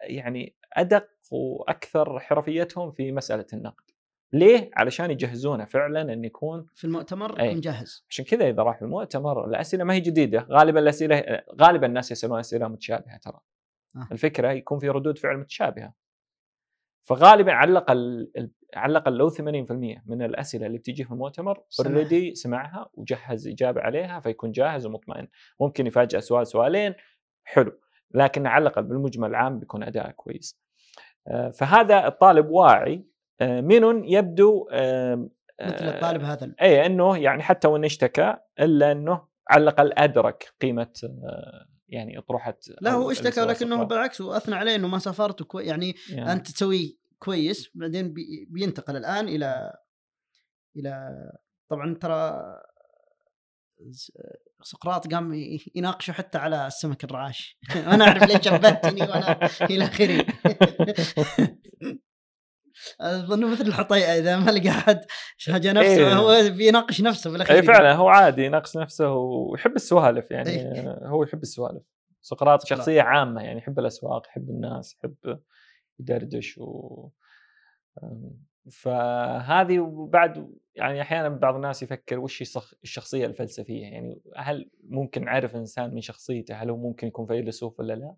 يعني 0.00 0.56
أدق 0.72 1.08
وأكثر 1.30 2.20
حرفيتهم 2.20 2.92
في 2.92 3.12
مسألة 3.12 3.46
النقد. 3.52 3.84
ليه؟ 4.32 4.70
علشان 4.76 5.10
يجهزونه 5.10 5.64
فعلا 5.64 6.12
انه 6.12 6.26
يكون 6.26 6.66
في 6.74 6.84
المؤتمر 6.84 7.44
يكون 7.44 7.60
جاهز. 7.60 8.06
عشان 8.10 8.24
كذا 8.24 8.48
إذا 8.48 8.62
راح 8.62 8.82
المؤتمر 8.82 9.44
الأسئلة 9.48 9.84
ما 9.84 9.94
هي 9.94 10.00
جديدة. 10.00 10.46
غالبا 10.50 10.80
الاسئله 10.80 11.42
غالبا 11.60 11.86
الناس 11.86 12.10
يسألون 12.10 12.38
أسئلة 12.38 12.68
متشابهة 12.68 13.16
ترى. 13.16 13.40
آه. 13.96 14.08
الفكرة 14.12 14.52
يكون 14.52 14.78
في 14.78 14.88
ردود 14.88 15.18
فعل 15.18 15.36
متشابهة. 15.36 15.94
فغالبا 17.04 17.52
على 17.52 17.70
الأقل 17.70 18.30
على 18.76 18.90
الأقل 18.90 19.12
لو 19.16 19.30
80% 19.30 20.02
من 20.06 20.22
الأسئلة 20.22 20.66
اللي 20.66 20.78
بتجي 20.78 21.04
في 21.04 21.10
المؤتمر 21.10 21.62
اوريدي 21.80 22.34
سمعها 22.34 22.90
وجهز 22.94 23.48
إجابة 23.48 23.80
عليها 23.80 24.20
فيكون 24.20 24.52
جاهز 24.52 24.86
ومطمئن. 24.86 25.28
ممكن 25.60 25.86
يفاجئ 25.86 26.20
سؤال 26.20 26.46
سؤالين 26.46 26.94
حلو. 27.44 27.80
لكن 28.14 28.46
على 28.46 28.62
الأقل 28.62 28.82
بالمجمل 28.82 29.28
العام 29.28 29.58
بيكون 29.58 29.82
أداء 29.82 30.10
كويس. 30.10 30.60
آه، 31.28 31.50
فهذا 31.50 32.06
الطالب 32.06 32.50
واعي. 32.50 33.06
آه، 33.40 33.60
من 33.60 34.04
يبدو 34.04 34.68
مثل 35.62 35.88
الطالب 35.88 36.22
هذا. 36.22 36.54
اي 36.62 36.86
إنه 36.86 37.18
يعني 37.18 37.42
حتى 37.42 37.68
وإن 37.68 37.84
اشتكى 37.84 38.36
إلا 38.60 38.92
إنه 38.92 39.26
على 39.50 39.62
الأقل 39.62 39.92
أدرك 39.98 40.54
قيمة 40.60 40.92
آه، 41.04 41.73
يعني 41.94 42.18
اطروحه 42.18 42.58
لا 42.80 42.92
هو 42.92 43.10
اشتكى 43.10 43.40
ولكنه 43.40 43.82
بالعكس 43.82 44.20
واثنى 44.20 44.54
عليه 44.54 44.74
إنه 44.74 44.88
ما 44.88 44.98
سافرت 44.98 45.46
يعني, 45.54 45.94
يعني 46.08 46.32
أنت 46.32 46.50
تسوي 46.50 46.98
كويس 47.18 47.70
بعدين 47.74 48.12
بي 48.12 48.46
بينتقل 48.50 48.96
الآن 48.96 49.28
إلى 49.28 49.72
إلى 50.76 51.10
طبعا 51.68 51.94
ترى 51.94 52.42
سقراط 54.62 55.14
قام 55.14 55.34
يناقشه 55.74 56.12
حتى 56.12 56.38
على 56.38 56.66
السمك 56.66 57.04
الرعاش. 57.04 57.58
أنا 57.94 58.04
أعرف 58.04 58.22
ليش 58.22 58.44
شبهتني 58.44 59.02
وأنا 59.02 59.50
إلى 59.62 59.84
آخره. 59.84 60.26
أظن 63.00 63.52
مثل 63.52 63.66
الحطيئه 63.66 64.18
إذا 64.18 64.38
ما 64.38 64.50
لقى 64.50 64.68
أحد 64.68 65.00
حاجة 65.52 65.72
نفسه 65.72 66.08
إيه. 66.08 66.14
هو 66.14 66.50
بيناقش 66.50 67.00
نفسه 67.00 67.30
بالاخير 67.30 67.56
اي 67.56 67.62
فعلا 67.62 67.92
هو 67.92 68.08
عادي 68.08 68.44
يناقش 68.44 68.76
نفسه 68.76 69.12
ويحب 69.12 69.76
السوالف 69.76 70.30
يعني 70.30 70.50
إيه. 70.50 70.98
هو 71.06 71.22
يحب 71.22 71.42
السوالف 71.42 71.82
سقراط 72.20 72.66
شخصية 72.66 73.02
عامة 73.02 73.42
يعني 73.42 73.58
يحب 73.58 73.78
الأسواق 73.78 74.26
يحب 74.26 74.50
الناس 74.50 74.94
يحب 74.94 75.40
يدردش 75.98 76.58
و 76.58 77.08
فهذه 78.70 79.78
وبعد 79.80 80.54
يعني 80.74 81.00
أحيانا 81.00 81.28
بعض 81.28 81.54
الناس 81.54 81.82
يفكر 81.82 82.18
وش 82.18 82.42
الشخصية 82.82 83.26
الفلسفية 83.26 83.82
يعني 83.82 84.20
هل 84.36 84.70
ممكن 84.84 85.24
نعرف 85.24 85.56
إنسان 85.56 85.94
من 85.94 86.00
شخصيته 86.00 86.54
هل 86.54 86.70
هو 86.70 86.76
ممكن 86.76 87.06
يكون 87.06 87.26
فيلسوف 87.26 87.80
ولا 87.80 87.92
لا؟ 87.92 88.14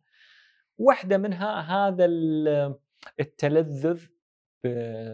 واحدة 0.79 1.19
منها 1.19 1.61
هذا 1.61 2.05
التلذذ 3.21 4.07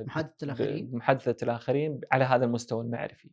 محادثة 0.07 0.45
الآخرين؟ 0.45 0.91
بمحادثه 0.91 1.37
الآخرين 1.45 2.01
على 2.13 2.25
هذا 2.25 2.45
المستوى 2.45 2.83
المعرفي. 2.85 3.31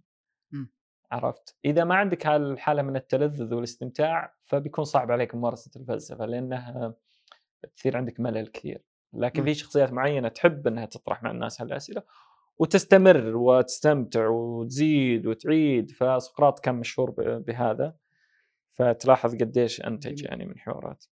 م. 0.51 0.65
عرفت؟ 1.11 1.57
إذا 1.65 1.83
ما 1.83 1.95
عندك 1.95 2.27
هالحاله 2.27 2.81
من 2.81 2.95
التلذذ 2.95 3.53
والاستمتاع 3.53 4.35
فبيكون 4.45 4.83
صعب 4.85 5.11
عليك 5.11 5.35
ممارسة 5.35 5.81
الفلسفة 5.81 6.25
لأنه 6.25 6.93
تصير 7.75 7.97
عندك 7.97 8.19
ملل 8.19 8.47
كثير. 8.47 8.83
لكن 9.13 9.41
م. 9.41 9.45
في 9.45 9.53
شخصيات 9.53 9.93
معينة 9.93 10.27
تحب 10.27 10.67
إنها 10.67 10.85
تطرح 10.85 11.23
مع 11.23 11.31
الناس 11.31 11.61
هالأسئلة 11.61 12.03
وتستمر 12.57 13.35
وتستمتع 13.35 14.27
وتزيد 14.27 15.27
وتعيد 15.27 15.91
فسقراط 15.91 16.59
كان 16.59 16.75
مشهور 16.75 17.11
بهذا. 17.39 17.95
فتلاحظ 18.73 19.35
قديش 19.35 19.81
أنتج 19.81 20.23
يعني 20.23 20.45
من 20.45 20.59
حوارات. 20.59 21.05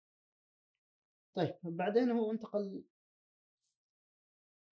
طيب 1.35 1.55
بعدين 1.63 2.11
هو 2.11 2.31
انتقل 2.31 2.83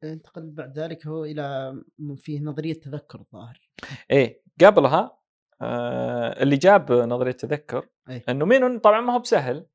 انتقل 0.06 0.51
بعد 0.51 0.80
ذلك 0.80 1.08
هو 1.08 1.26
إلى 1.26 1.76
فيه 2.18 2.41
نظرية 2.41 2.74
تذكر 2.74 3.20
الظاهر. 3.20 3.70
إيه 4.12 4.41
قبلها 4.62 5.18
آه 5.62 6.43
اللي 6.43 6.56
جاب 6.56 6.91
نظرية 6.91 7.32
تذكر 7.32 7.89
أيه؟ 8.10 8.24
إنه 8.30 8.45
مينون 8.45 8.80
طبعا 8.80 9.01
ما 9.01 9.14
هو 9.14 9.20
بسهل. 9.20 9.66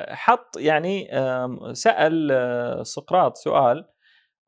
حط 0.00 0.56
يعني 0.56 1.18
آه 1.18 1.72
سأل 1.72 2.32
آه 2.32 2.82
سقراط 2.82 3.36
سؤال 3.36 3.88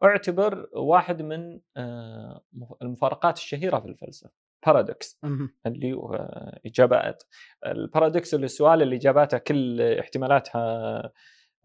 اعتبر 0.05 0.69
واحد 0.73 1.23
من 1.23 1.61
آه 1.77 2.45
المفارقات 2.83 3.37
الشهيرة 3.37 3.81
في 3.81 3.87
الفلسفة 3.87 4.31
paradox 4.67 5.21
اللي 5.67 5.93
آه، 5.93 6.61
إجابات. 6.67 7.23
ال 7.67 7.75
paradox 7.75 8.35
اللي 8.35 8.45
السؤال 8.45 8.83
اللي 8.83 8.97
إجاباته 8.97 9.39
كل 9.39 9.81
احتمالاتها 9.83 10.63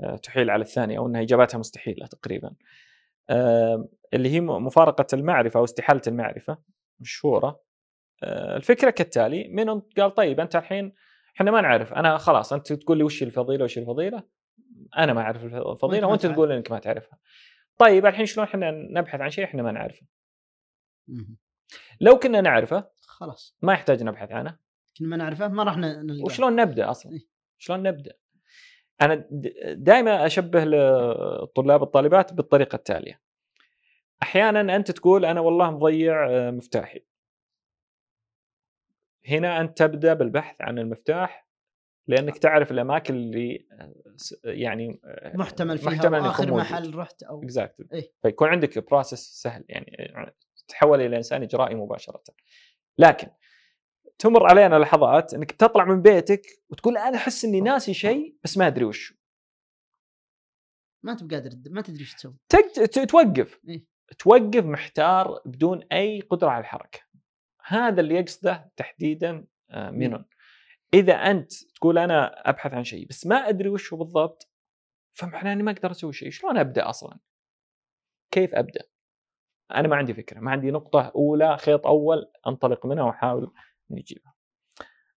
آه، 0.01 0.15
تحيل 0.15 0.49
على 0.49 0.61
الثانية 0.61 0.97
أو 0.97 1.07
إنها 1.07 1.21
إجاباتها 1.21 1.57
مستحيلة 1.57 2.07
تقريبا. 2.07 2.53
اللي 4.13 4.29
هي 4.29 4.41
مفارقة 4.41 5.07
المعرفة 5.13 5.57
أو 5.57 5.63
استحالة 5.63 6.01
المعرفة 6.07 6.57
مشهورة. 6.99 7.61
آه، 8.23 8.55
الفكرة 8.55 8.89
كالتالي 8.89 9.47
من 9.47 9.79
قال 9.79 10.13
طيب 10.13 10.39
أنت 10.39 10.55
الحين 10.55 10.93
إحنا 11.35 11.51
ما 11.51 11.61
نعرف 11.61 11.93
أنا 11.93 12.17
خلاص 12.17 12.53
أنت 12.53 12.73
تقول 12.73 12.97
لي 12.97 13.03
وش 13.03 13.23
الفضيلة 13.23 13.63
وش 13.63 13.77
الفضيلة؟ 13.77 14.23
أنا 14.97 15.13
ما 15.13 15.21
أعرف 15.21 15.45
الفضيلة 15.45 16.07
وأنت 16.07 16.25
تقول 16.25 16.51
إنك 16.51 16.71
ما 16.71 16.79
تعرفها. 16.79 17.19
طيب 17.77 18.05
الحين 18.05 18.25
شلون 18.25 18.47
إحنا 18.47 18.71
نبحث 18.71 19.21
عن 19.21 19.29
شيء 19.29 19.43
إحنا 19.43 19.63
ما 19.63 19.71
نعرفه؟ 19.71 20.05
لو 22.01 22.19
كنا 22.19 22.41
نعرفه 22.41 22.89
خلاص. 23.01 23.57
ما 23.61 23.73
يحتاج 23.73 24.03
نبحث 24.03 24.31
عنه. 24.31 24.57
كنا 24.97 25.07
ما 25.07 25.17
نعرفه 25.17 25.47
ما 25.47 25.63
راح 25.63 25.77
نلقاه. 25.77 26.25
وشلون 26.25 26.55
نبدأ 26.55 26.91
أصلا؟ 26.91 27.11
إيه. 27.11 27.27
شلون 27.57 27.83
نبدأ؟ 27.83 28.13
أنا 29.01 29.27
دائما 29.73 30.25
أشبه 30.25 30.63
الطلاب 31.43 31.83
الطالبات 31.83 32.33
بالطريقة 32.33 32.75
التالية. 32.75 33.21
أحيانا 34.23 34.75
أنت 34.75 34.91
تقول 34.91 35.25
أنا 35.25 35.39
والله 35.39 35.71
مضيع 35.71 36.29
آه، 36.29 36.51
مفتاحي. 36.51 37.03
هنا 39.27 39.61
أنت 39.61 39.77
تبدأ 39.77 40.13
بالبحث 40.13 40.55
عن 40.61 40.79
المفتاح 40.79 41.47
لأنك 42.07 42.37
تعرف 42.37 42.71
الأماكن 42.71 43.15
اللي 43.15 43.65
آه، 43.71 43.93
يعني 44.43 44.99
آه، 45.05 45.37
محتمل 45.37 45.77
فيها 45.77 45.89
محتمل 45.89 46.19
اخر 46.19 46.53
محل 46.53 46.95
رحت 46.95 47.23
أو 47.23 47.43
exactly 47.43 47.87
إيه؟ 47.93 48.11
فيكون 48.21 48.47
عندك 48.47 48.89
process 48.89 49.41
سهل 49.41 49.65
يعني 49.69 50.13
تحول 50.67 51.01
إلى 51.01 51.17
إنسان 51.17 51.43
إجرائي 51.43 51.75
مباشرة. 51.75 52.23
لكن 52.97 53.27
تمر 54.21 54.47
علينا 54.49 54.75
لحظات 54.75 55.33
إنك 55.33 55.51
تطلع 55.51 55.85
من 55.85 56.01
بيتك 56.01 56.41
وتقول 56.69 56.97
أنا 56.97 57.17
أحس 57.17 57.45
إني 57.45 57.61
ناسي 57.61 57.93
شيء 57.93 58.35
بس 58.43 58.57
ما 58.57 58.67
أدري 58.67 58.85
وش 58.85 59.13
ما 61.03 61.11
انت 61.11 61.33
قادر 61.33 61.49
ما 61.69 61.81
تدري 61.81 61.99
إيش 61.99 62.13
تسوي. 62.13 62.35
توقف. 63.07 63.59
إيه؟ 63.69 63.85
توقف 64.19 64.65
محتار 64.65 65.41
بدون 65.45 65.83
أي 65.91 66.21
قدرة 66.21 66.49
على 66.49 66.61
الحركة. 66.61 66.99
هذا 67.65 68.01
اللي 68.01 68.15
يقصده 68.15 68.71
تحديدا 68.75 69.45
آه، 69.69 69.89
مينون 69.89 70.25
إذا 70.93 71.13
أنت 71.13 71.51
تقول 71.75 71.97
أنا 71.97 72.49
أبحث 72.49 72.73
عن 72.73 72.83
شيء 72.83 73.07
بس 73.07 73.27
ما 73.27 73.35
أدري 73.35 73.69
وش 73.69 73.93
هو 73.93 73.99
بالضبط 73.99 74.51
فمعناه 75.13 75.53
إني 75.53 75.63
ما 75.63 75.71
أقدر 75.71 75.91
أسوي 75.91 76.13
شيء. 76.13 76.29
شلون 76.29 76.57
أبدأ 76.57 76.89
أصلا؟ 76.89 77.19
كيف 78.31 78.55
أبدأ؟ 78.55 78.81
أنا 79.71 79.87
ما 79.87 79.95
عندي 79.95 80.13
فكرة. 80.13 80.39
ما 80.39 80.51
عندي 80.51 80.71
نقطة 80.71 81.11
أولى 81.15 81.57
خيط 81.57 81.87
أول 81.87 82.31
أنطلق 82.47 82.85
منها 82.85 83.03
وأحاول 83.03 83.53
نجيبها 83.95 84.33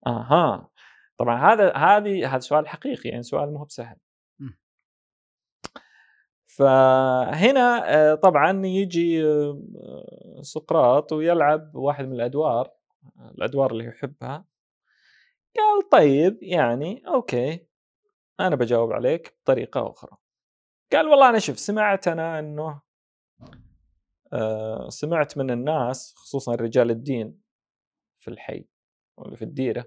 أها. 0.06 0.70
طبعا 1.18 1.52
هذا 1.52 1.72
هذه 1.76 2.34
هذا 2.34 2.38
سؤال 2.38 2.68
حقيقي 2.68 3.08
يعني 3.08 3.22
سؤال 3.22 3.52
مو 3.52 3.64
بسهل. 3.64 3.96
فهنا 6.46 7.94
آه، 7.94 8.14
طبعا 8.14 8.66
يجي 8.66 9.24
آه، 9.26 9.60
سقراط 10.40 11.12
ويلعب 11.12 11.74
واحد 11.74 12.04
من 12.04 12.12
الأدوار 12.12 12.70
الأدوار 13.34 13.72
اللي 13.72 13.84
يحبها. 13.84 14.44
قال 15.56 15.88
طيب 15.92 16.38
يعني 16.42 17.02
أوكي 17.08 17.66
أنا 18.40 18.56
بجاوب 18.56 18.92
عليك 18.92 19.38
بطريقة 19.42 19.90
أخرى. 19.90 20.16
قال 20.92 21.08
والله 21.08 21.28
أنا 21.28 21.38
شوف 21.38 21.58
سمعت 21.58 22.08
أنا 22.08 22.38
أنه 22.38 22.82
آه 24.32 24.88
سمعت 24.88 25.38
من 25.38 25.50
الناس 25.50 26.14
خصوصا 26.16 26.54
رجال 26.54 26.90
الدين 26.90 27.43
في 28.24 28.30
الحي 28.30 28.64
ولا 29.16 29.36
في 29.36 29.42
الديرة 29.42 29.84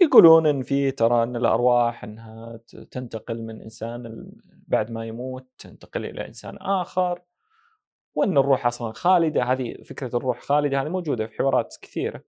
يقولون 0.00 0.46
إن 0.46 0.62
في 0.62 0.90
ترى 0.90 1.22
إن 1.22 1.36
الأرواح 1.36 2.04
إنها 2.04 2.60
تنتقل 2.90 3.42
من 3.42 3.62
إنسان 3.62 4.32
بعد 4.68 4.90
ما 4.90 5.06
يموت 5.06 5.48
تنتقل 5.58 6.04
إلى 6.04 6.26
إنسان 6.26 6.56
آخر 6.56 7.22
وإن 8.14 8.38
الروح 8.38 8.66
أصلا 8.66 8.92
خالدة 8.92 9.42
هذه 9.44 9.82
فكرة 9.82 10.16
الروح 10.16 10.40
خالدة 10.40 10.82
هذه 10.82 10.88
موجودة 10.88 11.26
في 11.26 11.36
حوارات 11.36 11.76
كثيرة. 11.82 12.24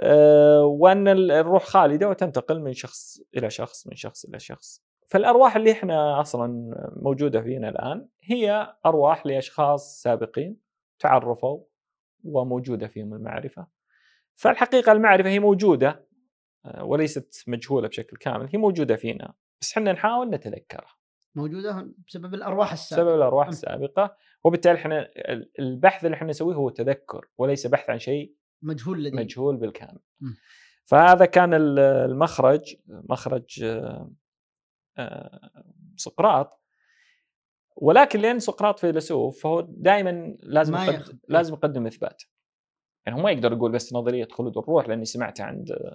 آه، 0.00 0.64
وإن 0.64 1.08
الروح 1.08 1.64
خالدة 1.64 2.08
وتنتقل 2.08 2.60
من 2.60 2.72
شخص 2.72 3.20
إلى 3.36 3.50
شخص 3.50 3.86
من 3.86 3.96
شخص 3.96 4.24
إلى 4.24 4.38
شخص. 4.38 4.84
فالأرواح 5.08 5.56
اللي 5.56 5.72
إحنا 5.72 6.20
أصلا 6.20 6.74
موجودة 6.96 7.42
فينا 7.42 7.68
الآن 7.68 8.08
هي 8.22 8.74
أرواح 8.86 9.26
لأشخاص 9.26 10.02
سابقين 10.02 10.56
تعرفوا 10.98 11.60
وموجودة 12.24 12.86
فيهم 12.86 13.14
المعرفة. 13.14 13.77
فالحقيقة 14.38 14.92
المعرفة 14.92 15.28
هي 15.28 15.38
موجودة 15.38 16.08
آه، 16.64 16.84
وليست 16.84 17.44
مجهولة 17.46 17.88
بشكل 17.88 18.16
كامل 18.16 18.48
هي 18.52 18.58
موجودة 18.58 18.96
فينا 18.96 19.34
بس 19.60 19.72
إحنا 19.72 19.92
نحاول 19.92 20.30
نتذكرها. 20.30 20.96
موجودة 21.34 21.88
بسبب 22.08 22.34
الأرواح 22.34 22.72
السابقة. 22.72 23.04
بسبب 23.04 23.16
الأرواح 23.16 23.48
السابقة 23.48 24.16
وبالتالي 24.44 24.78
إحنا 24.78 25.08
البحث 25.58 26.04
اللي 26.04 26.14
إحنا 26.14 26.28
نسويه 26.28 26.54
هو 26.54 26.70
تذكر 26.70 27.28
وليس 27.38 27.66
بحث 27.66 27.90
عن 27.90 27.98
شيء 27.98 28.34
مجهول 28.62 29.04
لدي 29.04 29.16
مجهول 29.16 29.56
بالكامل. 29.56 30.00
م. 30.20 30.26
فهذا 30.84 31.24
كان 31.24 31.54
المخرج 31.54 32.76
مخرج 32.88 33.62
آه، 33.62 34.10
آه، 34.98 35.64
سقراط. 35.96 36.62
ولكن 37.76 38.20
لأن 38.20 38.38
سقراط 38.38 38.78
فيلسوف 38.78 39.42
فهو 39.42 39.60
دائما 39.60 40.36
لازم 40.42 40.74
يقدم 40.74 41.18
لازم 41.28 41.54
يقدم 41.54 41.86
إثبات. 41.86 42.22
يعني 43.08 43.20
هو 43.20 43.24
ما 43.24 43.30
يقدر 43.30 43.52
يقول 43.52 43.72
بس 43.72 43.92
نظرية 43.92 44.28
خلود 44.30 44.58
الروح 44.58 44.88
لأني 44.88 45.04
سمعتها 45.04 45.46
عند 45.46 45.94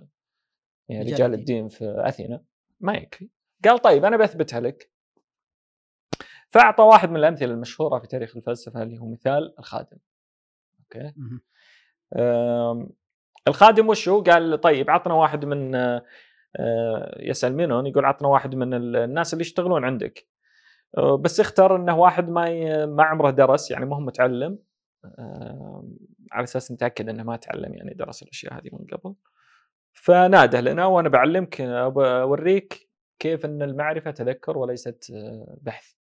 يعني 0.89 1.11
رجال 1.11 1.34
الدين. 1.34 1.68
في 1.68 1.95
أثينا. 1.97 2.43
ما 2.80 2.93
يكفي. 2.93 3.30
قال 3.66 3.80
طيب 3.80 4.05
أنا 4.05 4.18
بثبتها 4.18 4.59
لك. 4.59 4.91
فأعطى 6.49 6.84
واحد 6.84 7.09
من 7.09 7.18
الأمثلة 7.18 7.53
المشهورة 7.53 7.99
في 7.99 8.07
تاريخ 8.07 8.38
الفلسفة 8.38 8.84
اللي 8.84 8.97
هو 8.97 9.07
مثال 9.07 9.55
الخادم. 9.59 9.97
أوكي؟ 10.80 11.14
الخادم 13.47 13.89
وشو 13.89 14.22
قال 14.22 14.61
طيب 14.61 14.89
عطنا 14.89 15.14
واحد 15.14 15.45
من 15.45 15.76
آه، 15.76 17.16
يسأل 17.20 17.55
منهم 17.55 17.86
يقول 17.86 18.05
عطنا 18.05 18.28
واحد 18.28 18.55
من 18.55 18.74
الناس 18.74 19.34
اللي 19.34 19.41
يشتغلون 19.41 19.86
عندك. 19.86 20.28
آه، 20.97 21.18
بس 21.18 21.39
اختار 21.39 21.76
إنه 21.76 21.99
واحد 21.99 22.30
ما 22.30 22.86
ما 22.86 23.03
عمره 23.03 23.30
درس 23.30 23.72
يعني 23.72 23.86
ما 23.86 23.95
هو 23.95 23.99
متعلم. 23.99 24.59
على 26.32 26.43
أساس 26.43 26.72
نتأكد 26.72 27.10
إنه 27.10 27.24
ما 27.24 27.36
تعلم 27.36 27.74
يعني 27.74 27.93
درس 27.93 28.24
الأشياء 28.24 28.54
هذه 28.54 28.70
من 28.74 28.86
قبل. 28.97 29.16
فناده 29.93 30.62
لنا 30.62 30.86
وأنا 30.86 31.10
بعلمك 31.10 31.62
أوريك 31.62 32.89
كيف 33.20 33.45
إن 33.45 33.62
المعرفة 33.62 34.12
تذكر 34.12 34.58
وليست 34.58 35.12
آه، 35.12 35.58
بحث. 35.62 35.93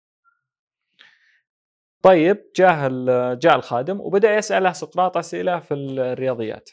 طيب 2.01 2.45
جاء 2.55 2.89
جاء 3.33 3.55
الخادم 3.55 3.99
وبدأ 3.99 4.35
يسأله 4.35 4.71
سقراط 4.71 5.17
أسئلة 5.17 5.59
في 5.59 5.73
الرياضيات 5.73 6.69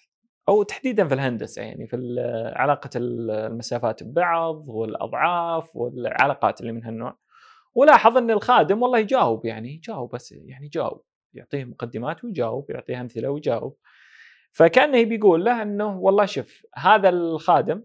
أو 0.48 0.62
تحديدا 0.62 1.08
في 1.08 1.14
الهندسة 1.14 1.62
يعني 1.62 1.86
في 1.86 1.96
علاقة 2.56 2.90
المسافات 2.96 4.02
ببعض 4.02 4.68
والأضعاف 4.68 5.76
والعلاقات 5.76 6.60
اللي 6.60 6.72
من 6.72 6.84
هالنوع. 6.84 7.18
ولاحظ 7.74 8.16
إن 8.16 8.30
الخادم 8.30 8.82
والله 8.82 8.98
يجاوب 8.98 9.46
يعني 9.46 9.74
يجاوب 9.74 10.14
بس 10.14 10.32
يعني 10.32 10.66
يجاوب. 10.66 11.02
يعطيه 11.34 11.64
مقدمات 11.64 12.24
ويجاوب 12.24 12.70
يعطيه 12.70 13.00
أمثلة 13.00 13.28
ويجاوب. 13.30 13.76
فكانه 14.52 15.04
بيقول 15.04 15.44
له 15.44 15.62
إنه 15.62 15.98
والله 15.98 16.26
شوف 16.26 16.62
هذا 16.74 17.08
الخادم 17.08 17.84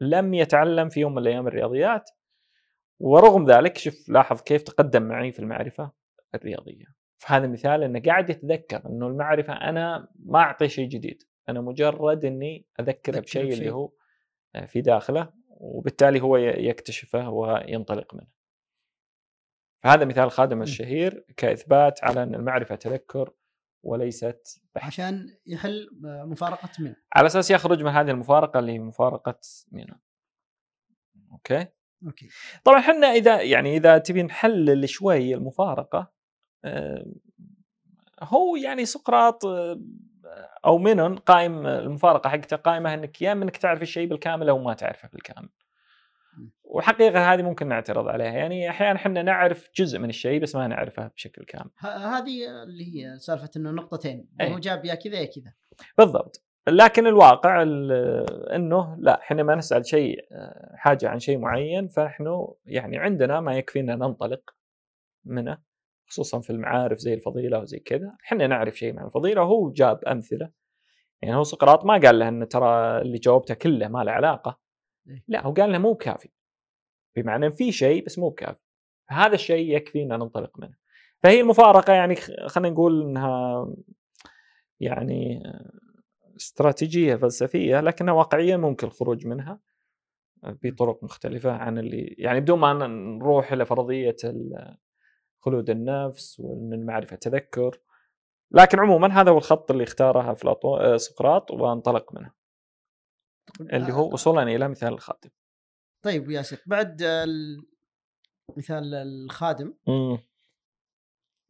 لم 0.00 0.34
يتعلم 0.34 0.88
في 0.88 1.00
يوم 1.00 1.12
من 1.12 1.18
الأيام 1.18 1.46
الرياضيات 1.46 2.10
ورغم 3.00 3.50
ذلك 3.50 3.78
شوف 3.78 4.08
لاحظ 4.08 4.40
كيف 4.40 4.62
تقدم 4.62 5.02
معي 5.02 5.32
في 5.32 5.38
المعرفة 5.38 5.90
الرياضية. 6.34 6.84
فهذا 7.18 7.46
مثال 7.46 7.82
إنه 7.82 8.00
قاعد 8.00 8.30
يتذكر 8.30 8.82
إنه 8.86 9.06
المعرفة 9.06 9.52
أنا 9.52 10.08
ما 10.24 10.38
اعطي 10.38 10.68
شيء 10.68 10.88
جديد 10.88 11.22
أنا 11.48 11.60
مجرد 11.60 12.24
إني 12.24 12.66
أذكره 12.80 13.20
بشيء 13.20 13.52
اللي 13.52 13.70
هو 13.70 13.90
في 14.66 14.80
داخله 14.80 15.28
وبالتالي 15.48 16.20
هو 16.20 16.36
يكتشفه 16.36 17.30
وينطلق 17.30 18.14
منه. 18.14 18.26
فهذا 19.84 20.04
مثال 20.04 20.24
الخادم 20.24 20.62
الشهير 20.62 21.24
كإثبات 21.36 22.04
على 22.04 22.22
أن 22.22 22.34
المعرفة 22.34 22.74
تذكر 22.74 23.30
وليست 23.82 24.62
بحث. 24.74 24.86
عشان 24.86 25.26
يحل 25.46 25.88
مفارقة 26.02 26.68
مينو. 26.78 26.96
على 27.14 27.26
أساس 27.26 27.50
يخرج 27.50 27.82
من 27.82 27.90
هذه 27.90 28.10
المفارقة 28.10 28.58
اللي 28.58 28.72
هي 28.72 28.78
مفارقة 28.78 29.40
مينو. 29.72 30.00
okay؟ 31.32 31.66
okay. 32.06 32.28
طبعا 32.64 32.78
إحنا 32.78 33.06
إذا 33.06 33.42
يعني 33.42 33.76
إذا 33.76 33.98
تبي 33.98 34.22
نحلل 34.22 34.88
شوي 34.88 35.34
المفارقة 35.34 36.12
هو 38.22 38.56
يعني 38.56 38.84
سقراط 38.84 39.44
أو 40.64 40.78
مينون 40.78 41.16
قائم 41.16 41.66
المفارقة 41.66 42.30
حقته 42.30 42.56
قائمة 42.56 42.94
إنك 42.94 43.22
يا 43.22 43.32
إنك 43.32 43.56
تعرف 43.56 43.82
الشيء 43.82 44.08
بالكامل 44.08 44.48
أو 44.48 44.58
ما 44.58 44.74
تعرفه 44.74 45.08
بالكامل. 45.12 45.48
والحقيقة 46.74 47.32
هذه 47.32 47.42
ممكن 47.42 47.68
نعترض 47.68 48.08
عليها 48.08 48.32
يعني 48.32 48.70
أحيانا 48.70 48.96
إحنا 48.96 49.22
نعرف 49.22 49.70
جزء 49.76 49.98
من 49.98 50.08
الشيء 50.08 50.40
بس 50.40 50.56
ما 50.56 50.66
نعرفه 50.66 51.06
بشكل 51.06 51.44
كامل. 51.44 51.70
هذه 51.78 52.62
اللي 52.62 52.84
هي 52.84 53.18
سالفة 53.18 53.50
إنه 53.56 53.70
نقطتين 53.70 54.28
أيه. 54.40 54.54
هو 54.54 54.58
جاب 54.58 54.84
يا 54.84 54.94
كذا 54.94 55.18
يا 55.18 55.24
كذا. 55.24 55.52
بالضبط. 55.98 56.44
لكن 56.68 57.06
الواقع 57.06 57.62
إنه 58.54 58.96
لا 58.98 59.20
إحنا 59.20 59.42
ما 59.42 59.54
نسأل 59.54 59.86
شيء 59.86 60.18
حاجة 60.74 61.08
عن 61.08 61.18
شيء 61.18 61.38
معين 61.38 61.88
فنحن 61.88 62.46
يعني 62.66 62.98
عندنا 62.98 63.40
ما 63.40 63.58
يكفينا 63.58 63.96
ننطلق 63.96 64.50
منه 65.24 65.58
خصوصا 66.06 66.40
في 66.40 66.50
المعارف 66.50 66.98
زي 66.98 67.14
الفضيلة 67.14 67.58
وزي 67.58 67.78
كذا 67.78 68.16
إحنا 68.24 68.46
نعرف 68.46 68.78
شيء 68.78 68.98
عن 68.98 69.06
الفضيلة 69.06 69.42
وهو 69.42 69.70
جاب 69.70 70.04
أمثلة 70.04 70.50
يعني 71.22 71.36
هو 71.36 71.42
سقراط 71.42 71.84
ما 71.84 71.98
قال 71.98 72.18
له 72.18 72.28
إن 72.28 72.48
ترى 72.48 73.00
اللي 73.00 73.18
جاوبته 73.18 73.54
كله 73.54 73.88
ما 73.88 74.04
له 74.04 74.12
علاقة 74.12 74.58
إيه. 75.08 75.24
لا 75.28 75.46
هو 75.46 75.52
قال 75.52 75.72
له 75.72 75.78
مو 75.78 75.92
بكافي 75.92 76.28
بمعنى 77.16 77.50
في 77.50 77.72
شيء 77.72 78.04
بس 78.04 78.18
مو 78.18 78.28
بكافي. 78.28 78.60
هذا 79.08 79.34
الشيء 79.34 79.76
يكفي 79.76 80.02
إن 80.02 80.08
ننطلق 80.08 80.58
منه. 80.58 80.74
فهي 81.22 81.40
المفارقة 81.40 81.92
يعني 81.92 82.16
خلينا 82.46 82.74
نقول 82.74 83.02
إنها 83.02 83.66
يعني 84.80 85.42
استراتيجية 86.36 87.16
فلسفية 87.16 87.80
لكنها 87.80 88.14
واقعيا 88.14 88.56
ممكن 88.56 88.86
الخروج 88.86 89.26
منها 89.26 89.60
بطرق 90.42 91.04
مختلفة 91.04 91.52
عن 91.52 91.78
اللي 91.78 92.14
يعني 92.18 92.40
بدون 92.40 92.58
ما 92.58 92.72
نروح 92.86 93.52
إلى 93.52 93.66
فرضية 93.66 94.16
خلود 95.40 95.70
النفس 95.70 96.40
وإن 96.40 96.72
المعرفة 96.72 97.16
تذكر. 97.16 97.80
لكن 98.50 98.78
عموما 98.78 99.20
هذا 99.20 99.30
هو 99.30 99.38
الخط 99.38 99.70
اللي 99.70 99.84
اختاره 99.84 100.32
افلاطون 100.32 100.80
آه، 100.80 100.96
سقراط 100.96 101.50
وأنطلق 101.50 102.14
منه. 102.14 102.30
اللي 103.60 103.92
هو 103.92 104.12
وصولا 104.12 104.42
إلى 104.42 104.68
مثال 104.68 104.92
الخادم 104.92 105.30
طيب 106.04 106.30
ياسر 106.30 106.58
بعد 106.66 107.02
مثال 108.56 108.94
الخادم 108.94 109.74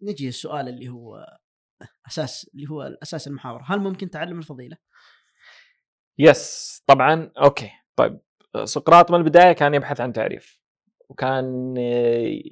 نجي 0.02 0.28
السؤال 0.28 0.68
اللي 0.68 0.88
هو 0.88 1.38
أساس 2.07 2.50
اللي 2.55 2.70
هو 2.70 2.82
أساس 2.82 3.28
المحاورة. 3.28 3.64
هل 3.66 3.80
ممكن 3.80 4.11
تعلم 4.11 4.38
الفضيلة؟ 4.38 4.76
yes 6.18 6.82
طبعا 6.86 7.32
okay. 7.38 7.70
طيب 7.96 8.20
سقراط 8.64 9.11
من 9.11 9.18
البداية 9.18 9.52
كان 9.52 9.74
يبحث 9.74 10.00
عن 10.00 10.12
تعريف 10.12 10.61
وكان 11.09 11.74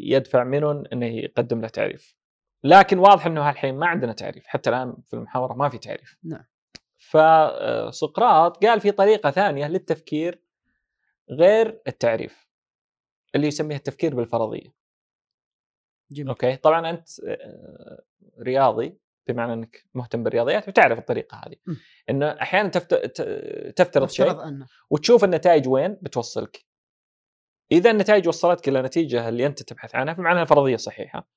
يدفع 0.01 0.45
منهم 0.45 0.85
إنه 0.93 1.07
يقدم 1.07 1.61
له 1.61 1.69
تعريف. 1.69 2.17
لكن 2.65 2.99
واضح 2.99 3.27
إنه 3.27 3.49
هالحين 3.49 3.75
ما 3.75 3.87
عندنا 3.87 4.13
تعريف 4.13 4.47
حتى 4.47 4.71
الآن 4.71 4.97
في 5.05 5.15
المحاورة 5.15 5.55
ما 5.55 5.69
في 5.69 5.79
تعريف. 5.79 6.19
نعم. 6.25 6.45
فسقراط 6.99 8.65
قال 8.65 8.81
في 8.81 8.91
طريقة 8.91 9.31
ثانية 9.31 9.69
للتفكير 9.69 10.43
غير 11.31 11.83
التعريف 11.89 12.49
اللي 13.35 13.47
يسميها 13.47 13.77
التفكير 13.77 14.15
بالفرضية. 14.15 14.83
جميل. 16.11 16.29
أوكي؟ 16.29 16.57
طبعا 16.57 16.91
أنت 16.91 17.09
آه، 17.21 18.03
رياضي 18.41 18.99
بمعنى 19.27 19.53
إنك 19.53 19.85
مهتم 19.95 20.23
بالرياضيات 20.23 20.69
وتعرف 20.69 20.99
الطريقة 20.99 21.37
هذه. 21.37 21.57
م. 21.67 21.75
إنه 22.11 22.27
أحيانا 22.27 22.69
تفترض 22.69 24.09
شيء 24.09 24.37
وتشوف 24.91 25.25
النتائج 25.25 25.69
وين 25.69 25.99
بتوصلك. 26.03 26.65
إذا 27.73 27.91
النتائج 27.91 28.29
وصلتك 28.29 28.69
إلى 28.69 28.79
النتيجه 28.79 29.29
اللي 29.29 29.47
أنت 29.47 29.63
تبحث 29.63 29.95
عنها 29.95 30.15
فمعناها 30.15 30.43
الفرضية 30.43 30.77
صحيحة. 30.77 31.29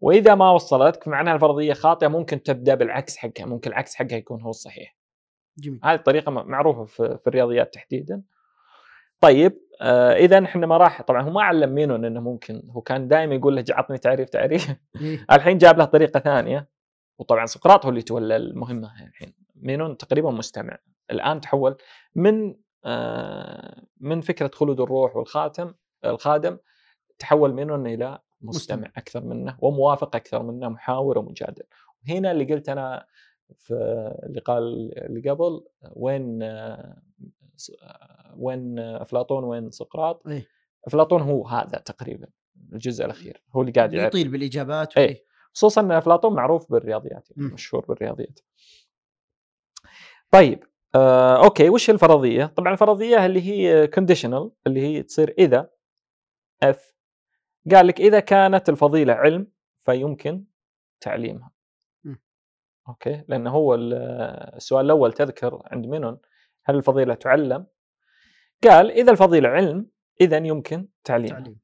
وإذا 0.00 0.34
ما 0.34 0.50
وصلتك 0.50 1.04
فمعناها 1.04 1.34
الفرضية 1.34 1.72
خاطئة 1.72 2.08
ممكن 2.08 2.42
تبدأ 2.42 2.74
بالعكس 2.74 3.16
حقها 3.16 3.46
ممكن 3.46 3.70
العكس 3.70 3.94
حقها 3.94 4.16
يكون 4.16 4.42
هو 4.42 4.50
الصحيح. 4.50 4.96
جميل. 5.58 5.80
هذه 5.84 5.94
الطريقة 5.94 6.30
معروفة 6.30 6.84
في, 6.84 7.18
في 7.18 7.26
الرياضيات 7.26 7.74
تحديدا. 7.74 8.22
طيب 9.20 9.66
آه 9.80 10.12
إذا 10.12 10.44
إحنا 10.44 10.66
ما 10.66 10.76
راح 10.76 11.02
طبعا 11.02 11.22
هو 11.22 11.30
ما 11.30 11.42
علم 11.42 11.74
مينون 11.74 12.04
إنه 12.04 12.20
ممكن 12.20 12.62
هو 12.70 12.80
كان 12.80 13.08
دائما 13.08 13.34
يقول 13.34 13.56
له 13.56 13.64
عطني 13.70 13.98
تعريف 13.98 14.28
تعريف 14.28 14.70
إيه. 15.00 15.26
الحين 15.32 15.58
جاب 15.58 15.78
له 15.78 15.84
طريقة 15.84 16.20
ثانية 16.20 16.68
وطبعا 17.18 17.46
سقراط 17.46 17.84
هو 17.84 17.90
اللي 17.90 18.02
تولى 18.02 18.36
المهمة 18.36 18.92
الحين 19.08 19.34
مينون 19.56 19.96
تقريبا 19.96 20.30
مستمع 20.30 20.78
الآن 21.10 21.40
تحول 21.40 21.76
من 22.14 22.54
آه 22.84 23.82
من 24.00 24.20
فكرة 24.20 24.50
خلود 24.54 24.80
الروح 24.80 25.16
والخاتم 25.16 25.74
الخادم 26.04 26.58
تحول 27.18 27.54
مينون 27.54 27.86
إلى 27.86 28.18
مستمع 28.40 28.76
مستمع. 28.76 28.92
أكثر 28.96 29.24
منه 29.24 29.56
وموافق 29.60 30.16
أكثر 30.16 30.42
منه 30.42 30.68
محاور 30.68 31.18
ومجادل 31.18 31.64
هنا 32.08 32.30
اللي 32.30 32.44
قلت 32.44 32.68
أنا 32.68 33.06
في 33.54 33.74
اللقاء 34.22 34.58
اللي 34.58 35.30
قبل 35.30 35.64
وين 35.92 36.42
آه، 36.42 37.02
وين 38.36 38.78
أفلاطون 38.78 39.44
وين 39.44 39.70
سقراط 39.70 40.26
إيه. 40.26 40.46
أفلاطون 40.86 41.22
هو 41.22 41.46
هذا 41.46 41.78
تقريبا 41.78 42.28
الجزء 42.72 43.04
الأخير 43.04 43.42
هو 43.56 43.60
اللي 43.60 43.72
قاعد 43.72 43.92
يعرف 43.94 44.08
يطيل 44.14 44.28
بالإجابات 44.28 44.96
إيه. 44.96 45.24
خصوصا 45.54 45.80
إن 45.80 45.92
أفلاطون 45.92 46.34
معروف 46.34 46.72
بالرياضيات 46.72 47.30
يعني 47.30 47.42
مم. 47.48 47.54
مشهور 47.54 47.84
بالرياضيات 47.86 48.40
طيب 50.30 50.64
آه، 50.94 51.44
okay 51.44 51.68
وش 51.70 51.90
الفرضية 51.90 52.46
طبعا 52.46 52.72
الفرضية 52.72 53.26
اللي 53.26 53.42
هي 53.42 53.86
conditional 53.86 54.50
اللي 54.66 54.80
هي 54.80 55.02
تصير 55.02 55.34
إذا 55.38 55.70
if 56.62 56.96
قال 57.74 57.86
لك 57.86 58.00
إذا 58.00 58.20
كانت 58.20 58.68
الفضيلة 58.68 59.12
علم 59.12 59.46
فيمكن 59.84 60.44
تعليمها 61.00 61.50
مم. 62.04 62.20
okay 62.88 63.24
لأن 63.28 63.46
هو 63.46 63.74
ال- 63.74 63.94
السؤال 64.56 64.84
الأول 64.86 65.12
تذكر 65.12 65.62
عند 65.64 65.86
مينون 65.86 66.18
هل 66.66 66.76
الفضيلة 66.76 67.14
تعلم؟ 67.14 67.66
قال 68.64 68.90
إذا 68.90 69.12
الفضيلة 69.12 69.48
علم 69.48 69.90
اذا 70.20 70.36
يمكن 70.36 70.88
تعليمها 71.04 71.38
تعليم. 71.40 71.58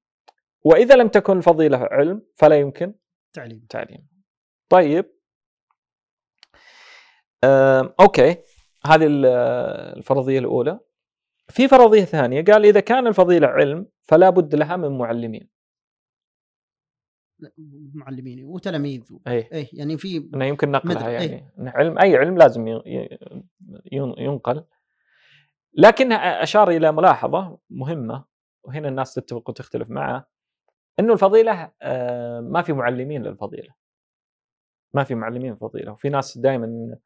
وإذا 0.64 0.94
لم 0.96 1.08
تكن 1.08 1.36
الفضيله 1.36 1.78
علم 1.78 2.22
فلا 2.36 2.56
يمكن 2.60 2.94
تعليم. 3.32 3.66
تعليم. 3.68 4.08
طيب. 4.68 5.04
أم، 7.44 7.94
okay. 8.00 8.36
هذه 8.86 9.06
ال- 9.06 9.26
الفرضية 9.96 10.38
الأولى. 10.38 10.80
في 11.48 11.68
فرضية 11.68 12.04
ثانية 12.04 12.44
قال 12.44 12.66
إذا 12.66 12.80
كان 12.80 13.06
الفضيلة 13.06 13.46
علم 13.46 13.86
فلا 14.02 14.30
بد 14.30 14.54
لها 14.54 14.76
من 14.76 14.98
معلمين. 14.98 15.48
معلمين. 17.94 18.44
وتلاميذ. 18.44 19.02
اي 19.26 19.48
إيه 19.52 19.68
يعني 19.72 19.98
في 19.98 20.30
يمكن 20.34 20.70
نقلها 20.70 21.10
يعني 21.10 21.24
إيه. 21.32 21.52
إن 21.58 21.68
علم 21.68 21.98
أي 21.98 22.16
علم 22.16 22.38
لازم 22.38 22.80
ينقل. 24.18 24.64
لكن 25.74 26.12
أشار 26.12 26.70
إلى 26.70 26.92
ملاحظة 26.92 27.58
مهمة 27.70 28.24
وهنا 28.64 28.88
الناس 28.88 29.14
تتفق 29.14 29.50
وتختلف 29.50 29.90
معه 29.90 30.26
إنه 31.00 31.12
الفضيلة 31.12 31.72
آه، 31.82 32.40
ما 32.40 32.62
في 32.62 32.72
معلمين 32.72 33.22
للفضيلة. 33.22 33.74
ما 34.94 35.04
في 35.04 35.14
معلمين 35.14 35.56
فضيله 35.56 35.92
وفي 35.92 36.08
ناس 36.08 36.38
دائما 36.38 36.96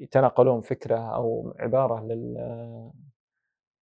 يتناقلون 0.00 0.60
فكرة 0.60 1.14
أو 1.14 1.54
عبارة 1.58 2.04
لل 2.04 2.92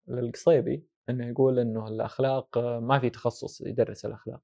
للقصيبي 0.07 0.83
إنه 1.09 1.27
يقول 1.27 1.59
إنه 1.59 1.87
الأخلاق 1.87 2.57
آه، 2.57 2.79
ما 2.79 2.99
في 2.99 3.09
تخصص 3.09 3.61
يدرس 3.61 4.05
الأخلاق. 4.05 4.41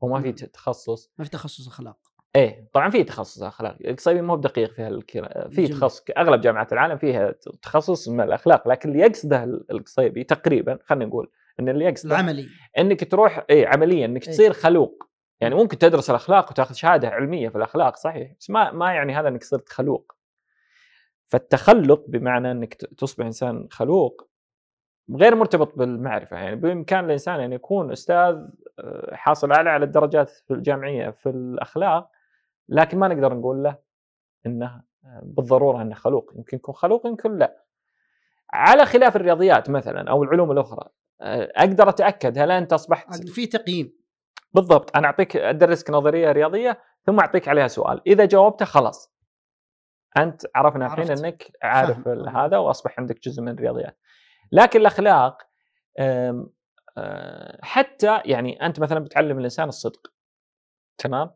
وما 0.00 0.20
في 0.20 0.26
نعم. 0.28 0.34
تخصص. 0.34 1.10
ما 1.18 1.24
في 1.24 1.30
تخصص 1.30 1.68
أخلاق. 1.68 2.07
إيه 2.38 2.68
طبعا 2.72 2.90
في 2.90 3.04
تخصص 3.04 3.42
اخلاق 3.42 3.76
القصيبي 3.84 4.22
مو 4.22 4.36
بدقيق 4.36 4.72
في 4.72 4.82
هالكرا 4.82 5.48
في. 5.48 5.68
تخصص 5.68 6.04
أغلب 6.18 6.40
جامعات 6.40 6.72
العالم 6.72 6.98
فيها 6.98 7.34
تخصص 7.62 8.08
من 8.08 8.20
الأخلاق 8.20 8.68
لكن 8.68 8.88
اللي 8.90 9.00
يقصده 9.02 9.44
القصيبي 9.44 10.24
تقريبا 10.24 10.78
خلينا 10.84 11.04
نقول 11.04 11.30
إن 11.60 11.68
اللي 11.68 11.84
يقصده 11.84 12.14
العملي. 12.14 12.46
إنك 12.78 13.10
تروح 13.10 13.44
اي 13.50 13.66
عمليا 13.66 14.06
إنك 14.06 14.28
إيه. 14.28 14.32
تصير 14.32 14.52
خلوق. 14.52 15.08
يعني 15.40 15.54
ممكن 15.54 15.78
تدرس 15.78 16.10
الأخلاق 16.10 16.50
وتأخذ 16.50 16.74
شهادة 16.74 17.08
علمية 17.08 17.48
في 17.48 17.56
الأخلاق 17.56 17.96
صحيح 17.96 18.32
بس 18.40 18.50
ما 18.50 18.72
ما 18.72 18.92
يعني 18.92 19.14
هذا 19.14 19.28
إنك 19.28 19.42
صرت 19.44 19.68
خلوق. 19.68 20.12
فالتخلق 21.28 22.04
بمعنى 22.08 22.50
إنك 22.50 22.74
تصبح 22.74 23.26
إنسان 23.26 23.68
خلوق 23.70 24.28
غير 25.16 25.34
مرتبط 25.34 25.78
بالمعرفة. 25.78 26.36
يعني 26.36 26.56
بإمكان 26.56 27.04
الإنسان 27.04 27.40
أن 27.40 27.52
يكون 27.52 27.92
أستاذ 27.92 28.36
آه، 28.78 29.14
حاصل 29.14 29.52
أعلى 29.52 29.70
على 29.70 29.84
الدرجات 29.84 30.30
في 30.30 30.54
الجامعية 30.54 31.10
في 31.10 31.28
الأخلاق 31.28 32.10
لكن 32.68 32.98
ما 32.98 33.08
نقدر 33.08 33.34
نقول 33.34 33.62
له 33.62 33.78
إنه 34.46 34.82
آه، 35.04 35.20
بالضرورة 35.24 35.82
إنه 35.82 35.94
خلوق. 35.94 36.32
يمكن 36.36 36.56
يكون 36.56 36.74
خلوق 36.74 37.06
يمكن 37.06 37.36
لا. 37.38 37.64
على 38.52 38.86
خلاف 38.86 39.16
الرياضيات 39.16 39.70
مثلا 39.70 40.10
أو 40.10 40.22
العلوم 40.22 40.52
الأخرى 40.52 40.88
آه، 41.20 41.52
أقدر 41.56 41.88
أتأكد 41.88 42.38
هل 42.38 42.50
أنت 42.50 42.72
أصبحت 42.72 43.14
في 43.28 43.46
تقييم. 43.46 43.98
بالضبط. 44.52 44.96
أنا 44.96 45.06
أعطيك 45.06 45.36
أدرسك 45.36 45.90
نظرية 45.90 46.32
رياضية 46.32 46.80
ثم 47.06 47.20
أعطيك 47.20 47.48
عليها 47.48 47.68
سؤال. 47.68 48.02
إذا 48.06 48.24
جاوبته 48.24 48.64
خلاص. 48.64 49.14
أنت 50.16 50.42
عرفنا 50.54 50.86
الحين. 50.86 51.10
إنك 51.10 51.52
عارف 51.62 52.00
فاهم. 52.04 52.12
ال- 52.20 52.28
هذا 52.36 52.58
وأصبح 52.58 52.98
عندك 52.98 53.20
جزء 53.22 53.42
من 53.42 53.48
الرياضيات. 53.48 53.98
لكن 54.52 54.80
الأخلاق 54.80 55.38
أه، 55.98 56.46
حتى 57.62 58.20
يعني 58.24 58.66
أنت 58.66 58.80
مثلا 58.80 58.98
بتعلم 59.00 59.38
الإنسان 59.38 59.68
الصدق 59.68 60.12
تمام؟ 60.98 61.30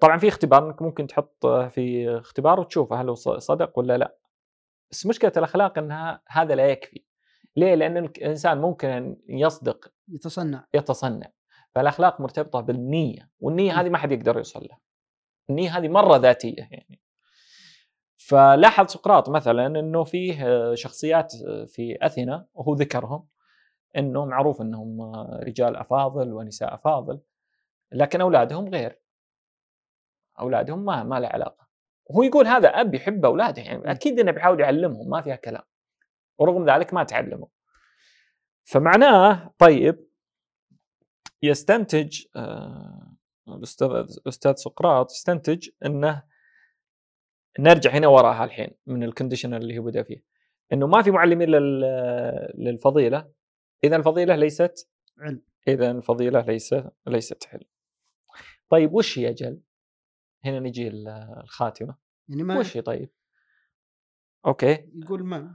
طبعا 0.00 0.18
في 0.18 0.28
اختبار 0.28 0.66
إنك 0.66 0.82
ممكن 0.82 1.06
تحط 1.06 1.46
في 1.46 2.10
اختبار 2.18 2.60
وتشوفه 2.60 3.00
هل 3.00 3.08
هو 3.08 3.14
صدق 3.38 3.78
ولا 3.78 3.98
لا. 3.98 4.16
بس 4.90 5.06
مشكلة 5.06 5.32
الأخلاق 5.36 5.78
إنها 5.78 6.22
هذا 6.28 6.54
لا 6.54 6.66
يكفي. 6.66 7.04
ليه؟ 7.56 7.74
لأن 7.74 7.96
الإنسان 7.96 8.60
ممكن 8.60 8.88
ان 8.88 9.16
يصدق 9.28 9.92
يتصنع. 10.08 10.66
يتصنع. 10.74 11.26
فالأخلاق 11.74 12.20
مرتبطة 12.20 12.60
بالنية 12.60 13.30
والنية. 13.40 13.80
هذه 13.80 13.88
ما 13.88 13.98
حد 13.98 14.12
يقدر 14.12 14.36
يوصل 14.36 14.66
لها. 14.66 14.80
النية 15.50 15.78
هذه 15.78 15.88
مرة 15.88 16.16
ذاتية 16.16 16.68
يعني. 16.70 17.00
فلاحظ 18.16 18.86
سقراط 18.86 19.28
مثلا 19.28 19.66
إنه 19.66 20.04
فيه 20.04 20.46
آه، 20.46 20.74
شخصيات 20.74 21.32
آه، 21.34 21.64
في 21.64 21.98
أثينا 22.02 22.46
وهو 22.54 22.74
ذكرهم 22.74 23.28
إنه 23.96 24.24
معروف 24.24 24.60
إنهم 24.62 25.00
آه، 25.00 25.40
رجال 25.42 25.76
أفاضل 25.76 26.32
ونساء 26.32 26.74
أفاضل 26.74 27.20
لكن 27.92 28.20
أولادهم 28.20 28.68
غير. 28.68 29.03
أولادهم 30.40 30.84
ما 30.84 31.02
ما 31.02 31.20
له 31.20 31.28
علاقة. 31.28 31.68
وهو 32.06 32.22
يقول 32.22 32.46
هذا 32.46 32.68
أب 32.68 32.94
يحب 32.94 33.24
أولاده 33.24 33.62
يعني 33.62 33.90
أكيد 33.90 34.20
إنه 34.20 34.32
بيحاول 34.32 34.60
يعلمهم 34.60 35.08
ما 35.10 35.22
فيها 35.22 35.36
كلام. 35.36 35.62
ورغم 36.38 36.70
ذلك 36.70 36.94
ما 36.94 37.04
تعلموا 37.04 37.46
فمعناه 38.64 39.54
طيب 39.58 40.06
يستنتج 41.42 42.22
آه، 42.36 43.16
الأستاذ 43.48 43.90
الأستاذ 43.90 44.54
سقراط 44.54 45.10
يستنتج 45.12 45.68
إنه 45.86 46.22
نرجع 47.58 47.90
هنا 47.90 48.06
وراها 48.08 48.44
الحين 48.44 48.68
من 48.86 49.02
الكونديشن 49.04 49.54
اللي 49.54 49.78
هو 49.78 49.82
بدا 49.82 50.02
فيه. 50.02 50.24
إنه 50.72 50.86
ما 50.86 51.02
في 51.02 51.10
معلمين 51.10 51.48
لل- 51.48 52.52
للفضيلة. 52.54 53.30
إذا 53.84 53.96
الفضيلة 53.96 54.36
ليست 54.36 54.90
علم. 55.18 55.42
إذا 55.68 55.90
الفضيلة 55.90 56.40
ليس 56.40 56.74
ليست 57.06 57.48
علم. 57.52 57.66
طيب 58.68 58.94
وش 58.94 59.18
هي 59.18 59.28
أجل؟ 59.28 59.60
هنا 60.44 60.60
نجي 60.60 60.88
ال- 60.88 61.08
الخاتمة 61.42 61.96
يعني 62.28 62.42
ما 62.42 62.58
وش 62.58 62.76
هي 62.76 62.80
طيب؟ 62.80 63.10
أوكي 64.46 64.90
يقول 64.94 65.24
ما 65.24 65.54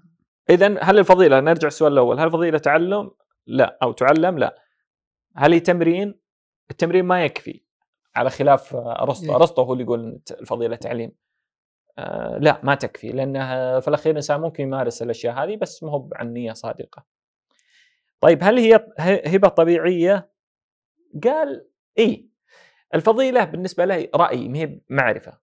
إذا 0.50 0.84
هل 0.84 1.00
الفضيلة 1.00 1.40
نرجع 1.40 1.68
السؤال 1.68 1.94
الأول 1.94 2.20
هل 2.20 2.26
الفضيلة 2.26 2.58
تعلم؟ 2.58 3.12
لا 3.48 3.78
أو 3.84 3.92
تعلم؟ 3.92 4.38
لا 4.38 4.64
هل 5.36 5.54
هي 5.54 5.60
تمرين؟ 5.60 6.20
التمرين 6.72 7.06
ما 7.06 7.26
يكفي 7.26 7.64
على 8.16 8.30
خلاف 8.30 8.76
أرسطو 8.76 9.26
إيه. 9.32 9.36
أرسطو 9.36 9.62
هو 9.62 9.74
اللي 9.74 9.84
يقول 9.84 10.22
الفضيلة 10.32 10.76
تعليم 10.76 11.12
آه 11.98 12.38
لا 12.38 12.62
ما 12.64 12.76
تكفي 12.76 13.10
لانها 13.10 13.80
في 13.80 13.88
الأخير 13.88 14.12
الانسان 14.12 14.42
ممكن 14.42 14.64
يمارس 14.64 15.02
الأشياء 15.02 15.44
هذه 15.44 15.56
بس 15.56 15.84
ما 15.84 15.92
هو 15.92 16.10
عن 16.16 16.34
نيه 16.34 16.54
صادقة 16.54 17.06
طيب 18.20 18.40
هل 18.42 18.58
هي 18.58 18.88
هبة 19.26 19.48
طبيعية؟ 19.48 20.32
قال 21.24 21.68
اي 22.00 22.29
الفضيلة 22.96 23.44
بالنسبة 23.44 23.86
له 23.86 24.08
راي 24.16 24.48
ما 24.48 24.60
هي 24.60 24.80
معرفة. 24.90 25.38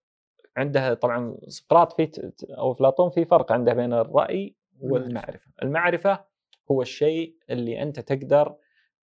عنده 0.57 0.93
طبعا 0.93 1.37
سقراط 1.47 1.93
في 2.01 2.31
أو 2.57 2.71
افلاطون 2.71 3.09
في 3.09 3.25
فرق 3.25 3.51
عنده 3.51 3.73
بين 3.73 3.93
الرأي 3.93 4.55
والمعرفة. 4.79 5.51
المعرفة 5.63 6.25
هو 6.71 6.81
الشيء 6.81 7.35
اللي 7.49 7.81
أنت 7.81 7.99
تقدر 7.99 8.55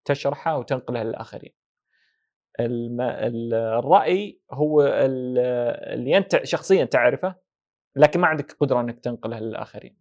تشرحه 0.05 0.59
وتنقله 0.59 1.03
للآخرين. 1.03 1.53
الرأي 2.61 4.40
هو 4.53 4.82
ال- 4.82 5.38
اللي 5.95 6.16
أنت 6.16 6.45
شخصيا 6.45 6.84
تعرفه 6.84 7.34
لكن 7.97 8.20
ما 8.20 8.26
عندك 8.26 8.53
قدرة 8.53 8.80
أنك 8.80 9.01
تنقله 9.01 9.38
للآخرين. 9.38 9.97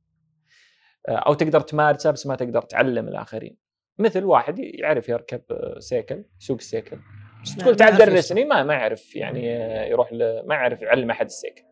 أو 1.10 1.34
تقدر 1.34 1.60
تمارسه 1.60 2.12
بس 2.12 2.28
ما 2.28 2.36
تقدر 2.36 2.62
تعلم 2.62 3.08
الآخرين. 3.08 3.58
مثل 4.00 4.24
واحد 4.24 4.60
يعرف 4.60 5.10
يركب 5.10 5.42
سيكل 5.80 6.26
يسوق 6.42 6.58
السيكل. 6.58 6.98
بس 7.44 7.56
تقول 7.56 7.76
تعال 7.76 7.98
درسني 7.98 8.46
ما 8.46 8.64
ما 8.64 8.74
يعرف 8.74 9.16
يعني 9.16 9.46
يروح 9.90 10.14
ل... 10.14 10.48
ما 10.48 10.56
يعرف 10.56 10.82
يعلم 10.82 11.10
أحد 11.12 11.26
السيكل 11.26 11.64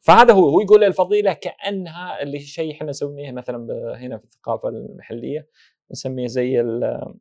فهذا 0.00 0.32
هو 0.34 0.48
هو 0.48 0.60
يقول 0.60 0.84
الفضيله 0.84 1.32
كأنها 1.32 2.22
اللي 2.22 2.40
شيء 2.40 2.72
إحنا 2.72 2.88
نسميه 2.88 3.32
مثلا 3.32 3.66
هنا 3.96 4.18
في 4.18 4.24
الثقافة 4.24 4.68
المحلية 4.68 5.48
نسميه 5.90 6.26
زي 6.26 6.60
ال- 6.60 7.14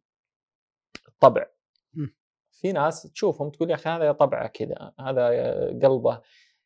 الطبع. 1.08 1.46
في 2.52 2.72
ناس 2.72 3.04
تشوفهم 3.04 3.50
تقول 3.50 3.70
يا 3.70 3.76
أخي 3.76 3.90
هذا 3.90 4.12
طبعة 4.12 4.48
كذا 4.48 4.92
هذا 5.00 5.28
قلبه. 5.84 6.22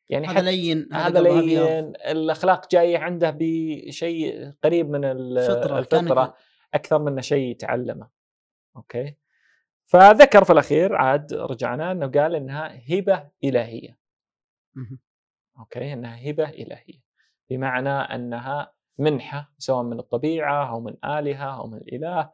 يعني 0.09 0.27
هذا 0.27 0.51
لين 0.51 0.89
هذا. 0.93 1.21
لين 1.21 1.93
الأخلاق 1.95 2.71
جاية 2.71 2.97
عنده 2.97 3.37
بشيء 3.39 4.51
قريب 4.63 4.89
من 4.89 5.05
الفطرة 5.05 5.79
أكثر 6.73 6.99
منه 6.99 7.21
شيء 7.21 7.51
يتعلمه. 7.51 8.09
okay؟ 8.77 9.15
فذكر 9.85 10.43
في 10.43 10.53
الأخير 10.53 10.95
عاد 10.95 11.33
رجعنا 11.33 11.91
إنه 11.91 12.07
قال 12.07 12.35
إنها 12.35 12.81
هبة 12.89 13.29
إلهية. 13.43 13.97
okay 15.59 15.93
إنها 15.93 16.29
هبة 16.29 16.49
إلهية. 16.49 17.05
بمعنى 17.49 17.89
إنها 17.89 18.73
منحة 18.97 19.53
سواء 19.57 19.83
من 19.83 19.99
الطبيعة 19.99 20.69
أو 20.69 20.79
من 20.79 20.95
آلهة 21.05 21.57
أو 21.57 21.67
من 21.67 21.77
الاله 21.77 22.31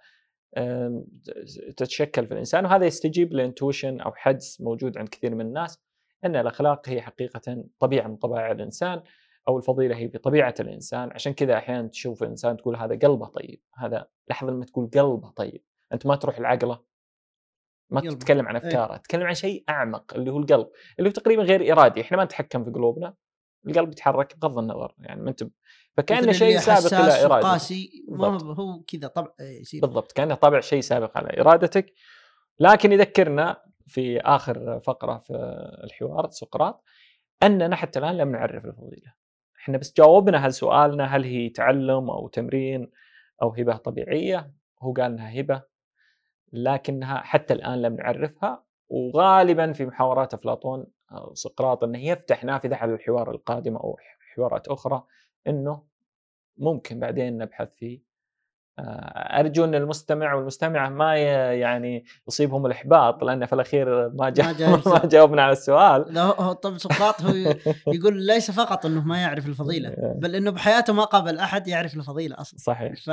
تتشكل 1.78 2.28
في 2.28 2.34
الإنسان. 2.34 2.66
وهذا 2.66 2.86
يستجيب 2.86 3.34
ل 3.34 3.40
intuition 3.40 4.02
أو 4.02 4.12
حدس 4.16 4.62
موجود 4.62 4.98
عند 4.98 5.10
كثير 5.10 5.36
من 5.36 5.46
الناس 5.46 5.82
إن 6.26 6.36
الأخلاق 6.36 6.90
هي 6.90 7.02
حقيقة 7.02 7.64
طبيعة 7.80 8.08
من 8.08 8.16
طبائع 8.16 8.52
الإنسان 8.52 9.04
أو 9.48 9.58
الفضيلة 9.58 9.96
هي 9.96 10.08
بطبيعه 10.08 10.56
الإنسان. 10.60 11.12
عشان 11.12 11.34
كذا 11.34 11.58
أحيانا 11.58 11.88
تشوف 11.88 12.24
الانسان 12.24 12.58
تقول 12.58 12.76
هذا 12.76 12.96
قلبه 12.96 13.28
طيب 13.28 13.62
هذا 13.78 14.08
لحظة 14.30 14.52
لما 14.52 14.66
تقول 14.66 14.90
قلبه 14.94 15.32
طيب 15.32 15.64
أنت 15.94 16.06
ما 16.06 16.16
تروح 16.16 16.40
لعقله 16.40 16.91
ما 17.92 18.02
قلبه. 18.02 18.16
تتكلم 18.16 18.48
عن 18.48 18.56
إيه. 18.56 18.68
أفكاره 18.68 18.98
تتكلم 18.98 19.24
عن 19.24 19.34
شيء 19.34 19.64
أعمق 19.70 20.14
اللي 20.14 20.32
هو 20.32 20.38
القلب 20.38 20.68
اللي 21.00 21.10
هو 21.10 21.14
تقريبا 21.14 21.44
غير 21.44 21.72
إرادي 21.74 22.02
إحنا 22.02 22.18
ما 22.18 22.24
نتحكم 22.24 22.64
في 22.64 22.72
قلوبنا 22.72 23.14
القلب 23.68 23.92
يتحرك 23.92 24.38
بغض 24.38 24.58
النظر 24.58 24.96
يعني 25.00 25.22
ما 25.22 25.30
أنت 25.30 25.44
فكأنه 25.98 26.22
مثل 26.22 26.34
شيء 26.34 26.58
سابق 26.58 26.94
إلى 26.94 27.26
ارادتك 27.26 27.46
وقاسي 27.46 28.06
ما 28.10 28.54
هو 28.54 28.82
كذا 28.88 29.08
طبع 29.08 29.32
يصير. 29.40 29.82
بالضبط 29.82 30.12
كأنه 30.12 30.36
طبع 30.36 30.60
شيء 30.60 30.82
سابق 30.82 31.18
على 31.18 31.42
إرادتك. 31.42 31.94
لكن 32.60 32.92
يذكرنا 32.92 33.64
في 33.88 34.20
آخر 34.20 34.80
فقرة 34.80 35.18
في 35.18 35.34
الحوار 35.84 36.30
سقراط 36.30 36.84
أننا 37.44 37.76
حتى 37.76 38.00
الآن 38.00 38.18
لم 38.18 38.32
نعرف 38.32 38.66
الفضيلة. 38.66 39.14
إحنا 39.60 39.78
بس 39.78 39.94
جاوبنا 39.98 40.38
هل 40.38 40.54
سؤالنا 40.54 41.06
هل 41.06 41.24
هي 41.24 41.50
تعلم 41.50 42.10
أو 42.10 42.28
تمرين 42.28 42.92
أو 43.42 43.50
هبة 43.50 43.78
طبيعية؟ 43.78 44.54
هو 44.82 44.94
قال 44.94 45.12
إنها 45.12 45.40
هبة. 45.40 45.71
لكنها 46.54 47.18
حتى 47.18 47.54
الآن 47.54 47.82
لم 47.82 47.96
نعرفها 47.96 48.64
وغالبا 48.90 49.72
في 49.74 49.86
محاورات 49.86 50.34
أفلاطون 50.34 50.86
أو 51.12 51.34
سقراط 51.34 51.84
انه 51.84 52.06
يفتح 52.06 52.44
نافذة 52.44 52.76
على 52.76 52.94
الحوار 52.94 53.32
القادم 53.32 53.76
أو 53.76 53.98
حوارات 54.36 54.68
أخرى 54.68 55.04
إنه 55.48 55.84
ممكن 56.58 57.00
بعدين 57.00 57.38
نبحث 57.38 57.70
آه، 57.84 57.98
أرجو 58.80 59.64
أن 59.64 59.76
المستمع 59.76 60.34
والمستمعة 60.34 60.90
ما 60.90 61.18
يعني 61.54 62.06
يصيبهم 62.28 62.66
الإحباط 62.66 63.24
لأن 63.24 63.46
في 63.46 63.54
الأخير 63.54 64.10
ما 64.10 64.30
جا 64.30 64.52
جاء 64.52 64.70
ما 64.70 64.76
رسالة. 64.76 65.06
جاوبنا 65.10 65.42
على 65.44 65.52
السؤال. 65.52 66.06
لا 66.14 66.22
هو- 66.22 66.54
طب 66.54 66.78
سقراط 66.78 67.22
هو 67.22 67.34
يقول 67.96 68.26
ليس 68.26 68.52
فقط 68.52 68.86
إنه 68.86 69.04
ما 69.08 69.22
يعرف 69.22 69.48
الفضيلة 69.48 69.94
بل 70.22 70.36
إنه 70.36 70.52
بحياته 70.52 70.94
ما 70.94 71.04
قابل 71.04 71.38
أحد 71.38 71.68
يعرف 71.68 71.94
الفضيلة 71.96 72.42
أصلا. 72.42 72.60
صحيح. 72.60 72.94
ف 72.96 73.10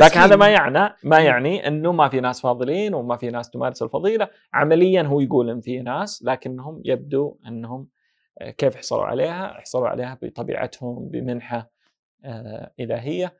لكن 0.00 0.20
هذا 0.20 0.36
ما. 0.36 0.48
يعني 0.48 0.94
ما 1.04 1.18
يعني 1.20 1.68
إنه 1.68 1.92
ما 1.92 2.08
في 2.08 2.20
ناس 2.20 2.40
فاضلين 2.40 2.94
وما 2.94 3.16
في 3.16 3.30
ناس 3.30 3.50
تمارس 3.50 3.82
الفضيلة. 3.82 4.28
عمليا 4.54 5.02
هو 5.02 5.20
يقول 5.20 5.50
إن 5.50 5.60
في 5.60 5.80
ناس 5.80 6.22
لكنهم 6.24 6.82
يبدو 6.84 7.36
إنهم 7.46 7.88
آه، 8.40 8.50
كيف 8.50 8.76
حصلوا 8.76 9.04
عليها؟ 9.04 9.60
حصلوا 9.60 9.88
عليها 9.88 10.18
بطبيعتهم 10.22 11.08
بمنحة 11.08 11.70
آه، 12.24 12.72
إلهية. 12.80 13.34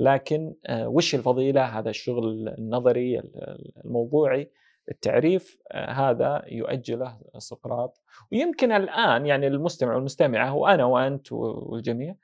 لكن 0.00 0.54
آه، 0.66 0.88
وش 0.88 1.14
الفضيلة؟ 1.14 1.62
هذا 1.64 1.90
الشغل 1.90 2.48
النظري 2.58 3.18
ال- 3.18 3.72
الموضوعي. 3.84 4.50
التعريف 4.90 5.58
آه، 5.72 5.90
هذا 5.90 6.42
يؤجله 6.46 7.20
سقراط. 7.38 8.02
ويمكن 8.32 8.72
الآن 8.72 9.26
يعني 9.26 9.46
المستمع 9.46 9.94
والمستمعة 9.94 10.54
وأنا 10.54 10.84
وأنت 10.84 11.32
والجميع 11.32 12.14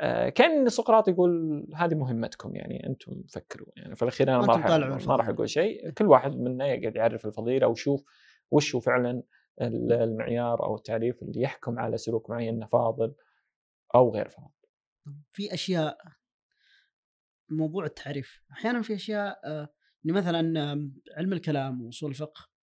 آه، 0.00 0.28
كأن 0.28 0.68
سقراط 0.68 1.08
يقول 1.08 1.66
هذه 1.74 1.94
مهمتكم 1.94 2.56
يعني 2.56 2.86
أنتم 2.86 3.22
فكروا. 3.28 3.68
يعني 3.76 3.96
في 3.96 4.02
الأخير 4.02 4.28
أنا 4.28 4.38
ما 4.38 4.46
راح 4.46 5.06
ما. 5.08 5.16
راح 5.16 5.28
أقول 5.28 5.48
شيء. 5.48 5.90
كل 5.90 6.06
واحد 6.06 6.36
منا 6.36 6.66
يقعد 6.66 6.96
يعرف 6.96 7.26
الفضيلة 7.26 7.66
ويشوف 7.66 8.04
وش 8.50 8.74
هو 8.74 8.80
فعلا 8.80 9.22
ال- 9.60 9.92
المعيار 9.92 10.62
أو 10.66 10.74
التعريف 10.76 11.22
اللي 11.22 11.40
يحكم 11.42 11.78
على 11.78 11.96
سلوك 11.96 12.30
معين 12.30 12.54
انه 12.54 12.66
فاضل 12.66 13.14
أو 13.94 14.10
غير 14.14 14.28
فاضل. 14.28 14.50
في 15.32 15.54
أشياء 15.54 15.98
موضوع 17.48 17.84
التعريف. 17.84 18.42
أحيانا 18.52 18.82
في 18.82 18.94
أشياء 18.94 19.40
إن 20.06 20.12
مثلا 20.12 20.70
علم 21.16 21.32
الكلام 21.32 21.82
وأصول 21.82 22.10
الفقه 22.10 22.54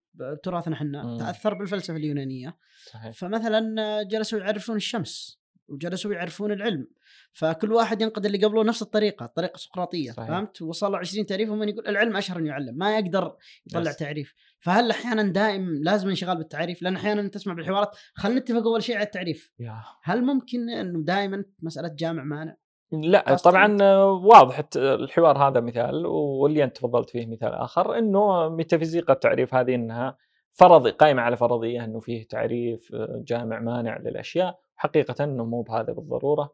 تراثنا 0.44 0.76
إحنا 0.76 1.04
مم. 1.04 1.18
تأثر 1.18 1.54
بالفلسفة 1.54 1.96
اليونانية. 1.96 2.58
صحيح. 2.92 3.12
فمثلا 3.12 3.82
آه، 3.82 4.04
جلسوا 4.04 4.40
يعرفون 4.40 4.76
الشمس 4.76 5.42
وجلسوا 5.68 6.14
يعرفون 6.14 6.52
العلم. 6.52 6.88
فكل 7.34 7.74
واحد 7.74 8.02
ينقد 8.02 8.26
اللي 8.26 8.46
قبله 8.46 8.64
نفس 8.64 8.82
الطريقة 8.82 9.26
الطريقة 9.26 9.56
السقراطية 9.56 10.12
صحيح. 10.12 10.28
فهمت؟ 10.28 10.62
وصلوا 10.62 10.98
20 10.98 11.26
تعريف 11.26 11.50
ومن 11.50 11.70
يقول 11.70 11.88
العلم 11.88 12.18
أشهر 12.18 12.46
يعلم 12.46 12.78
ما 12.78 12.98
يقدر 12.98 13.36
يطلع 13.68 13.90
يس. 13.90 13.98
تعريف. 13.98 14.34
فهل 14.60 14.92
أحيانا 14.92 15.24
دائم 15.24 15.84
لازم 15.84 16.10
انشغال 16.10 16.38
بالتعريف؟ 16.38 16.82
لأن 16.82 16.96
أحيانا 16.96 17.28
تسمع 17.28 17.54
بالحوارات 17.54 17.96
خلينا 18.14 18.40
نتفق 18.40 18.64
أول 18.64 18.84
شيء 18.84 18.96
على 18.96 19.06
التعريف. 19.06 19.52
يا. 19.60 19.84
هل 20.04 20.24
ممكن 20.24 20.70
إنه 20.70 21.04
دائما 21.04 21.46
مسألة 21.60 21.96
جامع 21.98 22.24
مانع؟ 22.24 22.56
لا 22.92 23.36
طبعا 23.36 23.78
آه، 23.82 24.12
واضح 24.12 24.64
الحوار 24.76 25.38
هذا 25.38 25.60
مثال 25.60 26.06
واللي 26.06 26.64
أنت 26.64 26.78
تفضلت 26.78 27.10
فيه 27.10 27.26
مثال 27.26 27.54
آخر 27.54 27.98
إنه 27.98 28.50
ميتافيزيقا 28.50 29.14
التعريف 29.14 29.56
هذه 29.56 29.76
إنها 29.76 30.18
فرض 30.54 30.88
قائمه 30.88 31.22
على 31.22 31.38
فرضية 31.38 31.84
إنه 31.84 32.00
فيه 32.00 32.28
تعريف 32.28 32.96
آه، 32.96 33.24
جامع 33.28 33.60
مانع 33.60 33.98
للأشياء. 33.98 34.60
حقيقه 34.76 35.24
إنه 35.24 35.46
مو 35.46 35.62
بهذا 35.62 35.94
بالضرورة 35.94 36.54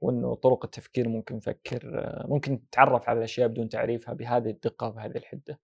وإنه 0.00 0.34
طرق 0.34 0.64
التفكير 0.64 1.08
ممكن 1.08 1.36
نفكر 1.36 1.98
آه، 1.98 2.26
ممكن 2.28 2.52
نتعرف 2.52 3.08
على 3.08 3.18
الأشياء 3.18 3.48
بدون 3.48 3.68
تعريفها 3.68 4.14
بهذه 4.14 4.50
الدقة 4.50 4.88
وبهذه 4.88 5.16
الحدة. 5.16 5.58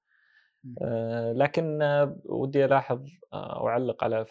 لكن 1.33 1.79
ودي 2.25 2.64
ألاحظ 2.64 3.09
آه، 3.33 3.59
أو 3.59 3.68
أعلق 3.68 4.05
على 4.05 4.27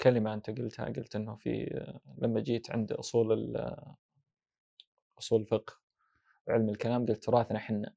كلمة 0.00 0.34
أنت 0.34 0.50
قلتها 0.50 0.86
قلت 0.86 1.16
إنه 1.16 1.34
في 1.34 1.82
لما 2.18 2.40
جيت 2.40 2.70
عند 2.70 2.92
أصول 2.92 3.56
أصول 5.18 5.40
الفقه 5.40 5.78
وعلم 6.48 6.68
الكلام 6.68 7.06
قلت 7.06 7.24
تراثنا 7.24 7.58
إحنا. 7.58 7.94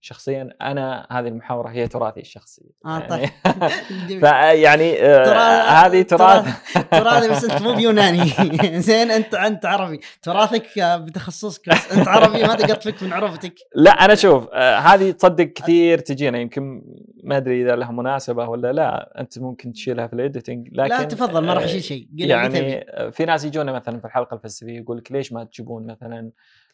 شخصيا 0.00 0.50
أنا 0.62 1.06
هذه 1.10 1.28
المحاورة 1.28 1.68
هي 1.68 1.88
تراثي 1.88 2.20
الشخصي 2.20 2.62
آه 2.86 2.98
يعني 2.98 3.08
طيب. 3.08 3.28
فيعني 4.24 5.02
آه، 5.02 5.62
هذه 5.62 6.02
تراث 6.02 6.46
تراثي 6.90 7.28
بس 7.28 7.44
أنت 7.44 7.62
مو 7.62 7.74
بيوناني. 7.74 8.30
زين 8.88 9.10
أنت 9.10 9.34
أنت 9.34 9.66
عربي. 9.66 10.00
تراثك 10.22 10.78
آه، 10.78 10.96
بتخصصك 10.96 11.68
بس. 11.68 11.92
أنت 11.92 12.08
عربي 12.08 12.42
ما 12.42 12.54
تقدر 12.54 12.74
تفك 12.74 13.02
من 13.02 13.12
عروبتك 13.12 13.54
لا 13.74 13.90
أنا 13.90 14.14
شوف 14.14 14.48
آه، 14.52 14.78
هذه 14.78 15.10
تصدق 15.10 15.44
كثير 15.44 15.98
تجينا. 15.98 16.38
يمكن 16.38 16.82
ما 17.24 17.36
أدري 17.36 17.62
إذا 17.62 17.76
لها 17.76 17.92
مناسبة 17.92 18.48
ولا 18.48 18.72
لا. 18.72 19.20
أنت 19.20 19.38
ممكن 19.38 19.72
تشيلها 19.72 20.06
في 20.06 20.12
الايديتنج 20.12 20.68
لكن 20.72 20.94
لا 20.94 21.02
تفضل 21.02 21.44
ما 21.44 21.54
راح 21.54 21.62
أشيل 21.62 21.82
شيء. 21.82 22.08
يعني 22.12 22.84
في 23.12 23.24
ناس 23.24 23.44
يجونا 23.44 23.72
مثلا 23.72 24.00
في 24.00 24.04
الحلقة 24.04 24.34
الفلسفية 24.34 24.76
يقول 24.80 24.98
لك 24.98 25.12
ليش 25.12 25.32
ما 25.32 25.44
تجيبون 25.44 25.86
مثلا 25.86 26.30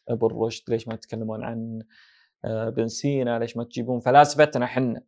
ابن 0.09 0.27
رشد 0.27 0.63
ليش 0.69 0.89
ما 0.89 0.97
تتكلمون 0.97 1.45
عن 1.45 1.83
آه، 2.45 2.69
ابن 2.69 2.89
سينا 2.89 3.39
ليش 3.39 3.57
ما 3.57 3.65
تجيبون 3.65 4.01
فلاسفتنا 4.01 4.65
إحنا 4.65 5.03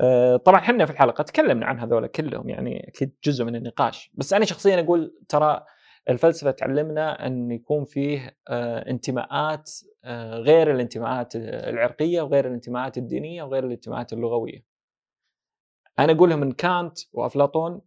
آه، 0.00 0.36
طبعا 0.36 0.60
إحنا 0.60 0.86
في 0.86 0.92
الحلقة 0.92 1.22
تكلمنا 1.22 1.66
عن 1.66 1.80
هذول 1.80 2.06
كلهم 2.06 2.48
يعني 2.48 2.88
أكيد 2.88 3.14
جزء 3.24 3.44
من 3.44 3.56
النقاش. 3.56 4.10
بس 4.14 4.32
أنا 4.32 4.44
شخصيا 4.44 4.80
أقول 4.80 5.18
ترى 5.28 5.64
الفلسفة 6.10 6.50
تعلمنا 6.50 7.26
أن 7.26 7.50
يكون 7.50 7.84
فيه 7.84 8.36
آه، 8.48 8.90
انتماءات 8.90 9.70
غير 10.34 10.70
الانتماءات 10.70 11.36
العرقية 11.36 12.22
وغير 12.22 12.46
الانتماءات 12.46 12.98
الدينية 12.98 13.42
وغير 13.42 13.66
الانتماءات 13.66 14.12
اللغوية. 14.12 14.64
أنا 15.98 16.12
اقولها 16.12 16.36
من 16.36 16.52
كانت 16.52 16.98
وأفلاطون 17.12 17.80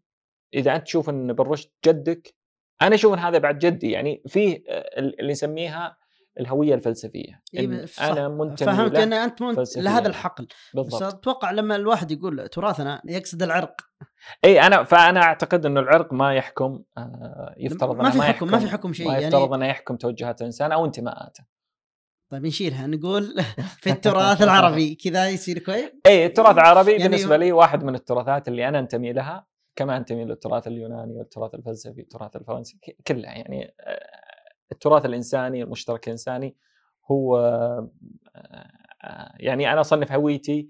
إذا 0.53 0.75
أنت 0.75 0.83
تشوف 0.83 1.09
إن 1.09 1.29
ابن 1.29 1.43
رشد 1.43 1.69
جدك 1.85 2.35
أنا 2.81 2.95
أشوف 2.95 3.13
إن 3.13 3.19
هذا 3.19 3.37
بعد 3.37 3.59
جدي. 3.59 3.91
يعني 3.91 4.23
فيه 4.27 4.63
اللي 4.97 5.31
نسميها 5.31 5.97
الهوية 6.39 6.75
الفلسفية 6.75 7.41
إيه 7.53 7.65
إن. 7.65 7.87
أنا 7.99 8.27
منتمي 8.27 8.73
فهمت 8.73 8.95
ان 8.95 9.13
أنت 9.13 9.41
منت... 9.41 9.77
لهذا 9.77 10.07
الحقل. 10.07 10.47
بس 10.75 10.83
بالضبط. 10.83 11.03
أتوقع 11.03 11.51
لما 11.51 11.75
الواحد 11.75 12.11
يقول 12.11 12.47
تراثنا 12.47 13.01
يقصد 13.05 13.43
العرق. 13.43 13.81
اي 14.45 14.61
انا 14.61 14.83
فأنا 14.83 15.23
أعتقد 15.23 15.65
إنه 15.65 15.79
العرق 15.79 16.13
ما 16.13 16.35
يحكم 16.35 16.83
آه، 16.97 17.55
يفترض 17.57 17.95
ما 17.95 18.09
في 18.09 18.21
حكم 18.21 18.51
ما 18.51 18.59
في 18.59 18.67
حكم 18.67 18.93
شيء 18.93 19.07
ما 19.07 19.13
يعني. 19.13 19.25
يفترض 19.25 19.53
أنه 19.53 19.65
يحكم 19.65 19.95
توجهات 19.95 20.41
الإنسان 20.41 20.71
أو 20.71 20.85
انتماءاته. 20.85 21.43
طيب 22.31 22.45
نشيلها. 22.45 22.87
نقول 22.87 23.35
في 23.81 23.89
التراث 23.89 24.41
العربي 24.41 24.95
كذا 24.95 25.29
يصير 25.29 25.59
كويس؟ 25.59 25.91
اي 26.05 26.25
التراث 26.25 26.57
العربي 26.57 26.91
يعني 26.91 27.03
بالنسبة 27.03 27.37
لي 27.37 27.51
واحد 27.51 27.83
من 27.83 27.95
التراثات 27.95 28.47
اللي 28.47 28.67
أنا 28.67 28.79
أنتمي 28.79 29.13
لها 29.13 29.47
كمان 29.77 30.05
تميل 30.05 30.27
للتراث 30.27 30.67
اليوناني 30.67 31.13
والتراث 31.13 31.55
الفلسفي 31.55 32.01
والتراث 32.01 32.35
الفرنسي 32.35 32.79
كلها 33.07 33.31
يعني 33.31 33.73
آه، 33.81 34.26
التراث 34.71 35.05
الإنساني 35.05 35.63
المشترك 35.63 36.07
الإنساني 36.07 36.55
هو 37.11 37.37
يعني 39.39 39.73
أنا 39.73 39.81
أصنف 39.81 40.11
هويتي 40.11 40.69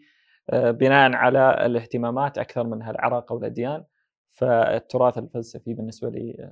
بناء 0.54 1.14
على 1.14 1.66
الاهتمامات 1.66 2.38
أكثر 2.38 2.64
منها 2.68 2.92
العراقه 2.92 3.34
والاديان 3.34 3.84
فالتراث 4.32 5.18
الفلسفي 5.18 5.74
بالنسبة 5.74 6.10
لي 6.10 6.52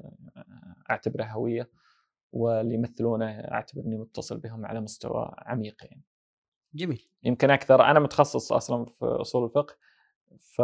أعتبره 0.91 1.23
هوية 1.23 1.69
واللي 2.33 2.73
يمثلونه 2.75 3.25
أعتبر 3.39 3.81
إني 3.81 3.97
متصل 3.97 4.37
بهم 4.37 4.65
على 4.65 4.81
مستوى 4.81 5.35
عميق 5.37 5.75
يعني. 5.83 6.03
جميل. 6.75 7.07
يمكن 7.23 7.51
أكثر 7.51 7.83
أنا 7.83 7.99
متخصص 7.99 8.53
أصلا 8.53 8.85
في 8.85 9.05
أصول 9.05 9.45
الفقه 9.45 9.75
ف 10.39 10.61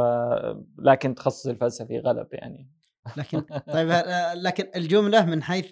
لكن 0.80 1.16
تخصصي 1.16 1.52
الفلسفي 1.52 2.00
غلب 2.00 2.28
يعني. 2.34 2.70
لكن 3.18 3.42
طيب 3.74 4.04
لكن 4.36 4.68
الجملة 4.76 5.26
من 5.26 5.44
حيث 5.44 5.66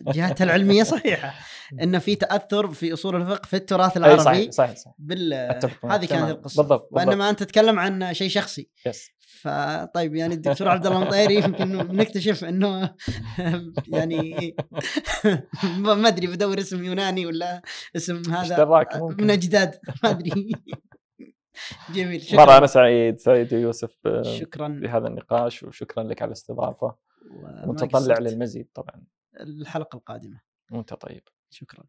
جهتها 0.00 0.44
العلمية 0.44 0.82
صحيحة 0.82 1.34
ان 1.82 1.98
في 1.98 2.14
تأثر 2.14 2.70
في 2.70 2.92
أصول 2.92 3.16
الفقه 3.16 3.46
في 3.46 3.56
التراث 3.56 3.96
العربي 3.96 4.22
صحيح 4.22 4.50
صحيح, 4.50 4.76
صحيح. 4.76 4.94
بال 4.98 5.34
هذه 5.84 6.04
كانت 6.04 6.30
القصة. 6.30 6.62
بالضبط, 6.62 6.88
بالضبط. 6.92 7.08
بينما 7.08 7.30
أنت 7.30 7.42
تتكلم 7.42 7.78
عن 7.78 8.14
شيء 8.14 8.28
شخصي. 8.28 8.68
يس 8.86 9.10
فطيب 9.40 10.14
يعني 10.14 10.34
الدكتور 10.34 10.68
عبد 10.68 10.86
الله 10.86 11.02
المطيري 11.02 11.34
يمكن 11.34 11.96
نكتشف 11.96 12.44
إنه 12.44 12.94
يعني 13.94 14.56
ما 15.78 16.08
أدري 16.08 16.26
بدور 16.26 16.58
اسم 16.58 16.84
يوناني 16.84 17.26
ولا 17.26 17.62
اسم 17.96 18.22
هذا 18.32 18.84
من 19.18 19.30
أجداد 19.30 19.78
ما 20.02 20.10
أدري. 20.10 20.52
جميل 21.94 22.22
شكرا. 22.22 22.44
مرة 22.44 22.58
أنا 22.58 22.66
سعيد 22.66 23.18
سعيد 23.18 23.52
يوسف 23.52 23.98
شكرا. 24.22 24.68
بهذا 24.68 25.08
النقاش 25.08 25.62
وشكرا 25.62 26.02
لك 26.04 26.22
على 26.22 26.28
الاستضافة. 26.28 26.96
متطلع 27.66 28.18
للمزيد 28.18 28.68
طبعا. 28.74 29.04
الحلقة 29.40 29.96
القادمة. 29.96 30.40
وأنت 30.72 30.94
طيب؟ 30.94 31.22
شكرا. 31.50 31.84